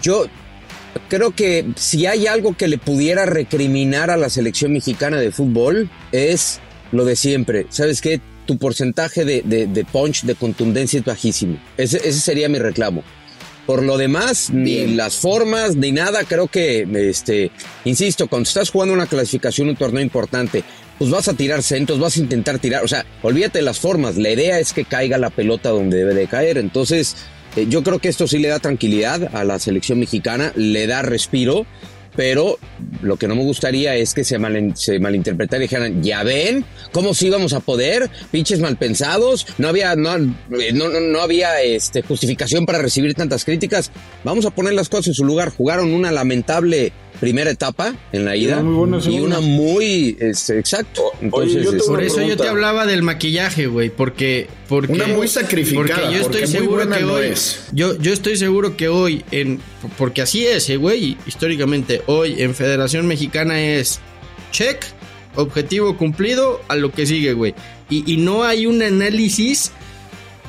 yo 0.02 0.26
creo 1.10 1.32
que 1.36 1.66
si 1.76 2.06
hay 2.06 2.28
algo 2.28 2.56
que 2.56 2.68
le 2.68 2.78
pudiera 2.78 3.26
recriminar 3.26 4.10
a 4.10 4.18
la 4.18 4.30
selección 4.30 4.74
mexicana 4.74 5.18
de 5.18 5.32
fútbol 5.32 5.90
es 6.12 6.60
lo 6.92 7.06
de 7.06 7.16
siempre. 7.16 7.66
¿Sabes 7.70 8.02
qué? 8.02 8.20
Tu 8.46 8.58
porcentaje 8.58 9.26
de, 9.26 9.44
de- 9.46 9.68
de 9.68 9.86
punch, 9.86 10.24
de 10.24 10.36
contundencia 10.36 11.00
es 11.00 11.06
bajísimo. 11.06 11.58
Ese, 11.78 11.98
ese 11.98 12.20
sería 12.20 12.50
mi 12.50 12.58
reclamo. 12.58 13.04
Por 13.66 13.84
lo 13.84 13.98
demás, 13.98 14.50
ni 14.52 14.88
las 14.88 15.18
formas, 15.18 15.76
ni 15.76 15.92
nada, 15.92 16.24
creo 16.24 16.48
que, 16.48 16.88
este, 17.10 17.52
insisto, 17.86 18.28
cuando 18.28 18.48
estás 18.48 18.72
jugando 18.72 18.96
una 18.96 19.06
clasificación, 19.06 19.70
un 19.70 19.76
torneo 19.76 20.02
importante, 20.02 20.64
pues 20.98 21.12
vas 21.12 21.28
a 21.28 21.34
tirar 21.34 21.62
centros, 21.64 22.00
vas 22.00 22.18
a 22.18 22.20
intentar 22.20 22.60
tirar, 22.60 22.84
o 22.84 22.88
sea, 22.88 23.06
olvídate 23.22 23.60
de 23.60 23.66
las 23.66 23.80
formas, 23.80 24.18
la 24.18 24.32
idea 24.32 24.60
es 24.60 24.74
que 24.74 24.86
caiga 24.86 25.18
la 25.18 25.30
pelota 25.30 25.70
donde 25.70 25.98
debe 25.98 26.14
de 26.14 26.28
caer, 26.28 26.58
entonces 26.58 27.16
eh, 27.56 27.68
yo 27.70 27.84
creo 27.84 28.00
que 28.00 28.10
esto 28.10 28.28
sí 28.28 28.38
le 28.38 28.50
da 28.50 28.60
tranquilidad 28.60 29.34
a 29.36 29.44
la 29.44 29.60
selección 29.60 30.00
mexicana, 30.00 30.52
le 30.56 30.88
da 30.88 31.02
respiro, 31.02 31.66
pero 32.16 32.58
lo 33.02 33.18
que 33.18 33.28
no 33.28 33.36
me 33.36 33.44
gustaría 33.44 33.96
es 33.96 34.14
que 34.14 34.24
se, 34.24 34.38
mal, 34.38 34.74
se 34.76 35.00
malinterpretara 35.00 35.64
y 35.64 35.68
dijeran, 35.68 36.04
ya 36.04 36.24
ven, 36.24 36.66
¿cómo 36.92 37.14
sí 37.14 37.28
íbamos 37.28 37.54
a 37.54 37.60
poder? 37.60 38.10
Pinches 38.32 38.60
malpensados, 38.60 39.48
no 39.58 39.68
había, 39.68 39.96
no, 39.96 40.16
eh, 40.16 40.74
no, 40.74 40.90
no, 40.90 41.00
no 41.00 41.22
había 41.22 41.62
este, 41.62 42.02
justificación 42.02 42.66
para 42.66 42.80
recibir 42.80 43.14
tantas 43.14 43.46
críticas. 43.46 43.92
Vamos 44.24 44.46
a 44.46 44.52
poner 44.52 44.74
las 44.74 44.90
cosas 44.90 45.08
en 45.08 45.14
su 45.14 45.26
lugar. 45.26 45.50
Jugaron 45.50 45.94
una 45.94 46.12
lamentable 46.12 46.92
primera 47.20 47.52
etapa 47.52 47.96
en 48.12 48.26
la 48.26 48.36
ida 48.36 48.60
una 48.60 48.64
muy 48.64 48.76
buena 48.76 49.00
y 49.06 49.20
una 49.20 49.40
muy 49.40 50.18
este, 50.20 50.60
exacto. 50.60 51.04
Entonces, 51.22 51.66
este, 51.66 51.84
Por 51.88 52.02
eso 52.04 52.22
yo 52.22 52.38
te 52.38 52.48
hablaba 52.48 52.86
del 52.86 53.04
maquillaje, 53.04 53.68
güey, 53.68 53.90
porque, 53.90 54.48
porque 54.68 54.94
Una 54.94 55.08
muy 55.08 55.28
sacrificada, 55.28 56.02
Porque 56.02 56.16
yo 56.16 56.22
estoy 56.22 56.48
seguro 56.48 56.90
que 56.90 57.02
no 57.02 57.14
hoy, 57.14 57.28
es. 57.28 57.66
yo, 57.72 57.98
yo 57.98 58.14
estoy 58.14 58.38
seguro 58.38 58.78
que 58.78 58.88
hoy 58.88 59.24
en, 59.32 59.60
porque 59.98 60.22
así 60.22 60.46
es, 60.46 60.70
eh, 60.70 60.78
güey, 60.78 61.18
históricamente 61.26 62.02
hoy 62.08 62.42
en 62.42 62.56
Federación 62.56 63.08
Mexicana 63.08 63.62
es 63.62 64.00
check, 64.52 64.84
objetivo 65.36 65.98
cumplido, 65.98 66.62
a 66.68 66.76
lo 66.76 66.92
que 66.92 67.06
sigue, 67.06 67.34
güey, 67.34 67.54
y, 67.90 68.12
y 68.12 68.18
no 68.18 68.44
hay 68.44 68.66
un 68.66 68.82
análisis 68.82 69.72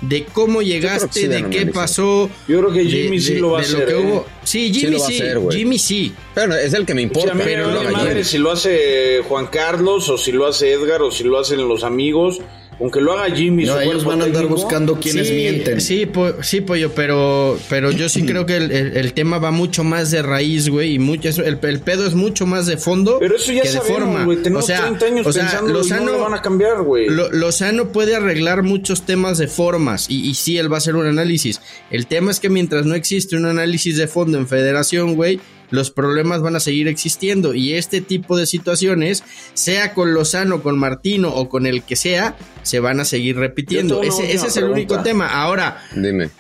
de 0.01 0.25
cómo 0.25 0.63
llegaste, 0.63 1.21
sí 1.21 1.27
de 1.29 1.49
qué 1.51 1.67
pasó. 1.67 2.31
Yo 2.49 2.59
creo 2.61 2.73
que 2.73 2.85
de- 2.85 2.91
Jimmy 2.91 3.21
sí 3.21 3.35
de- 3.35 3.41
lo 3.41 3.51
va 3.51 3.59
a 3.59 3.63
hacer, 3.63 3.87
que 3.87 3.93
¿eh? 3.93 3.97
hubo. 3.97 4.27
Sí, 4.45 4.73
Sí 4.73 4.81
Jimmy 4.81 4.97
a 4.97 4.99
sí, 5.01 5.15
hacer. 5.15 5.39
Jimmy 5.51 5.79
sí. 5.79 6.13
pero 6.35 6.55
es 6.55 6.73
el 6.73 6.87
que 6.87 6.95
me 6.95 7.03
O 7.03 7.05
importa. 7.05 7.29
sea, 7.29 7.33
a 7.33 7.35
mí 7.37 7.45
me 7.45 7.51
pero 7.57 7.69
haga 7.81 7.91
madre 7.91 8.25
si 8.25 8.39
lo 8.39 8.51
hace 8.51 9.23
Juan 9.29 9.47
Carlos 9.49 10.09
o 10.09 10.17
si 10.19 10.33
lo 10.33 10.47
hace 10.47 10.73
Edgar 10.73 11.03
o 11.03 11.11
si 11.11 11.25
lo 11.25 11.39
hacen 11.39 11.67
los 11.69 11.85
amigos. 11.85 12.41
Aunque 12.81 13.01
lo 13.01 13.13
haga 13.13 13.35
Jimmy, 13.35 13.65
No, 13.67 13.79
ellos 13.79 14.05
van 14.05 14.23
a 14.23 14.25
andar 14.25 14.41
técnico, 14.43 14.63
buscando 14.63 14.99
quienes 14.99 15.29
sí, 15.29 15.35
mienten. 15.35 15.81
Sí, 15.83 16.07
po- 16.07 16.43
sí, 16.43 16.63
pollo, 16.63 16.91
pero, 16.95 17.59
pero 17.69 17.91
yo 17.91 18.09
sí 18.09 18.25
creo 18.25 18.47
que 18.47 18.57
el, 18.57 18.73
el- 18.73 18.97
el 18.97 19.13
tema 19.13 19.39
va 19.39 19.51
mucho 19.51 19.85
más 19.85 20.11
de 20.11 20.23
raíz, 20.23 20.69
güey, 20.71 20.95
y 20.95 20.99
mucho, 20.99 21.29
eso- 21.29 21.45
el, 21.45 21.59
el 21.63 21.81
pedo 21.81 22.07
es 22.07 22.15
mucho 22.15 22.47
más 22.47 22.67
de 22.67 22.79
fondo 22.79 23.19
Pero 23.21 23.37
eso 23.37 23.53
ya 23.53 23.63
que 23.63 23.69
de 23.69 23.75
sabemos, 23.75 23.99
forma. 24.01 24.25
güey. 24.25 24.39
Tenemos 24.43 24.65
o 24.65 24.67
sea, 24.67 24.81
30 24.81 25.05
años 25.07 25.27
o 25.27 25.33
sea, 25.33 25.43
pensándolo 25.43 25.79
y 25.85 25.89
no 25.91 25.97
Lozano, 25.97 26.13
lo 26.13 26.19
van 26.21 26.35
a 26.35 26.41
cambiar, 26.43 26.83
güey. 26.83 27.09
Lo- 27.11 27.31
Lozano 27.31 27.93
puede 27.93 28.17
arreglar 28.17 28.63
muchos 28.63 29.03
temas 29.03 29.37
de 29.37 29.47
formas 29.47 30.07
y, 30.09 30.27
y 30.29 30.35
sí, 30.35 30.57
él 30.57 30.73
va 30.73 30.77
a 30.77 30.79
hacer 30.79 30.97
un 30.97 31.05
análisis. 31.07 31.61
El 31.91 32.07
tema 32.07 32.31
es 32.31 32.41
que 32.41 32.49
mientras 32.49 32.87
no 32.87 32.95
existe 32.95 33.37
un 33.37 33.45
análisis 33.45 33.99
de 33.99 34.07
fondo 34.07 34.39
en 34.39 34.49
federación, 34.49 35.17
güey, 35.17 35.39
los 35.71 35.91
problemas 35.91 36.43
van 36.43 36.57
a 36.57 36.61
seguir 36.61 36.89
existiendo 36.89 37.55
y 37.55 37.75
este 37.75 38.01
tipo 38.01 38.37
de 38.37 38.47
situaciones, 38.47 39.23
sea 39.55 39.95
con 39.95 40.13
Lozano, 40.15 40.63
con 40.63 40.79
Martino 40.79 41.31
o 41.35 41.49
con 41.49 41.67
el 41.67 41.83
que 41.83 41.97
sea, 41.97 42.37
se 42.63 42.81
van 42.81 43.01
a 43.01 43.05
seguir 43.05 43.37
repitiendo. 43.37 44.03
Ese, 44.03 44.33
es 44.33 44.57
el 44.57 44.65
único 44.65 45.01
tema. 45.03 45.29
Ahora, 45.43 45.83
Dime. 45.95 46.31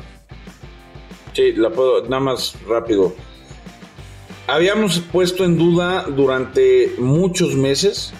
Sí, 1.35 1.53
la 1.53 1.71
puedo, 1.71 2.03
nada 2.09 2.21
más 2.21 2.55
rápido. 2.69 3.15
Habíamos 4.47 4.99
puesto 4.99 5.45
en 5.45 5.57
duda 5.57 6.05
durante 6.09 6.93
muchos 6.99 7.55
meses, 7.55 8.13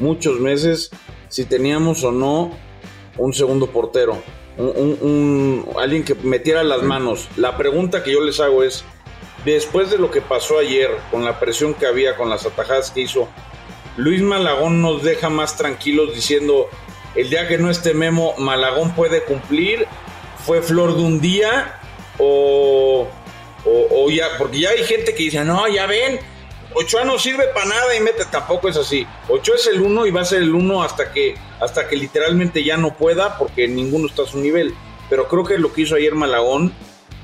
muchos 0.00 0.40
meses, 0.40 0.90
si 1.28 1.44
teníamos 1.44 2.02
o 2.02 2.10
no 2.10 2.50
un 3.16 3.32
segundo 3.32 3.70
portero, 3.70 4.20
un, 4.56 4.66
un- 4.68 4.98
un- 5.00 5.66
alguien 5.80 6.02
que 6.02 6.14
metiera 6.16 6.64
las 6.64 6.82
manos. 6.82 7.28
La 7.36 7.56
pregunta 7.56 8.02
que 8.02 8.12
yo 8.12 8.20
les 8.20 8.40
hago 8.40 8.64
es, 8.64 8.84
después 9.44 9.90
de 9.90 9.98
lo 9.98 10.10
que 10.10 10.20
pasó 10.20 10.58
ayer, 10.58 10.90
con 11.10 11.24
la 11.24 11.38
presión 11.38 11.74
que 11.74 11.86
había, 11.86 12.16
con 12.16 12.28
las 12.30 12.46
atajadas 12.46 12.90
que 12.90 13.02
hizo, 13.02 13.28
Luis 13.96 14.22
Malagón 14.22 14.80
nos 14.80 15.02
deja 15.02 15.28
más 15.28 15.56
tranquilos 15.56 16.14
diciendo, 16.14 16.68
el 17.14 17.30
día 17.30 17.48
que 17.48 17.58
no 17.58 17.70
esté 17.70 17.94
Memo, 17.94 18.34
Malagón 18.38 18.94
puede 18.94 19.24
cumplir, 19.24 19.86
fue 20.44 20.62
flor 20.62 20.96
de 20.96 21.02
un 21.02 21.20
día 21.20 21.80
o, 22.18 23.08
o, 23.64 23.86
o 23.90 24.10
ya, 24.10 24.38
porque 24.38 24.60
ya 24.60 24.70
hay 24.70 24.84
gente 24.84 25.14
que 25.14 25.24
dice, 25.24 25.44
no, 25.44 25.66
ya 25.68 25.86
ven, 25.86 26.20
Ochoa 26.74 27.04
no 27.04 27.18
sirve 27.18 27.48
para 27.48 27.66
nada 27.66 27.96
y 27.96 28.00
mete, 28.00 28.24
tampoco 28.26 28.68
es 28.68 28.76
así. 28.76 29.06
Ochoa 29.28 29.56
es 29.56 29.66
el 29.66 29.80
uno 29.80 30.06
y 30.06 30.10
va 30.10 30.20
a 30.20 30.24
ser 30.24 30.42
el 30.42 30.54
uno 30.54 30.82
hasta 30.82 31.12
que, 31.12 31.34
hasta 31.60 31.88
que 31.88 31.96
literalmente 31.96 32.62
ya 32.62 32.76
no 32.76 32.94
pueda 32.96 33.38
porque 33.38 33.66
ninguno 33.66 34.06
está 34.06 34.22
a 34.22 34.26
su 34.26 34.38
nivel. 34.38 34.74
Pero 35.08 35.28
creo 35.28 35.44
que 35.44 35.58
lo 35.58 35.72
que 35.72 35.82
hizo 35.82 35.96
ayer 35.96 36.14
Malagón 36.14 36.72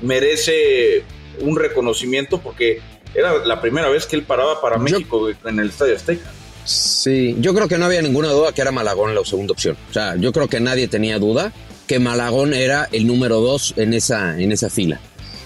merece 0.01 1.03
un 1.41 1.55
reconocimiento 1.55 2.39
porque 2.39 2.81
era 3.13 3.45
la 3.45 3.61
primera 3.61 3.89
vez 3.89 4.05
que 4.05 4.15
él 4.15 4.23
paraba 4.23 4.61
para 4.61 4.77
México 4.77 5.29
en 5.29 5.59
el 5.59 5.69
Estadio 5.69 5.95
Azteca. 5.95 6.31
Sí, 6.65 7.35
yo 7.39 7.53
creo 7.53 7.67
que 7.67 7.77
no 7.77 7.85
había 7.85 8.01
ninguna 8.01 8.29
duda 8.29 8.51
que 8.51 8.61
era 8.61 8.71
Malagón 8.71 9.13
la 9.13 9.23
segunda 9.23 9.53
opción. 9.53 9.77
O 9.89 9.93
sea, 9.93 10.15
yo 10.15 10.33
creo 10.33 10.47
que 10.47 10.59
nadie 10.59 10.87
tenía 10.87 11.19
duda 11.19 11.53
que 11.87 11.99
Malagón 11.99 12.53
era 12.53 12.89
el 12.91 13.05
número 13.05 13.39
dos 13.39 13.73
en 13.77 13.93
esa, 13.93 14.39
en 14.39 14.51
esa 14.51 14.69
fila. 14.69 14.99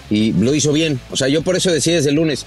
Y 0.08 0.32
lo 0.32 0.54
hizo 0.54 0.72
bien. 0.72 0.98
O 1.10 1.16
sea, 1.16 1.28
yo 1.28 1.42
por 1.42 1.56
eso 1.56 1.70
decía 1.70 1.94
desde 1.94 2.08
el 2.08 2.16
lunes, 2.16 2.46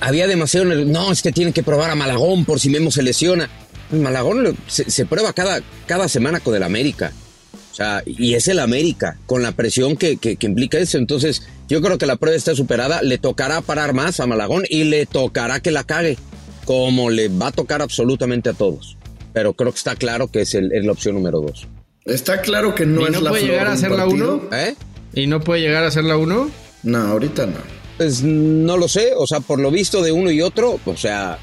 había 0.00 0.26
demasiado... 0.26 0.66
No, 0.66 1.12
es 1.12 1.22
que 1.22 1.32
tienen 1.32 1.54
que 1.54 1.62
probar 1.62 1.90
a 1.90 1.94
Malagón 1.94 2.44
por 2.44 2.58
si 2.58 2.68
Memo 2.68 2.90
se 2.90 3.02
lesiona. 3.02 3.48
Malagón 3.90 4.56
se, 4.66 4.90
se 4.90 5.06
prueba 5.06 5.32
cada, 5.32 5.62
cada 5.86 6.08
semana 6.08 6.40
con 6.40 6.54
el 6.56 6.64
América. 6.64 7.12
O 7.74 7.76
sea, 7.76 8.04
y 8.06 8.34
es 8.34 8.46
el 8.46 8.60
América, 8.60 9.18
con 9.26 9.42
la 9.42 9.50
presión 9.50 9.96
que, 9.96 10.16
que- 10.16 10.36
que 10.36 10.46
implica 10.46 10.78
eso. 10.78 10.96
Entonces, 10.96 11.42
yo 11.68 11.82
creo 11.82 11.98
que 11.98 12.06
la 12.06 12.14
prueba 12.14 12.36
está 12.36 12.54
superada. 12.54 13.02
Le 13.02 13.18
tocará 13.18 13.62
parar 13.62 13.94
más 13.94 14.20
a 14.20 14.28
Malagón 14.28 14.62
y 14.70 14.84
le 14.84 15.06
tocará 15.06 15.58
que 15.58 15.72
la 15.72 15.82
cague, 15.82 16.16
como 16.66 17.10
le 17.10 17.26
va 17.28 17.48
a 17.48 17.50
tocar 17.52 17.82
absolutamente 17.82 18.48
a 18.48 18.52
todos. 18.52 18.96
Pero 19.32 19.54
creo 19.54 19.72
que 19.72 19.78
está 19.78 19.96
claro 19.96 20.28
que 20.28 20.42
es, 20.42 20.54
el- 20.54 20.70
es 20.72 20.84
la 20.84 20.92
opción 20.92 21.16
número 21.16 21.40
dos. 21.40 21.66
Está 22.04 22.42
claro 22.42 22.76
que 22.76 22.86
no 22.86 23.00
¿Y 23.00 23.04
es 23.06 23.10
no 23.10 23.20
la 23.22 23.30
puede 23.30 23.42
flor 23.42 23.52
llegar 23.54 23.66
de 23.66 23.72
a 23.72 23.76
ser 23.76 23.90
la 23.90 24.06
uno? 24.06 24.42
¿Eh? 24.52 24.74
¿Y 25.12 25.26
no 25.26 25.40
puede 25.40 25.60
llegar 25.62 25.82
a 25.82 25.90
ser 25.90 26.04
la 26.04 26.16
1? 26.16 26.50
No, 26.84 26.98
ahorita 26.98 27.46
no. 27.46 27.56
Pues 27.96 28.22
no 28.22 28.76
lo 28.76 28.86
sé. 28.86 29.14
O 29.16 29.26
sea, 29.26 29.40
por 29.40 29.58
lo 29.58 29.72
visto 29.72 30.00
de 30.00 30.12
uno 30.12 30.30
y 30.30 30.42
otro, 30.42 30.78
o 30.84 30.96
sea, 30.96 31.40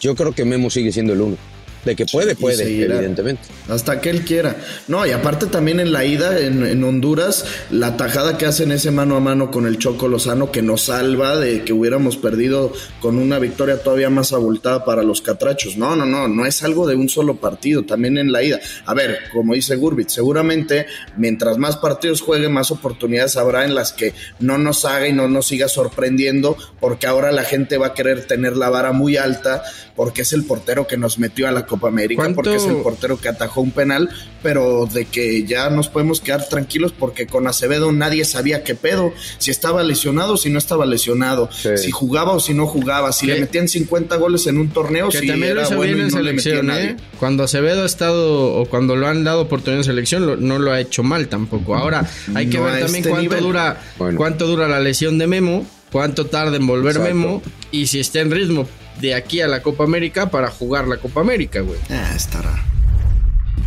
yo 0.00 0.14
creo 0.14 0.30
que 0.32 0.44
Memo 0.44 0.70
sigue 0.70 0.92
siendo 0.92 1.12
el 1.12 1.22
uno. 1.22 1.36
De 1.84 1.96
que 1.96 2.06
puede, 2.06 2.36
puede, 2.36 2.62
evidentemente. 2.62 3.42
Hasta 3.68 4.00
que 4.00 4.10
él 4.10 4.22
quiera. 4.22 4.56
No, 4.86 5.04
y 5.04 5.10
aparte 5.10 5.46
también 5.46 5.80
en 5.80 5.92
la 5.92 6.04
ida 6.04 6.38
en, 6.38 6.84
Honduras, 6.84 7.44
la 7.70 7.96
tajada 7.96 8.38
que 8.38 8.46
hacen 8.46 8.70
ese 8.70 8.92
mano 8.92 9.16
a 9.16 9.20
mano 9.20 9.50
con 9.50 9.66
el 9.66 9.78
Choco 9.78 10.06
Lozano 10.06 10.52
que 10.52 10.62
nos 10.62 10.82
salva 10.82 11.36
de 11.36 11.64
que 11.64 11.72
hubiéramos 11.72 12.16
perdido 12.16 12.72
con 13.00 13.18
una 13.18 13.40
victoria 13.40 13.82
todavía 13.82 14.10
más 14.10 14.32
abultada 14.32 14.84
para 14.84 15.02
los 15.02 15.22
catrachos. 15.22 15.76
No, 15.76 15.96
no, 15.96 16.06
no, 16.06 16.28
no 16.28 16.46
es 16.46 16.62
algo 16.62 16.86
de 16.86 16.94
un 16.94 17.08
solo 17.08 17.36
partido, 17.36 17.84
también 17.84 18.16
en 18.16 18.30
la 18.30 18.44
ida. 18.44 18.60
A 18.86 18.94
ver, 18.94 19.18
como 19.32 19.54
dice 19.54 19.74
Gurbit, 19.74 20.08
seguramente 20.08 20.86
mientras 21.16 21.58
más 21.58 21.76
partidos 21.76 22.20
juegue, 22.20 22.48
más 22.48 22.70
oportunidades 22.70 23.36
habrá 23.36 23.64
en 23.64 23.74
las 23.74 23.92
que 23.92 24.14
no 24.38 24.56
nos 24.56 24.84
haga 24.84 25.08
y 25.08 25.12
no 25.12 25.28
nos 25.28 25.46
siga 25.46 25.66
sorprendiendo, 25.66 26.56
porque 26.80 27.08
ahora 27.08 27.32
la 27.32 27.42
gente 27.42 27.76
va 27.76 27.88
a 27.88 27.94
querer 27.94 28.26
tener 28.26 28.56
la 28.56 28.70
vara 28.70 28.92
muy 28.92 29.16
alta, 29.16 29.62
porque 29.96 30.22
es 30.22 30.32
el 30.32 30.44
portero 30.44 30.86
que 30.86 30.96
nos 30.96 31.18
metió 31.18 31.48
a 31.48 31.52
la 31.52 31.66
Copa 31.72 31.88
América, 31.88 32.30
porque 32.34 32.56
es 32.56 32.66
el 32.66 32.76
portero 32.76 33.18
que 33.18 33.30
atajó 33.30 33.62
un 33.62 33.70
penal, 33.70 34.10
pero 34.42 34.86
de 34.92 35.06
que 35.06 35.44
ya 35.44 35.70
nos 35.70 35.88
podemos 35.88 36.20
quedar 36.20 36.46
tranquilos 36.46 36.92
porque 36.92 37.26
con 37.26 37.46
Acevedo 37.46 37.92
nadie 37.92 38.26
sabía 38.26 38.62
qué 38.62 38.74
pedo, 38.74 39.14
si 39.38 39.50
estaba 39.50 39.82
lesionado, 39.82 40.36
si 40.36 40.50
no 40.50 40.58
estaba 40.58 40.84
lesionado, 40.84 41.48
si 41.50 41.90
jugaba 41.90 42.32
o 42.32 42.40
si 42.40 42.52
no 42.52 42.66
jugaba, 42.66 43.12
si 43.12 43.26
le 43.26 43.40
metían 43.40 43.68
50 43.68 44.16
goles 44.16 44.46
en 44.46 44.58
un 44.58 44.68
torneo, 44.68 45.10
si 45.10 45.30
era 45.30 45.66
bueno 45.70 46.02
en 46.02 46.10
selección, 46.10 46.70
¿eh? 46.70 46.96
Cuando 47.18 47.44
Acevedo 47.44 47.84
ha 47.84 47.86
estado 47.86 48.54
o 48.54 48.66
cuando 48.66 48.94
lo 48.96 49.06
han 49.06 49.24
dado 49.24 49.40
oportunidad 49.40 49.78
en 49.80 49.84
selección, 49.84 50.46
no 50.46 50.58
lo 50.58 50.72
ha 50.72 50.80
hecho 50.80 51.02
mal 51.02 51.28
tampoco. 51.28 51.74
Ahora 51.74 52.06
hay 52.34 52.48
que 52.48 52.60
ver 52.60 52.82
también 52.84 53.04
este 53.06 53.10
cuánto 53.10 53.36
dura 53.40 53.80
cuánto 54.16 54.46
dura 54.46 54.68
la 54.68 54.80
lesión 54.80 55.16
de 55.16 55.26
Memo, 55.26 55.66
cuánto 55.90 56.26
tarda 56.26 56.56
en 56.56 56.66
volver 56.66 56.98
Memo 56.98 57.42
y 57.70 57.86
si 57.86 57.98
está 58.00 58.20
en 58.20 58.30
ritmo 58.30 58.68
de 59.02 59.14
aquí 59.14 59.40
a 59.40 59.48
la 59.48 59.62
Copa 59.62 59.84
América 59.84 60.30
para 60.30 60.48
jugar 60.48 60.86
la 60.86 60.96
Copa 60.96 61.20
América, 61.20 61.60
güey. 61.60 61.78
Ah, 61.90 62.12
estará. 62.16 62.64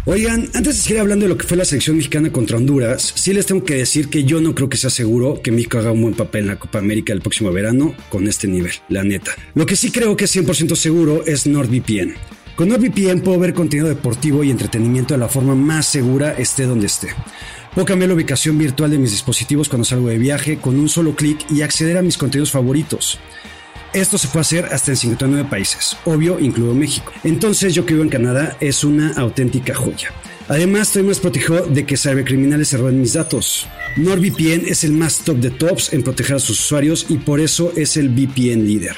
Oigan, 0.06 0.50
antes 0.54 0.78
de 0.78 0.82
seguir 0.82 1.00
hablando 1.00 1.26
de 1.26 1.30
lo 1.30 1.38
que 1.38 1.48
fue 1.48 1.58
la 1.58 1.66
selección 1.66 1.98
mexicana 1.98 2.32
contra 2.32 2.58
Honduras, 2.58 3.14
sí 3.16 3.34
les 3.34 3.46
tengo 3.46 3.64
que 3.64 3.76
decir 3.76 4.08
que 4.08 4.24
yo 4.24 4.40
no 4.40 4.56
creo 4.56 4.70
que 4.70 4.78
sea 4.78 4.90
seguro 4.90 5.42
que 5.42 5.52
México 5.52 5.78
haga 5.78 5.92
un 5.92 6.02
buen 6.04 6.14
papel 6.14 6.44
en 6.44 6.48
la 6.48 6.60
Copa 6.60 6.80
América 6.80 7.12
el 7.12 7.22
próximo 7.22 7.52
verano 7.52 7.96
con 8.10 8.28
este 8.28 8.48
nivel, 8.48 8.72
la 8.88 9.04
neta. 9.04 9.32
Lo 9.56 9.66
que 9.66 9.76
sí 9.76 9.92
creo 9.92 10.16
que 10.16 10.26
es 10.26 10.36
100% 10.36 10.76
seguro 10.76 11.26
es 11.26 11.48
NordVPN. 11.48 12.14
Con 12.56 12.70
NordVPN 12.70 13.22
puedo 13.22 13.40
ver 13.40 13.54
contenido 13.54 13.90
deportivo 13.90 14.44
y 14.44 14.52
entretenimiento 14.52 15.16
de 15.16 15.20
la 15.20 15.28
forma 15.28 15.56
más 15.56 15.88
segura 15.88 16.34
esté 16.38 16.66
donde 16.66 16.86
esté. 16.86 17.10
Puedo 17.74 17.86
cambiar 17.86 18.10
la 18.10 18.16
ubicación 18.16 18.58
virtual 18.58 18.92
de 18.92 19.00
mis 19.00 19.12
dispositivos 19.12 19.68
cuando 19.68 19.84
salgo 19.84 20.08
de 20.08 20.18
viaje 20.18 20.58
con 20.58 20.80
un 20.80 20.88
solo 20.88 21.16
clic 21.16 21.46
y 21.52 21.64
acceder 21.64 21.98
a 21.98 22.02
mis 22.02 22.18
contenidos 22.18 22.52
favoritos. 22.52 23.20
Esto 23.96 24.18
se 24.18 24.28
puede 24.28 24.42
hacer 24.42 24.66
hasta 24.74 24.92
en 24.92 24.98
59 24.98 25.48
países, 25.50 25.96
obvio, 26.04 26.38
incluido 26.38 26.76
México. 26.76 27.14
Entonces 27.24 27.74
yo 27.74 27.86
que 27.86 27.94
vivo 27.94 28.04
en 28.04 28.10
Canadá 28.10 28.58
es 28.60 28.84
una 28.84 29.14
auténtica 29.14 29.74
joya. 29.74 30.12
Además, 30.50 30.90
estoy 30.90 31.04
más 31.04 31.20
protegido 31.20 31.66
de 31.66 31.86
que 31.86 31.96
cybercriminales 31.96 32.68
se 32.68 32.78
roben 32.78 33.00
mis 33.00 33.14
datos. 33.14 33.68
NordVPN 33.96 34.68
es 34.68 34.84
el 34.84 34.92
más 34.92 35.20
top 35.20 35.38
de 35.38 35.50
tops 35.50 35.94
en 35.94 36.04
proteger 36.04 36.36
a 36.36 36.40
sus 36.40 36.60
usuarios 36.60 37.06
y 37.08 37.20
por 37.20 37.40
eso 37.40 37.72
es 37.78 37.96
el 37.96 38.10
VPN 38.10 38.68
líder. 38.68 38.98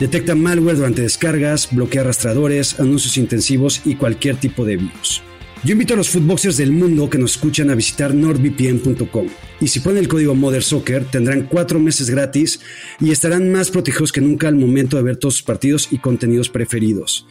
Detecta 0.00 0.34
malware 0.34 0.76
durante 0.76 1.02
descargas, 1.02 1.68
bloquea 1.70 2.02
rastradores, 2.02 2.80
anuncios 2.80 3.16
intensivos 3.18 3.82
y 3.84 3.94
cualquier 3.94 4.34
tipo 4.38 4.64
de 4.64 4.76
virus. 4.76 5.22
Yo 5.64 5.74
invito 5.74 5.94
a 5.94 5.96
los 5.96 6.08
footboxers 6.08 6.56
del 6.56 6.72
mundo 6.72 7.08
que 7.08 7.18
nos 7.18 7.36
escuchan 7.36 7.70
a 7.70 7.76
visitar 7.76 8.12
nordvpn.com 8.12 9.28
y 9.60 9.68
si 9.68 9.78
ponen 9.78 9.98
el 9.98 10.08
código 10.08 10.34
Mother 10.34 10.64
Soccer 10.64 11.04
tendrán 11.04 11.46
cuatro 11.46 11.78
meses 11.78 12.10
gratis 12.10 12.58
y 12.98 13.12
estarán 13.12 13.52
más 13.52 13.70
protegidos 13.70 14.10
que 14.10 14.20
nunca 14.20 14.48
al 14.48 14.56
momento 14.56 14.96
de 14.96 15.04
ver 15.04 15.18
todos 15.18 15.34
sus 15.34 15.44
partidos 15.44 15.86
y 15.92 15.98
contenidos 15.98 16.48
preferidos. 16.48 17.28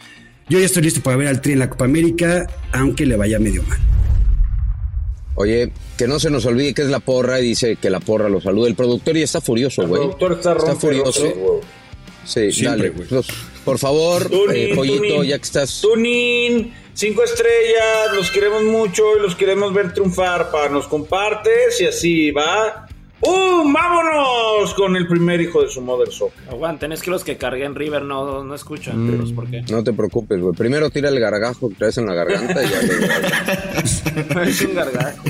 Yo 0.48 0.60
ya 0.60 0.65
estoy 0.65 0.84
listo 0.84 1.02
para 1.02 1.17
ver 1.17 1.28
al 1.28 1.41
Tri 1.41 1.52
en 1.54 1.60
la 1.60 1.70
Copa 1.70 1.84
América, 1.84 2.48
aunque 2.72 3.06
le 3.06 3.17
vaya 3.17 3.38
medio 3.38 3.63
mal. 3.63 3.80
Oye, 5.36 5.74
que 5.98 6.08
no 6.08 6.17
se 6.17 6.30
nos 6.30 6.46
olvide 6.46 6.74
que 6.74 6.84
es 6.84 6.89
la 6.89 7.02
porra 7.02 7.41
y 7.41 7.44
dice 7.44 7.76
que 7.76 7.89
la 7.89 8.00
porra 8.00 8.30
lo 8.30 8.39
saluda. 8.39 8.70
El 8.70 8.76
productor 8.76 9.17
y 9.17 9.24
está 9.24 9.41
furioso, 9.41 9.86
güey. 9.86 10.04
El 10.04 10.15
productor 10.15 10.58
está, 10.58 10.76
furioso. 10.76 11.62
Sí, 12.24 12.63
dale, 12.63 12.91
güey. 12.91 13.10
Por 13.65 13.78
favor, 13.78 14.32
eh, 14.54 14.72
pollito, 14.74 15.22
ya 15.26 15.38
que 15.38 15.44
estás. 15.44 15.82
Tunin. 15.82 16.81
Cinco 16.94 17.24
estrellas, 17.24 18.14
los 18.16 18.30
queremos 18.32 18.64
mucho 18.64 19.18
y 19.18 19.22
los 19.22 19.36
queremos 19.36 19.74
ver 19.74 19.94
triunfar. 19.94 20.52
Para 20.52 20.70
nos 20.70 20.88
compartes 20.88 21.80
y 21.82 21.88
así 21.88 22.32
va. 22.32 22.88
¡Uh! 23.22 23.72
¡Vámonos! 23.72 24.74
Con 24.74 24.96
el 24.96 25.08
primer 25.08 25.40
hijo 25.42 25.62
de 25.62 25.70
su 25.70 25.80
Mother 25.80 26.12
Soccer. 26.12 26.50
Aguanten, 26.50 26.92
es 26.92 27.04
que 27.04 27.12
los 27.12 27.24
que 27.24 27.38
cargué 27.38 27.66
en 27.66 27.76
River 27.76 28.02
no, 28.02 28.44
no 28.44 28.56
escuchan. 28.56 28.98
Mm, 28.98 29.36
¿por 29.36 29.48
qué? 29.48 29.62
No 29.70 29.84
te 29.84 29.94
preocupes, 29.94 30.42
güey. 30.42 30.56
Primero 30.56 30.90
tira 30.90 31.10
el 31.10 31.20
gargajo 31.20 31.70
que 31.70 31.76
traes 31.76 31.98
en 32.00 32.08
la 32.08 32.16
garganta 32.16 32.64
y 32.64 32.68
ya 32.68 34.42
Es 34.42 34.62
un 34.64 34.74
gargajo. 34.74 35.24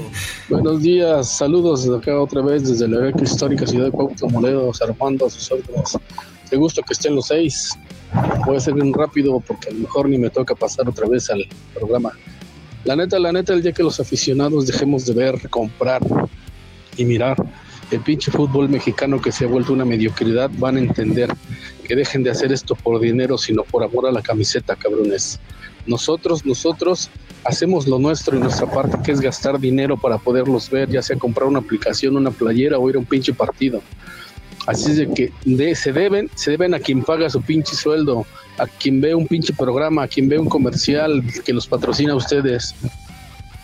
Buenos 0.47 0.81
días, 0.81 1.37
saludos 1.37 1.83
desde 1.83 1.97
acá 1.97 2.19
otra 2.19 2.41
vez 2.41 2.67
desde 2.67 2.87
la 2.87 3.01
vieja 3.01 3.23
histórica 3.23 3.67
ciudad 3.67 3.85
de 3.85 3.91
Cuauhtémoc 3.91 4.31
Morelos, 4.31 4.81
Armando, 4.81 5.25
a 5.25 5.29
sus 5.29 5.51
órdenes. 5.51 5.97
Te 6.49 6.55
gusto 6.55 6.81
que 6.83 6.93
estén 6.93 7.15
los 7.15 7.27
seis. 7.27 7.77
Voy 8.45 8.57
a 8.57 8.59
ser 8.59 8.73
bien 8.73 8.93
rápido 8.93 9.39
porque 9.39 9.69
a 9.69 9.73
lo 9.73 9.79
mejor 9.79 10.09
ni 10.09 10.17
me 10.17 10.29
toca 10.29 10.55
pasar 10.55 10.87
otra 10.89 11.07
vez 11.07 11.29
al 11.29 11.45
programa. 11.73 12.11
La 12.83 12.95
neta, 12.95 13.19
la 13.19 13.31
neta, 13.31 13.53
el 13.53 13.61
día 13.61 13.71
que 13.71 13.83
los 13.83 13.99
aficionados 13.99 14.67
dejemos 14.67 15.05
de 15.05 15.13
ver, 15.13 15.49
comprar 15.49 16.01
y 16.97 17.05
mirar 17.05 17.37
el 17.91 17.99
pinche 17.99 18.31
fútbol 18.31 18.69
mexicano 18.69 19.21
que 19.21 19.31
se 19.31 19.45
ha 19.45 19.47
vuelto 19.47 19.73
una 19.73 19.85
mediocridad, 19.85 20.49
van 20.57 20.77
a 20.77 20.79
entender 20.79 21.29
que 21.85 21.95
dejen 21.95 22.23
de 22.23 22.31
hacer 22.31 22.51
esto 22.51 22.73
por 22.73 22.99
dinero, 23.01 23.37
sino 23.37 23.63
por 23.63 23.83
amor 23.83 24.07
a 24.07 24.11
la 24.11 24.21
camiseta, 24.21 24.75
cabrones. 24.75 25.39
Nosotros, 25.85 26.45
nosotros 26.45 27.09
hacemos 27.43 27.87
lo 27.87 27.99
nuestro 27.99 28.37
y 28.37 28.39
nuestra 28.39 28.69
parte, 28.69 28.97
que 29.03 29.11
es 29.11 29.19
gastar 29.19 29.59
dinero 29.59 29.97
para 29.97 30.17
poderlos 30.17 30.69
ver, 30.69 30.89
ya 30.89 31.01
sea 31.01 31.17
comprar 31.17 31.47
una 31.47 31.59
aplicación, 31.59 32.15
una 32.15 32.31
playera 32.31 32.79
o 32.79 32.89
ir 32.89 32.95
a 32.95 32.99
un 32.99 33.05
pinche 33.05 33.33
partido. 33.33 33.81
Así 34.67 34.91
es 34.91 34.97
de 34.97 35.09
que 35.11 35.75
se 35.75 35.91
deben, 35.91 36.29
se 36.35 36.51
deben 36.51 36.73
a 36.73 36.79
quien 36.79 37.03
paga 37.03 37.29
su 37.29 37.41
pinche 37.41 37.75
sueldo, 37.75 38.25
a 38.57 38.67
quien 38.67 39.01
ve 39.01 39.15
un 39.15 39.27
pinche 39.27 39.53
programa, 39.53 40.03
a 40.03 40.07
quien 40.07 40.29
ve 40.29 40.37
un 40.37 40.47
comercial 40.47 41.23
que 41.43 41.53
los 41.53 41.67
patrocina 41.67 42.13
a 42.13 42.15
ustedes. 42.15 42.75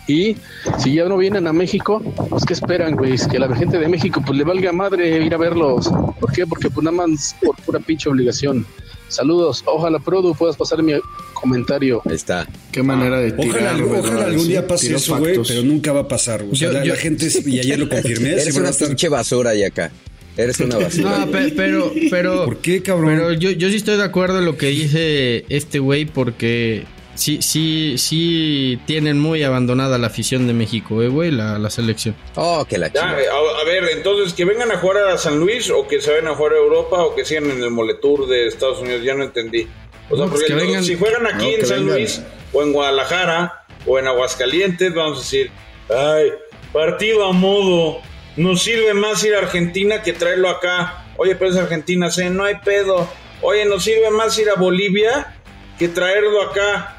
Y 0.08 0.36
si 0.78 0.94
ya 0.94 1.04
no 1.04 1.18
vienen 1.18 1.46
a 1.46 1.52
México, 1.52 2.02
pues 2.30 2.44
¿qué 2.46 2.54
esperan, 2.54 2.96
güey? 2.96 3.16
Que 3.30 3.38
la 3.38 3.54
gente 3.54 3.78
de 3.78 3.88
México 3.88 4.22
pues 4.24 4.38
le 4.38 4.44
valga 4.44 4.72
madre 4.72 5.22
ir 5.22 5.34
a 5.34 5.36
verlos. 5.36 5.90
¿Por 6.18 6.32
qué? 6.32 6.46
Porque 6.46 6.70
pues 6.70 6.82
nada 6.82 6.96
más 6.96 7.36
por 7.42 7.54
pura 7.56 7.78
pinche 7.78 8.08
obligación. 8.08 8.66
Saludos. 9.08 9.62
Ojalá, 9.66 9.98
Produ, 9.98 10.34
puedas 10.34 10.56
pasar 10.56 10.82
mi 10.82 10.94
comentario. 11.34 12.02
Ahí 12.06 12.14
está. 12.14 12.46
Qué 12.72 12.82
manera 12.82 13.18
de 13.18 13.32
tirar. 13.32 13.80
Ojalá, 13.82 14.24
algún 14.26 14.48
día 14.48 14.66
pase 14.66 14.94
eso, 14.94 15.18
güey, 15.18 15.38
pero 15.46 15.62
nunca 15.62 15.92
va 15.92 16.00
a 16.00 16.08
pasar. 16.08 16.42
O 16.50 16.54
sea, 16.54 16.72
la, 16.72 16.96
gente, 16.96 17.28
y 17.46 17.58
ayer 17.58 17.78
lo 17.78 17.88
confirmé. 17.90 18.34
Es 18.34 18.54
una 18.56 18.72
pinche 18.72 19.08
basura 19.08 19.54
y 19.54 19.64
acá. 19.64 19.92
Eres 20.38 20.60
una 20.60 20.78
basura. 20.78 21.26
No, 21.26 21.30
pero, 21.56 21.92
pero, 22.10 22.44
¿Por 22.44 22.58
qué, 22.58 22.80
cabrón? 22.80 23.16
Pero 23.16 23.32
yo, 23.32 23.50
yo 23.50 23.68
sí 23.70 23.76
estoy 23.76 23.96
de 23.96 24.04
acuerdo 24.04 24.38
en 24.38 24.44
lo 24.44 24.56
que 24.56 24.68
dice 24.68 25.44
este 25.48 25.80
güey 25.80 26.04
porque 26.04 26.84
sí, 27.16 27.42
sí, 27.42 27.96
sí 27.98 28.78
tienen 28.86 29.18
muy 29.18 29.42
abandonada 29.42 29.98
la 29.98 30.06
afición 30.06 30.46
de 30.46 30.54
México, 30.54 31.02
eh, 31.02 31.08
güey, 31.08 31.32
la, 31.32 31.58
la 31.58 31.70
selección. 31.70 32.14
Oh, 32.36 32.64
que 32.64 32.78
la 32.78 32.86
a, 32.86 33.60
a, 33.60 33.64
ver, 33.64 33.84
entonces, 33.96 34.32
que 34.32 34.44
vengan 34.44 34.70
a 34.70 34.78
jugar 34.78 35.08
a 35.08 35.18
San 35.18 35.40
Luis 35.40 35.70
o 35.70 35.88
que 35.88 36.00
se 36.00 36.12
vayan 36.12 36.28
a 36.28 36.36
jugar 36.36 36.52
a 36.52 36.58
Europa 36.58 37.02
o 37.02 37.16
que 37.16 37.24
sigan 37.24 37.50
en 37.50 37.60
el 37.60 37.72
Moletour 37.72 38.28
de 38.28 38.46
Estados 38.46 38.78
Unidos, 38.78 39.02
ya 39.02 39.14
no 39.14 39.24
entendí. 39.24 39.66
O 40.08 40.16
sea, 40.16 40.26
pues 40.26 40.44
porque 40.48 40.82
si 40.84 40.94
juegan 40.94 41.26
aquí 41.26 41.54
en 41.54 41.66
San 41.66 41.84
Luis 41.84 42.22
o 42.52 42.62
en 42.62 42.72
Guadalajara 42.72 43.66
o 43.86 43.98
en 43.98 44.06
Aguascalientes, 44.06 44.94
vamos 44.94 45.18
a 45.18 45.20
decir, 45.20 45.50
ay, 45.90 46.30
partido 46.72 47.24
a 47.26 47.32
modo 47.32 48.00
nos 48.36 48.62
sirve 48.62 48.94
más 48.94 49.22
ir 49.24 49.34
a 49.34 49.38
Argentina 49.38 50.02
que 50.02 50.12
traerlo 50.12 50.48
acá. 50.48 51.04
Oye, 51.16 51.34
pero 51.34 51.50
es 51.50 51.56
Argentina, 51.56 52.10
¿sí? 52.10 52.30
no 52.30 52.44
hay 52.44 52.56
pedo. 52.64 53.08
Oye, 53.42 53.64
nos 53.64 53.84
sirve 53.84 54.10
más 54.10 54.38
ir 54.38 54.50
a 54.50 54.54
Bolivia 54.54 55.34
que 55.78 55.88
traerlo 55.88 56.42
acá. 56.42 56.96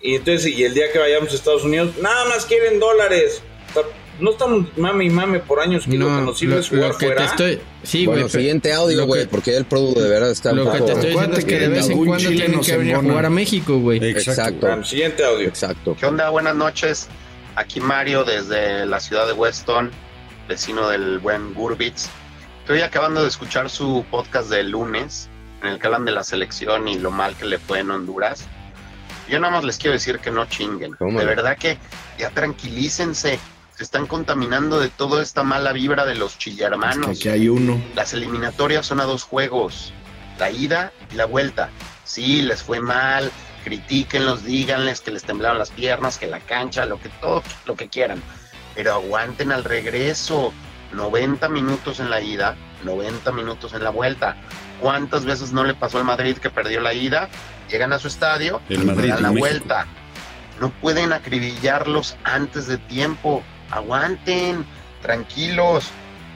Y 0.00 0.16
entonces, 0.16 0.52
y 0.52 0.64
el 0.64 0.74
día 0.74 0.90
que 0.92 0.98
vayamos 0.98 1.32
a 1.32 1.34
Estados 1.36 1.64
Unidos, 1.64 1.96
nada 2.00 2.24
más 2.26 2.44
quieren 2.44 2.80
dólares. 2.80 3.42
No 4.20 4.32
estamos 4.32 4.66
mame 4.76 5.04
y 5.04 5.10
mame 5.10 5.38
por 5.38 5.58
años 5.60 5.84
que 5.86 5.96
lo 5.96 6.06
que 6.06 6.22
nos 6.22 6.38
sirve 6.38 6.58
es 6.58 6.68
jugar 6.68 6.92
fuera. 6.92 7.24
estoy... 7.24 7.60
Sí, 7.82 8.06
bueno, 8.06 8.28
siguiente 8.28 8.72
audio, 8.72 9.06
güey, 9.06 9.26
porque 9.26 9.56
el 9.56 9.64
producto 9.64 10.00
de 10.00 10.10
verdad 10.10 10.30
está 10.30 10.52
Lo 10.52 10.70
que 10.70 10.80
te 10.80 10.92
estoy 10.92 11.10
diciendo 11.10 11.36
es 11.38 11.44
que 11.44 11.58
de 11.58 11.68
vez 11.68 11.88
en 11.88 12.04
cuando 12.04 12.28
tienen 12.28 12.60
que 12.60 12.76
venir 12.76 12.94
a 12.94 13.00
jugar 13.00 13.26
a 13.26 13.30
México, 13.30 13.78
güey. 13.78 14.04
Exacto. 14.04 14.84
siguiente 14.84 15.24
audio. 15.24 15.48
Exacto. 15.48 15.96
¿Qué 15.98 16.06
onda? 16.06 16.28
Buenas 16.30 16.54
noches. 16.54 17.08
Aquí 17.56 17.80
Mario 17.80 18.24
desde 18.24 18.86
la 18.86 19.00
ciudad 19.00 19.26
de 19.26 19.32
Weston 19.32 19.90
vecino 20.48 20.88
del 20.88 21.18
buen 21.18 21.54
Gurbitz. 21.54 22.08
Estoy 22.60 22.80
acabando 22.80 23.22
de 23.22 23.28
escuchar 23.28 23.70
su 23.70 24.04
podcast 24.10 24.48
del 24.48 24.70
lunes, 24.70 25.28
en 25.62 25.68
el 25.68 25.78
que 25.78 25.86
hablan 25.86 26.04
de 26.04 26.12
la 26.12 26.24
selección 26.24 26.88
y 26.88 26.98
lo 26.98 27.10
mal 27.10 27.34
que 27.36 27.44
le 27.44 27.58
fue 27.58 27.80
en 27.80 27.90
Honduras. 27.90 28.46
Yo 29.28 29.40
nada 29.40 29.52
más 29.52 29.64
les 29.64 29.78
quiero 29.78 29.92
decir 29.92 30.18
que 30.18 30.30
no 30.30 30.46
chinguen. 30.46 30.96
De 30.98 31.24
verdad 31.24 31.56
que 31.56 31.78
ya 32.18 32.30
tranquilícense. 32.30 33.38
Se 33.76 33.84
están 33.84 34.06
contaminando 34.06 34.78
de 34.78 34.90
toda 34.90 35.22
esta 35.22 35.42
mala 35.42 35.72
vibra 35.72 36.04
de 36.04 36.14
los 36.14 36.38
chillermanos. 36.38 37.08
Es 37.08 37.20
que 37.20 37.30
hay 37.30 37.48
uno. 37.48 37.82
Las 37.94 38.12
eliminatorias 38.12 38.84
son 38.84 39.00
a 39.00 39.04
dos 39.04 39.22
juegos, 39.22 39.94
la 40.38 40.50
ida 40.50 40.92
y 41.10 41.16
la 41.16 41.24
vuelta. 41.24 41.70
Sí, 42.04 42.42
les 42.42 42.62
fue 42.62 42.80
mal, 42.80 43.32
Critíquenlos, 43.64 44.44
díganles 44.44 45.00
que 45.00 45.12
les 45.12 45.22
temblaron 45.22 45.58
las 45.58 45.70
piernas, 45.70 46.18
que 46.18 46.26
la 46.26 46.40
cancha, 46.40 46.84
lo 46.84 47.00
que 47.00 47.08
todo, 47.08 47.42
lo 47.64 47.76
que 47.76 47.88
quieran. 47.88 48.22
Pero 48.74 48.94
aguanten 48.94 49.52
al 49.52 49.64
regreso. 49.64 50.52
90 50.92 51.48
minutos 51.48 52.00
en 52.00 52.10
la 52.10 52.20
ida, 52.20 52.54
90 52.84 53.32
minutos 53.32 53.72
en 53.72 53.82
la 53.82 53.88
vuelta. 53.90 54.36
¿Cuántas 54.78 55.24
veces 55.24 55.52
no 55.52 55.64
le 55.64 55.74
pasó 55.74 55.96
al 55.98 56.04
Madrid 56.04 56.36
que 56.36 56.50
perdió 56.50 56.80
la 56.82 56.92
ida? 56.92 57.28
Llegan 57.70 57.94
a 57.94 57.98
su 57.98 58.08
estadio 58.08 58.60
El 58.68 58.82
y 58.82 58.84
Madrid, 58.86 59.08
dan 59.08 59.22
la 59.22 59.28
México. 59.30 59.40
vuelta. 59.40 59.86
No 60.60 60.68
pueden 60.70 61.14
acribillarlos 61.14 62.16
antes 62.24 62.66
de 62.66 62.76
tiempo. 62.76 63.42
Aguanten, 63.70 64.66
tranquilos. 65.00 65.90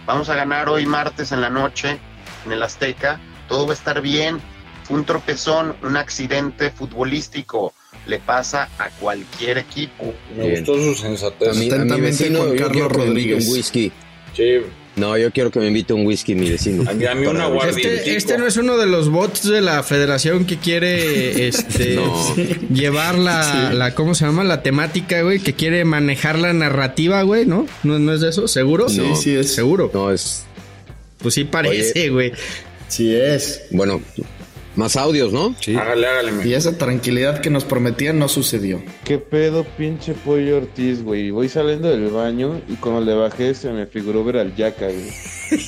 Vamos 0.06 0.28
a 0.30 0.34
ganar 0.36 0.68
hoy 0.68 0.86
martes 0.86 1.32
en 1.32 1.40
la 1.42 1.50
noche 1.50 1.98
en 2.46 2.52
el 2.52 2.62
Azteca. 2.62 3.20
Todo 3.48 3.66
va 3.66 3.72
a 3.72 3.76
estar 3.76 4.00
bien. 4.00 4.40
Fue 4.84 4.96
un 4.96 5.04
tropezón, 5.04 5.76
un 5.82 5.96
accidente 5.96 6.70
futbolístico. 6.70 7.74
Le 8.06 8.18
pasa 8.18 8.68
a 8.78 8.90
cualquier 8.90 9.58
equipo. 9.58 10.14
Me 10.36 10.50
gustó 10.56 10.74
su 10.76 10.94
sensatez. 10.94 11.48
A 11.48 11.54
mi, 11.54 11.70
a 11.70 11.76
mi 11.96 12.00
vecino, 12.00 12.40
Juan 12.44 12.56
Carlos 12.56 12.92
Rodríguez. 12.92 13.46
un 13.46 13.52
whisky. 13.54 13.92
Sí. 14.34 14.58
No, 14.96 15.18
yo 15.18 15.30
quiero 15.30 15.50
que 15.50 15.58
me 15.60 15.66
invite 15.66 15.92
un 15.92 16.06
whisky 16.06 16.34
mi 16.34 16.48
vecino. 16.48 16.88
A 16.90 16.94
mí, 16.94 17.04
a 17.04 17.14
mí 17.14 17.26
una 17.26 17.48
Este, 17.68 18.16
este 18.16 18.38
no 18.38 18.46
es 18.46 18.56
uno 18.56 18.78
de 18.78 18.86
los 18.86 19.10
bots 19.10 19.46
de 19.46 19.60
la 19.60 19.82
federación 19.82 20.46
que 20.46 20.56
quiere 20.56 21.48
este 21.48 21.94
No. 21.96 22.34
llevar 22.72 23.18
la, 23.18 23.72
la 23.74 23.94
¿cómo 23.94 24.14
se 24.14 24.24
llama? 24.24 24.42
la 24.42 24.62
temática, 24.62 25.20
güey, 25.20 25.38
que 25.40 25.52
quiere 25.52 25.84
manejar 25.84 26.38
la 26.38 26.54
narrativa, 26.54 27.20
güey, 27.22 27.44
¿no? 27.44 27.66
¿No, 27.82 27.98
no 27.98 28.14
es 28.14 28.22
de 28.22 28.30
eso? 28.30 28.48
¿Seguro? 28.48 28.88
Sí, 28.88 29.02
sí 29.20 29.34
es. 29.36 29.54
¿Seguro? 29.54 29.90
No, 29.92 30.10
es. 30.10 30.46
Pues 31.18 31.34
sí 31.34 31.44
parece, 31.44 32.08
güey. 32.08 32.32
Sí 32.88 33.14
es. 33.14 33.64
Bueno, 33.72 34.00
más 34.76 34.96
audios, 34.96 35.32
¿no? 35.32 35.54
Sí. 35.60 35.74
Hágale, 35.74 36.06
hágale. 36.06 36.32
Y 36.48 36.54
esa 36.54 36.76
tranquilidad 36.78 37.40
que 37.40 37.50
nos 37.50 37.64
prometían 37.64 38.18
no 38.18 38.28
sucedió. 38.28 38.82
¿Qué 39.04 39.18
pedo, 39.18 39.64
pinche 39.76 40.12
pollo 40.12 40.58
Ortiz, 40.58 41.02
güey? 41.02 41.30
Voy 41.30 41.48
saliendo 41.48 41.88
del 41.90 42.08
baño 42.10 42.60
y 42.68 42.74
cuando 42.74 43.00
le 43.00 43.14
bajé 43.14 43.54
se 43.54 43.70
me 43.70 43.86
figuró 43.86 44.22
ver 44.24 44.36
al 44.38 44.54
Yaka, 44.54 44.86
güey. 44.86 45.10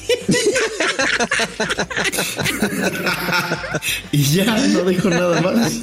Y 4.12 4.23
ya, 4.25 4.44
no 4.68 4.85
dijo 4.85 5.09
nada 5.11 5.40
más. 5.40 5.83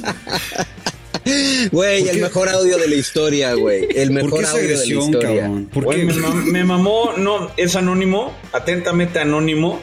Güey, 1.72 2.04
¿Por 2.04 2.14
el 2.14 2.20
mejor 2.22 2.48
audio 2.48 2.78
de 2.78 2.88
la 2.88 2.94
historia, 2.94 3.54
güey. 3.54 3.88
El 3.94 4.08
¿Por 4.12 4.24
mejor 4.24 4.44
audio 4.46 4.62
de 4.62 4.68
la 4.68 4.74
agresión, 4.74 5.02
historia. 5.02 5.28
cabrón? 5.42 5.68
¿Por 5.72 5.88
qué? 5.88 6.04
me, 6.04 6.14
mam- 6.14 6.44
me 6.52 6.64
mamó, 6.64 7.12
no, 7.16 7.50
es 7.56 7.74
anónimo, 7.74 8.32
atentamente 8.52 9.18
anónimo, 9.18 9.80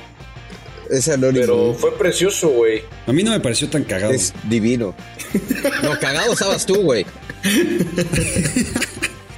Es 0.94 1.10
anónimo. 1.10 1.42
pero 1.46 1.74
fue 1.74 1.98
precioso, 1.98 2.50
güey. 2.50 2.84
A 3.08 3.12
mí 3.14 3.24
no 3.24 3.32
me 3.32 3.40
pareció 3.40 3.70
tan 3.70 3.84
cagado. 3.84 4.14
Es 4.14 4.34
divino. 4.50 4.94
No, 5.84 5.98
cagado 6.00 6.34
estabas 6.34 6.66
tú, 6.66 6.76
güey. 6.84 7.06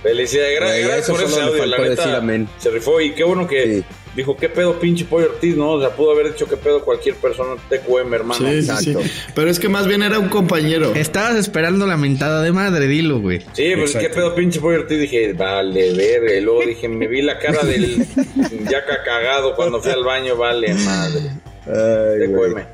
Felicidades, 0.04 0.60
gracias 0.86 1.10
por 1.10 1.24
ese 1.24 1.42
audio, 1.42 1.66
la 1.66 1.78
neta, 1.80 2.52
se 2.60 2.70
rifó 2.70 3.02
y 3.02 3.12
qué 3.14 3.24
bueno 3.24 3.48
que 3.48 3.64
Sí. 3.78 3.84
dijo, 4.16 4.38
qué 4.38 4.50
pedo 4.50 4.80
pinche 4.80 5.04
pollo 5.06 5.26
Ortiz, 5.32 5.56
¿no? 5.56 5.72
O 5.72 5.80
sea, 5.82 5.90
pudo 5.96 6.12
haber 6.12 6.32
dicho 6.32 6.46
qué 6.48 6.58
pedo 6.58 6.84
cualquier 6.86 7.16
persona 7.16 7.56
TQM, 7.70 8.14
hermano. 8.14 8.48
Sí, 8.48 8.62
sí, 8.62 8.72
sí. 8.84 8.92
Exacto. 8.92 9.00
Pero 9.34 9.50
es 9.50 9.60
que 9.60 9.68
más 9.68 9.88
bien 9.88 10.04
era 10.04 10.20
un 10.20 10.30
compañero. 10.30 10.94
Estabas 10.94 11.36
esperando 11.38 11.88
la 11.88 11.98
mentada 11.98 12.44
de 12.44 12.52
madre, 12.52 12.86
dilo, 12.88 13.20
güey. 13.20 13.40
Sí, 13.54 13.74
pues 13.76 13.96
Exacto. 13.96 14.00
qué 14.10 14.10
pedo 14.14 14.36
pinche 14.36 14.60
pollo 14.60 14.82
Ortiz, 14.82 15.00
dije, 15.00 15.34
vale, 15.34 15.94
verga, 15.94 16.34
y 16.36 16.42
luego 16.42 16.62
dije, 16.66 16.88
me 16.88 17.08
vi 17.08 17.24
la 17.24 17.40
cara 17.40 17.64
del 17.64 18.06
yaca 18.70 19.02
cagado 19.04 19.56
cuando 19.56 19.82
fui 19.82 19.92
al 19.92 20.04
baño, 20.04 20.36
vale, 20.36 20.72
madre. 20.76 21.22
Ay, 21.68 22.28
güey. 22.28 22.66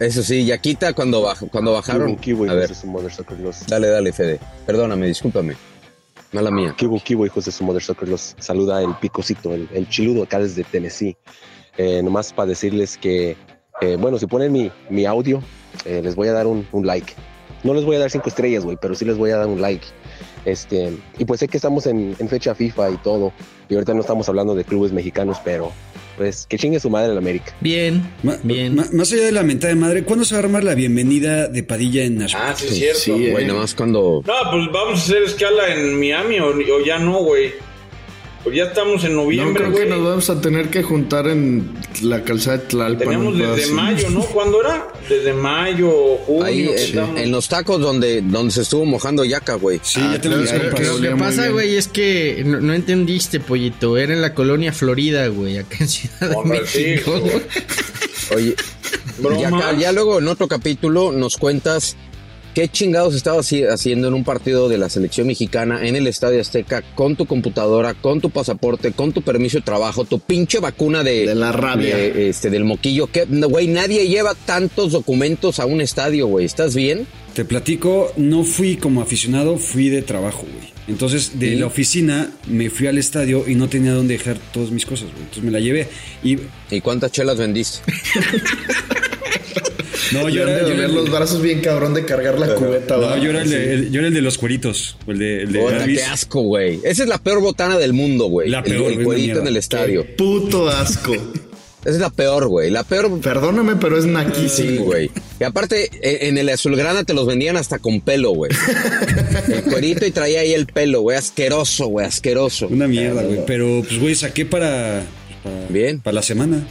Eso 0.00 0.22
sí, 0.22 0.44
Yaquita 0.44 0.92
cuando, 0.92 1.24
baj- 1.26 1.50
cuando 1.50 1.72
bajaron. 1.72 2.02
A 2.50 2.54
ver, 2.54 2.68
dale, 3.68 3.88
dale, 3.88 4.12
Fede. 4.12 4.38
Perdóname, 4.64 5.06
discúlpame. 5.08 5.54
Mala 6.32 6.50
mía. 6.50 6.74
Kibo 6.76 7.00
Kibo, 7.02 7.26
hijos 7.26 7.46
de 7.46 7.52
su 7.52 7.64
Mother 7.64 7.82
Soccer, 7.82 8.06
los 8.08 8.36
saluda 8.38 8.82
el 8.82 8.94
picocito, 9.00 9.54
el, 9.54 9.68
el 9.72 9.88
chiludo 9.88 10.22
acá 10.22 10.38
desde 10.38 10.62
Tennessee. 10.62 11.16
Eh, 11.76 12.02
nomás 12.02 12.32
para 12.32 12.48
decirles 12.50 12.96
que, 12.98 13.36
eh, 13.80 13.96
bueno, 13.98 14.18
si 14.18 14.26
ponen 14.26 14.52
mi, 14.52 14.70
mi 14.90 15.04
audio, 15.06 15.42
eh, 15.84 16.00
les 16.02 16.14
voy 16.14 16.28
a 16.28 16.32
dar 16.32 16.46
un, 16.46 16.66
un 16.72 16.86
like. 16.86 17.14
No 17.64 17.74
les 17.74 17.84
voy 17.84 17.96
a 17.96 18.00
dar 18.00 18.10
cinco 18.10 18.28
estrellas, 18.28 18.64
güey, 18.64 18.76
pero 18.80 18.94
sí 18.94 19.04
les 19.04 19.16
voy 19.16 19.30
a 19.30 19.38
dar 19.38 19.46
un 19.48 19.60
like. 19.60 19.86
Este, 20.48 20.92
y 21.18 21.24
pues 21.24 21.40
sé 21.40 21.48
que 21.48 21.58
estamos 21.58 21.86
en, 21.86 22.16
en 22.18 22.28
fecha 22.28 22.54
FIFA 22.54 22.90
y 22.90 22.96
todo, 22.98 23.32
y 23.68 23.74
ahorita 23.74 23.92
no 23.94 24.00
estamos 24.00 24.28
hablando 24.28 24.54
de 24.54 24.64
clubes 24.64 24.92
mexicanos, 24.92 25.38
pero 25.44 25.72
pues 26.16 26.46
que 26.48 26.58
chingue 26.58 26.80
su 26.80 26.90
madre 26.90 27.12
en 27.12 27.18
América. 27.18 27.54
Bien, 27.60 28.02
Ma- 28.22 28.38
bien. 28.42 28.74
ma- 28.74 28.86
más 28.92 29.12
allá 29.12 29.24
de 29.24 29.32
la 29.32 29.42
mentada 29.42 29.72
de 29.74 29.78
madre, 29.78 30.02
¿cuándo 30.04 30.24
se 30.24 30.34
va 30.34 30.40
a 30.40 30.44
armar 30.44 30.64
la 30.64 30.74
bienvenida 30.74 31.46
de 31.48 31.62
Padilla 31.62 32.02
en 32.04 32.18
Nashville? 32.18 32.44
Ah, 32.44 32.54
sí, 32.56 32.66
es 32.66 32.74
cierto. 32.74 32.98
Sí, 33.00 33.30
Güey, 33.30 33.44
eh. 33.44 33.46
nada 33.46 33.60
más 33.60 33.74
cuando. 33.74 34.22
No, 34.26 34.50
pues 34.50 34.64
vamos 34.72 34.98
a 35.00 35.02
hacer 35.02 35.22
escala 35.22 35.72
en 35.74 35.98
Miami 36.00 36.40
o, 36.40 36.46
o 36.48 36.84
ya 36.84 36.98
no, 36.98 37.18
güey. 37.22 37.52
Pues 38.44 38.56
ya 38.56 38.64
estamos 38.64 39.02
en 39.04 39.14
No 39.16 39.24
noviembre, 39.24 39.64
creo 39.64 39.74
que 39.74 39.84
güey. 39.86 39.90
nos 39.98 40.08
vamos 40.08 40.30
a 40.30 40.40
tener 40.40 40.68
que 40.68 40.82
juntar 40.82 41.26
en 41.26 41.70
la 42.02 42.22
calzada 42.22 42.58
de 42.58 42.64
Tlalpan. 42.66 42.98
Teníamos 43.08 43.36
desde 43.36 43.62
así. 43.64 43.72
mayo, 43.72 44.10
¿no? 44.10 44.20
¿Cuándo 44.32 44.60
era? 44.60 44.88
Desde 45.08 45.32
mayo, 45.34 45.90
junio. 46.24 46.44
Ahí 46.44 46.68
en, 46.68 46.74
estamos. 46.74 47.20
en 47.20 47.30
los 47.32 47.48
tacos 47.48 47.80
donde, 47.80 48.22
donde 48.22 48.52
se 48.52 48.62
estuvo 48.62 48.84
mojando 48.84 49.24
Yaca, 49.24 49.54
güey. 49.54 49.80
Sí, 49.82 50.00
Ah, 50.02 50.12
ya 50.14 50.20
claro, 50.20 50.36
compas. 50.38 50.70
claro. 50.80 50.98
Lo 50.98 51.10
que 51.10 51.16
pasa, 51.16 51.48
güey, 51.48 51.76
es 51.76 51.88
que 51.88 52.42
no, 52.46 52.60
no 52.60 52.74
entendiste, 52.74 53.40
pollito. 53.40 53.96
Era 53.98 54.14
en 54.14 54.22
la 54.22 54.34
colonia 54.34 54.72
Florida, 54.72 55.26
güey, 55.28 55.58
acá 55.58 55.76
en 55.80 55.88
Ciudad 55.88 56.30
de 56.30 56.34
Hombre, 56.36 56.60
sí, 56.66 56.78
México. 56.84 57.20
güey. 57.20 57.42
Oye. 58.36 58.54
Yaca, 59.40 59.72
ya 59.76 59.90
luego 59.92 60.20
en 60.20 60.28
otro 60.28 60.46
capítulo 60.46 61.10
nos 61.12 61.36
cuentas 61.36 61.96
qué 62.58 62.68
chingados 62.68 63.14
estabas 63.14 63.52
haci- 63.52 63.72
haciendo 63.72 64.08
en 64.08 64.14
un 64.14 64.24
partido 64.24 64.68
de 64.68 64.78
la 64.78 64.88
selección 64.90 65.28
mexicana 65.28 65.86
en 65.86 65.94
el 65.94 66.08
Estadio 66.08 66.40
Azteca 66.40 66.82
con 66.96 67.14
tu 67.14 67.24
computadora, 67.24 67.94
con 67.94 68.20
tu 68.20 68.30
pasaporte, 68.30 68.90
con 68.90 69.12
tu 69.12 69.22
permiso 69.22 69.58
de 69.58 69.62
trabajo, 69.62 70.04
tu 70.04 70.18
pinche 70.18 70.58
vacuna 70.58 71.04
de, 71.04 71.24
De 71.26 71.34
la 71.36 71.52
rabia. 71.52 71.96
de, 71.96 72.30
este, 72.30 72.50
del 72.50 72.64
moquillo. 72.64 73.06
Que, 73.06 73.26
güey, 73.26 73.68
nadie 73.68 74.08
lleva 74.08 74.34
tantos 74.34 74.90
documentos 74.90 75.60
a 75.60 75.66
un 75.66 75.80
estadio, 75.80 76.26
güey. 76.26 76.46
¿Estás 76.46 76.74
bien? 76.74 77.06
Te 77.32 77.44
platico, 77.44 78.12
no 78.16 78.42
fui 78.42 78.76
como 78.76 79.02
aficionado, 79.02 79.56
fui 79.58 79.88
de 79.88 80.02
trabajo, 80.02 80.40
güey. 80.42 80.72
Entonces, 80.88 81.38
de 81.38 81.50
¿Sí? 81.50 81.54
la 81.56 81.66
oficina 81.66 82.32
me 82.48 82.70
fui 82.70 82.88
al 82.88 82.98
estadio 82.98 83.44
y 83.48 83.54
no 83.54 83.68
tenía 83.68 83.92
dónde 83.92 84.14
dejar 84.18 84.36
todas 84.52 84.72
mis 84.72 84.84
cosas, 84.84 85.04
güey. 85.10 85.20
Entonces 85.20 85.44
me 85.44 85.52
la 85.52 85.60
llevé. 85.60 85.86
Y 86.24 86.38
¿Y 86.72 86.80
cuántas 86.80 87.12
chelas 87.12 87.38
vendiste? 87.38 87.78
no, 90.12 90.28
yo 90.28 90.42
era, 90.42 90.52
de 90.52 90.60
yo 90.60 90.66
era 90.66 90.68
doler 90.74 90.84
el- 90.90 90.94
los 90.94 91.10
brazos 91.10 91.40
bien 91.42 91.60
cabrón 91.60 91.94
de 91.94 92.04
cargar 92.04 92.38
la 92.38 92.54
cubeta. 92.54 92.96
no, 92.96 93.16
yo 93.16 93.30
era 93.30 93.42
el, 93.42 93.50
de, 93.50 93.56
Sí. 93.64 93.70
el- 93.70 93.90
yo 93.92 93.98
era 94.00 94.08
el 94.08 94.14
de 94.14 94.22
los 94.22 94.38
cueritos. 94.38 94.96
El 95.06 95.18
de, 95.18 95.42
el 95.42 95.52
de 95.52 95.84
qué 95.94 96.02
asco, 96.04 96.42
güey. 96.42 96.80
Esa 96.84 97.02
es 97.02 97.08
la 97.08 97.18
peor 97.18 97.40
botana 97.40 97.78
del 97.78 97.92
mundo, 97.92 98.26
güey. 98.26 98.48
La 98.48 98.62
peor, 98.62 98.92
El, 98.92 99.04
cuerito 99.04 99.40
en 99.40 99.46
el 99.46 99.56
estadio. 99.56 100.06
Puto 100.16 100.68
asco. 100.68 101.14
Esa 101.82 101.90
es 101.94 101.98
la 102.00 102.10
peor, 102.10 102.48
güey. 102.48 102.70
La 102.70 102.82
peor. 102.82 103.20
Perdóname, 103.20 103.76
pero 103.76 103.96
es 103.96 104.04
Sí, 104.04 104.10
naquísimo. 104.10 104.84
güey. 104.86 105.10
Y 105.40 105.44
aparte, 105.44 105.88
en, 106.02 106.30
en 106.30 106.38
el 106.38 106.48
azulgrana 106.48 107.04
te 107.04 107.14
los 107.14 107.24
vendían 107.26 107.56
hasta 107.56 107.78
con 107.78 108.00
pelo, 108.00 108.32
güey. 108.32 108.50
El 109.48 109.62
cuerito 109.62 110.04
y 110.04 110.10
traía 110.10 110.40
ahí 110.40 110.52
el 110.52 110.66
pelo, 110.66 111.02
güey. 111.02 111.16
Asqueroso, 111.16 111.86
güey. 111.86 112.04
Asqueroso. 112.04 112.66
Una 112.66 112.88
mierda, 112.88 113.22
güey. 113.22 113.46
Pero, 113.46 113.82
pues, 113.86 113.98
güey, 114.00 114.14
saqué 114.16 114.44
para, 114.44 115.02
para, 115.44 115.66
Bien. 115.68 116.00
para 116.00 116.16
la 116.16 116.22
semana. 116.22 116.66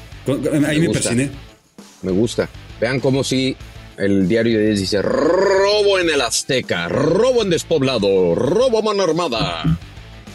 Ahí 0.67 0.79
me, 0.81 0.87
gusta. 0.87 1.01
persiné. 1.09 1.29
Me 2.03 2.11
gusta. 2.11 2.49
Vean 2.79 2.99
cómo 2.99 3.23
si 3.23 3.55
el 3.97 4.27
diario 4.27 4.59
de 4.59 4.67
10 4.67 4.79
dice 4.79 5.01
robo 5.01 5.97
en 5.99 6.09
el 6.09 6.21
Azteca, 6.21 6.87
robo 6.87 7.41
en 7.41 7.49
despoblado, 7.49 8.35
robo 8.35 8.79
a 8.79 8.81
mano 8.81 9.03
armada. 9.03 9.63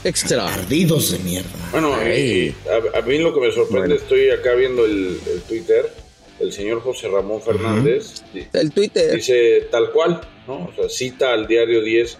Extra. 0.05 0.52
Ardidos 0.52 1.12
de 1.12 1.18
mierda. 1.20 1.48
Bueno, 1.70 1.94
a, 1.94 2.98
a 2.98 3.02
mí 3.02 3.18
lo 3.18 3.33
que 3.33 3.40
me 3.40 3.52
sorprende, 3.52 3.88
Bueno. 3.88 3.94
estoy 3.94 4.31
acá 4.31 4.55
viendo 4.55 4.85
el, 4.85 5.20
el 5.33 5.42
Twitter, 5.42 5.92
el 6.40 6.52
señor 6.52 6.81
José 6.83 7.07
Ramón 7.09 7.40
Fernández, 7.40 8.24
El 8.52 8.72
Twitter. 8.72 9.14
dice 9.14 9.68
tal 9.70 9.92
cual, 9.92 10.20
¿no? 10.48 10.64
O 10.64 10.72
sea, 10.74 10.88
cita 10.88 11.33
al 11.33 11.46
diario 11.46 11.83
10, 11.83 12.18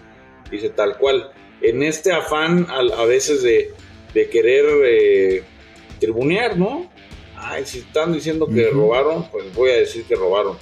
dice 0.49 0.69
tal 0.69 0.97
cual. 0.97 1.29
En 1.61 1.83
este 1.83 2.13
afán 2.13 2.67
al- 2.69 2.93
a, 2.93 3.03
veces 3.03 3.43
de, 3.43 3.73
de 4.13 4.29
querer 4.29 4.65
eh, 4.85 5.43
tribunear, 5.99 6.57
¿no? 6.57 6.89
Ay, 7.45 7.65
si 7.65 7.79
están 7.79 8.13
diciendo 8.13 8.47
que 8.47 8.69
robaron, 8.69 9.29
pues 9.29 9.53
voy 9.53 9.71
a 9.71 9.75
decir 9.75 10.05
que 10.05 10.15
robaron. 10.15 10.57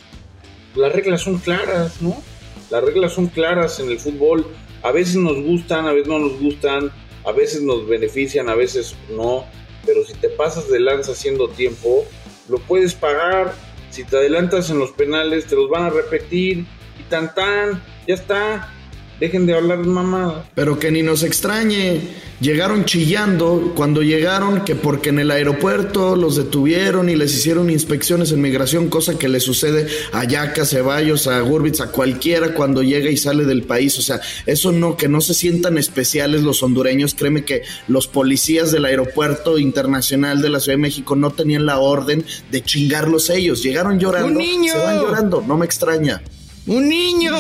Las 0.75 0.91
reglas 0.91 1.21
son 1.21 1.37
claras, 1.37 2.01
¿no? 2.01 2.21
Las 2.69 2.83
reglas 2.83 3.13
son 3.13 3.27
claras 3.27 3.79
en 3.79 3.89
el 3.89 3.99
fútbol. 3.99 4.47
A 4.81 4.91
veces 4.91 5.17
nos 5.17 5.41
gustan, 5.43 5.85
a 5.85 5.93
veces 5.93 6.07
no 6.07 6.19
nos 6.19 6.39
gustan, 6.39 6.91
a 7.23 7.31
veces 7.31 7.61
nos 7.61 7.87
benefician, 7.87 8.49
a 8.49 8.55
veces 8.55 8.95
no. 9.09 9.45
Pero 9.85 10.03
si 10.05 10.13
te 10.13 10.29
pasas 10.29 10.69
de 10.69 10.79
lanza 10.79 11.11
haciendo 11.11 11.49
tiempo, 11.49 12.05
lo 12.49 12.57
puedes 12.59 12.95
pagar. 12.95 13.53
Si 13.91 14.03
te 14.03 14.17
adelantas 14.17 14.69
en 14.69 14.79
los 14.79 14.91
penales, 14.91 15.45
te 15.45 15.55
los 15.55 15.69
van 15.69 15.83
a 15.83 15.89
repetir. 15.89 16.65
Y 16.99 17.03
tan 17.09 17.33
tan, 17.35 17.83
ya 18.07 18.15
está. 18.15 18.73
Dejen 19.21 19.45
de 19.45 19.53
hablar 19.53 19.85
mamá. 19.85 20.45
Pero 20.55 20.79
que 20.79 20.89
ni 20.89 21.03
nos 21.03 21.21
extrañe. 21.21 22.01
Llegaron 22.39 22.85
chillando 22.85 23.73
cuando 23.75 24.01
llegaron 24.01 24.65
que 24.65 24.73
porque 24.73 25.09
en 25.09 25.19
el 25.19 25.29
aeropuerto 25.29 26.15
los 26.15 26.37
detuvieron 26.37 27.07
y 27.07 27.15
les 27.15 27.35
hicieron 27.35 27.69
inspecciones 27.69 28.31
en 28.31 28.41
migración, 28.41 28.89
cosa 28.89 29.19
que 29.19 29.29
le 29.29 29.39
sucede 29.39 29.85
a 30.11 30.23
Yaca, 30.23 30.65
Ceballos, 30.65 31.27
a 31.27 31.39
Gurbitz, 31.41 31.81
a 31.81 31.91
cualquiera 31.91 32.55
cuando 32.55 32.81
llega 32.81 33.11
y 33.11 33.17
sale 33.17 33.45
del 33.45 33.61
país. 33.61 33.99
O 33.99 34.01
sea, 34.01 34.19
eso 34.47 34.71
no, 34.71 34.97
que 34.97 35.07
no 35.07 35.21
se 35.21 35.35
sientan 35.35 35.77
especiales 35.77 36.41
los 36.41 36.63
hondureños. 36.63 37.13
Créeme 37.13 37.45
que 37.45 37.61
los 37.87 38.07
policías 38.07 38.71
del 38.71 38.85
aeropuerto 38.85 39.59
internacional 39.59 40.41
de 40.41 40.49
la 40.49 40.59
Ciudad 40.59 40.79
de 40.79 40.81
México 40.81 41.15
no 41.15 41.29
tenían 41.29 41.67
la 41.67 41.77
orden 41.77 42.25
de 42.49 42.63
chingarlos 42.63 43.29
ellos. 43.29 43.61
Llegaron 43.61 43.99
llorando. 43.99 44.29
¡Un 44.29 44.37
niño! 44.39 44.73
Se 44.73 44.79
van 44.79 44.97
llorando, 44.97 45.43
no 45.47 45.57
me 45.57 45.67
extraña. 45.67 46.23
¡Un 46.65 46.89
niño! 46.89 47.31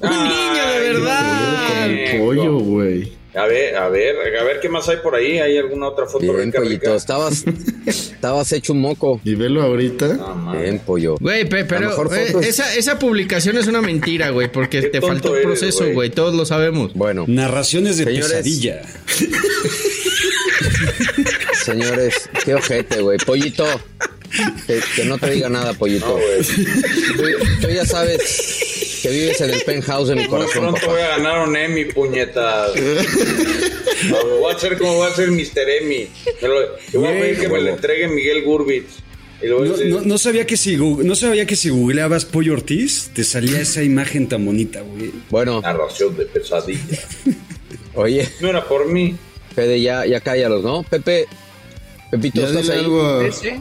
¡Un 0.00 0.10
niño 0.10 0.66
de 0.72 0.92
verdad! 0.92 1.90
El 1.90 2.20
pollo, 2.20 2.58
güey. 2.58 3.12
A 3.34 3.44
ver, 3.46 3.76
a 3.76 3.88
ver, 3.88 4.16
a 4.40 4.42
ver 4.42 4.58
qué 4.60 4.68
más 4.68 4.88
hay 4.88 4.96
por 4.96 5.14
ahí. 5.14 5.38
¿Hay 5.38 5.56
alguna 5.58 5.88
otra 5.88 6.06
foto 6.06 6.20
Bien, 6.32 6.46
rica, 6.46 6.58
pollito, 6.58 6.84
rica? 6.86 6.94
estabas, 6.96 7.44
estabas 7.86 8.50
hecho 8.52 8.72
un 8.72 8.80
moco. 8.80 9.20
Y 9.22 9.34
velo 9.36 9.62
ahorita. 9.62 10.18
Bien, 10.58 10.80
pollo. 10.80 11.16
Güey, 11.20 11.48
pe- 11.48 11.64
pero 11.64 11.90
eh, 12.14 12.34
esa, 12.42 12.74
esa 12.74 12.98
publicación 12.98 13.56
es 13.58 13.66
una 13.68 13.80
mentira, 13.80 14.30
güey, 14.30 14.50
porque 14.50 14.82
te 14.90 15.00
faltó 15.00 15.34
eres, 15.36 15.46
proceso, 15.46 15.84
güey. 15.84 15.94
güey. 15.94 16.10
Todos 16.10 16.34
lo 16.34 16.46
sabemos. 16.46 16.94
Bueno, 16.94 17.26
Narraciones 17.28 17.98
de 17.98 18.04
Señores. 18.04 18.28
pesadilla. 18.28 18.82
señores, 21.64 22.28
qué 22.44 22.54
ojete, 22.54 23.00
güey. 23.02 23.18
Pollito, 23.18 23.64
que, 24.66 24.80
que 24.96 25.04
no 25.04 25.18
te 25.18 25.30
diga 25.30 25.48
nada, 25.48 25.74
pollito. 25.74 26.06
No, 26.06 26.14
güey. 26.14 26.42
tú, 27.16 27.22
tú 27.60 27.68
ya 27.68 27.84
sabes 27.84 28.64
que 29.02 29.08
vives 29.10 29.40
en 29.40 29.50
el 29.50 29.62
penthouse 29.62 30.08
de 30.08 30.14
mi 30.14 30.20
Muy 30.22 30.30
corazón, 30.30 30.62
pronto 30.62 30.80
papá. 30.80 30.92
voy 30.92 31.00
a 31.02 31.08
ganar 31.08 31.48
un 31.48 31.56
Emmy, 31.56 31.84
puñetas. 31.86 32.72
Voy 34.10 34.52
a 34.52 34.56
hacer 34.56 34.78
como 34.78 34.94
voy 34.94 35.10
a 35.10 35.14
ser 35.14 35.30
Mr. 35.30 35.68
Emmy. 35.80 36.08
Me 36.40 36.48
lo, 36.48 36.78
yo 36.92 37.00
voy 37.00 37.08
a 37.08 37.20
pedir 37.20 37.40
que 37.40 37.48
me 37.48 37.60
lo 37.60 37.70
entregue 37.70 38.06
Miguel 38.08 38.44
Gurbitz. 38.44 38.86
No, 39.42 39.60
no- 39.64 40.00
no 40.02 40.18
sabía 40.18 40.46
que 40.46 40.56
si 40.56 40.76
no 40.76 41.14
sabía 41.14 41.46
que 41.46 41.56
si 41.56 41.68
googleabas 41.70 42.24
Pollo 42.24 42.52
Ortiz 42.54 43.10
te 43.14 43.24
salía 43.24 43.60
esa 43.60 43.82
imagen 43.82 44.28
tan 44.28 44.44
bonita, 44.44 44.80
güey. 44.82 45.12
Bueno, 45.30 45.60
narración 45.60 46.16
de 46.16 46.26
pesadilla. 46.26 46.98
oye, 47.94 48.28
No 48.40 48.48
era 48.48 48.64
por 48.66 48.86
mí. 48.86 49.16
Fede, 49.54 49.80
ya, 49.80 50.06
ya 50.06 50.20
cállalos, 50.20 50.62
¿no? 50.62 50.82
Pepe, 50.84 51.26
Pepito, 52.10 52.40
Ya 52.40 52.48
¿estás 52.48 52.68
ahí? 52.70 52.78
algo. 52.78 53.20
Eh, 53.22 53.60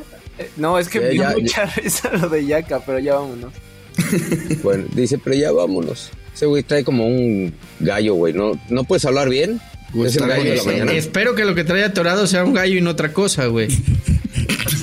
No, 0.57 0.77
es 0.77 0.87
que 0.89 0.99
me 0.99 1.09
dio 1.09 1.23
mucha 1.31 1.65
risa 1.65 2.11
lo 2.13 2.29
de 2.29 2.45
Yaka, 2.45 2.79
pero 2.85 2.99
ya 2.99 3.15
vámonos. 3.15 3.53
Bueno, 4.63 4.85
dice, 4.93 5.17
pero 5.17 5.35
ya 5.35 5.51
vámonos. 5.51 6.09
Ese 6.33 6.45
güey 6.45 6.63
trae 6.63 6.83
como 6.83 7.07
un 7.07 7.53
gallo, 7.79 8.13
güey. 8.15 8.33
¿No, 8.33 8.59
¿no 8.69 8.83
puedes 8.83 9.05
hablar 9.05 9.29
bien? 9.29 9.59
Güey, 9.93 10.09
es 10.09 10.15
el 10.17 10.27
gallo 10.27 10.43
de 10.51 10.55
la 10.57 10.63
mañana. 10.63 10.91
Espero 10.93 11.33
que 11.35 11.45
lo 11.45 11.55
que 11.55 11.63
trae 11.63 11.83
atorado 11.83 12.27
sea 12.27 12.43
un 12.43 12.53
gallo 12.53 12.77
y 12.77 12.81
no 12.81 12.91
otra 12.91 13.13
cosa, 13.13 13.45
güey. 13.47 13.67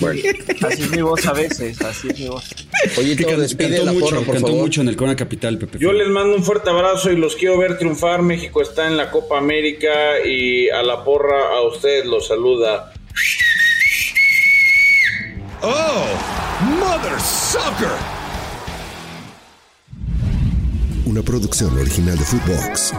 Bueno, 0.00 0.20
Así 0.68 0.82
es 0.82 0.90
mi 0.90 1.02
voz 1.02 1.24
a 1.26 1.32
veces, 1.32 1.80
así 1.80 2.08
es 2.08 2.18
mi 2.18 2.26
voz. 2.28 2.48
Que 2.94 3.24
can- 3.24 3.40
despide 3.40 3.68
cantó 3.76 3.84
la 3.84 3.92
mucho, 3.92 4.06
porra, 4.06 4.20
por 4.22 4.34
cantó 4.34 4.48
favor. 4.48 4.62
mucho 4.62 4.80
en 4.80 4.88
el 4.88 4.96
Corona 4.96 5.16
Capital, 5.16 5.56
Pepe. 5.58 5.78
Yo 5.78 5.92
les 5.92 6.08
mando 6.08 6.34
un 6.34 6.42
fuerte 6.44 6.68
abrazo 6.70 7.12
y 7.12 7.16
los 7.16 7.36
quiero 7.36 7.56
ver 7.58 7.78
triunfar. 7.78 8.20
México 8.22 8.60
está 8.60 8.88
en 8.88 8.96
la 8.96 9.10
Copa 9.12 9.38
América 9.38 9.88
y 10.26 10.68
a 10.70 10.82
la 10.82 11.04
porra 11.04 11.56
a 11.56 11.62
ustedes 11.68 12.04
los 12.06 12.26
saluda. 12.26 12.92
Oh, 15.62 16.04
Mother 16.80 17.20
Sucker. 17.20 17.88
Una 21.06 21.22
producción 21.22 21.76
original 21.78 22.16
de 22.16 22.24
Footbox. 22.24 22.92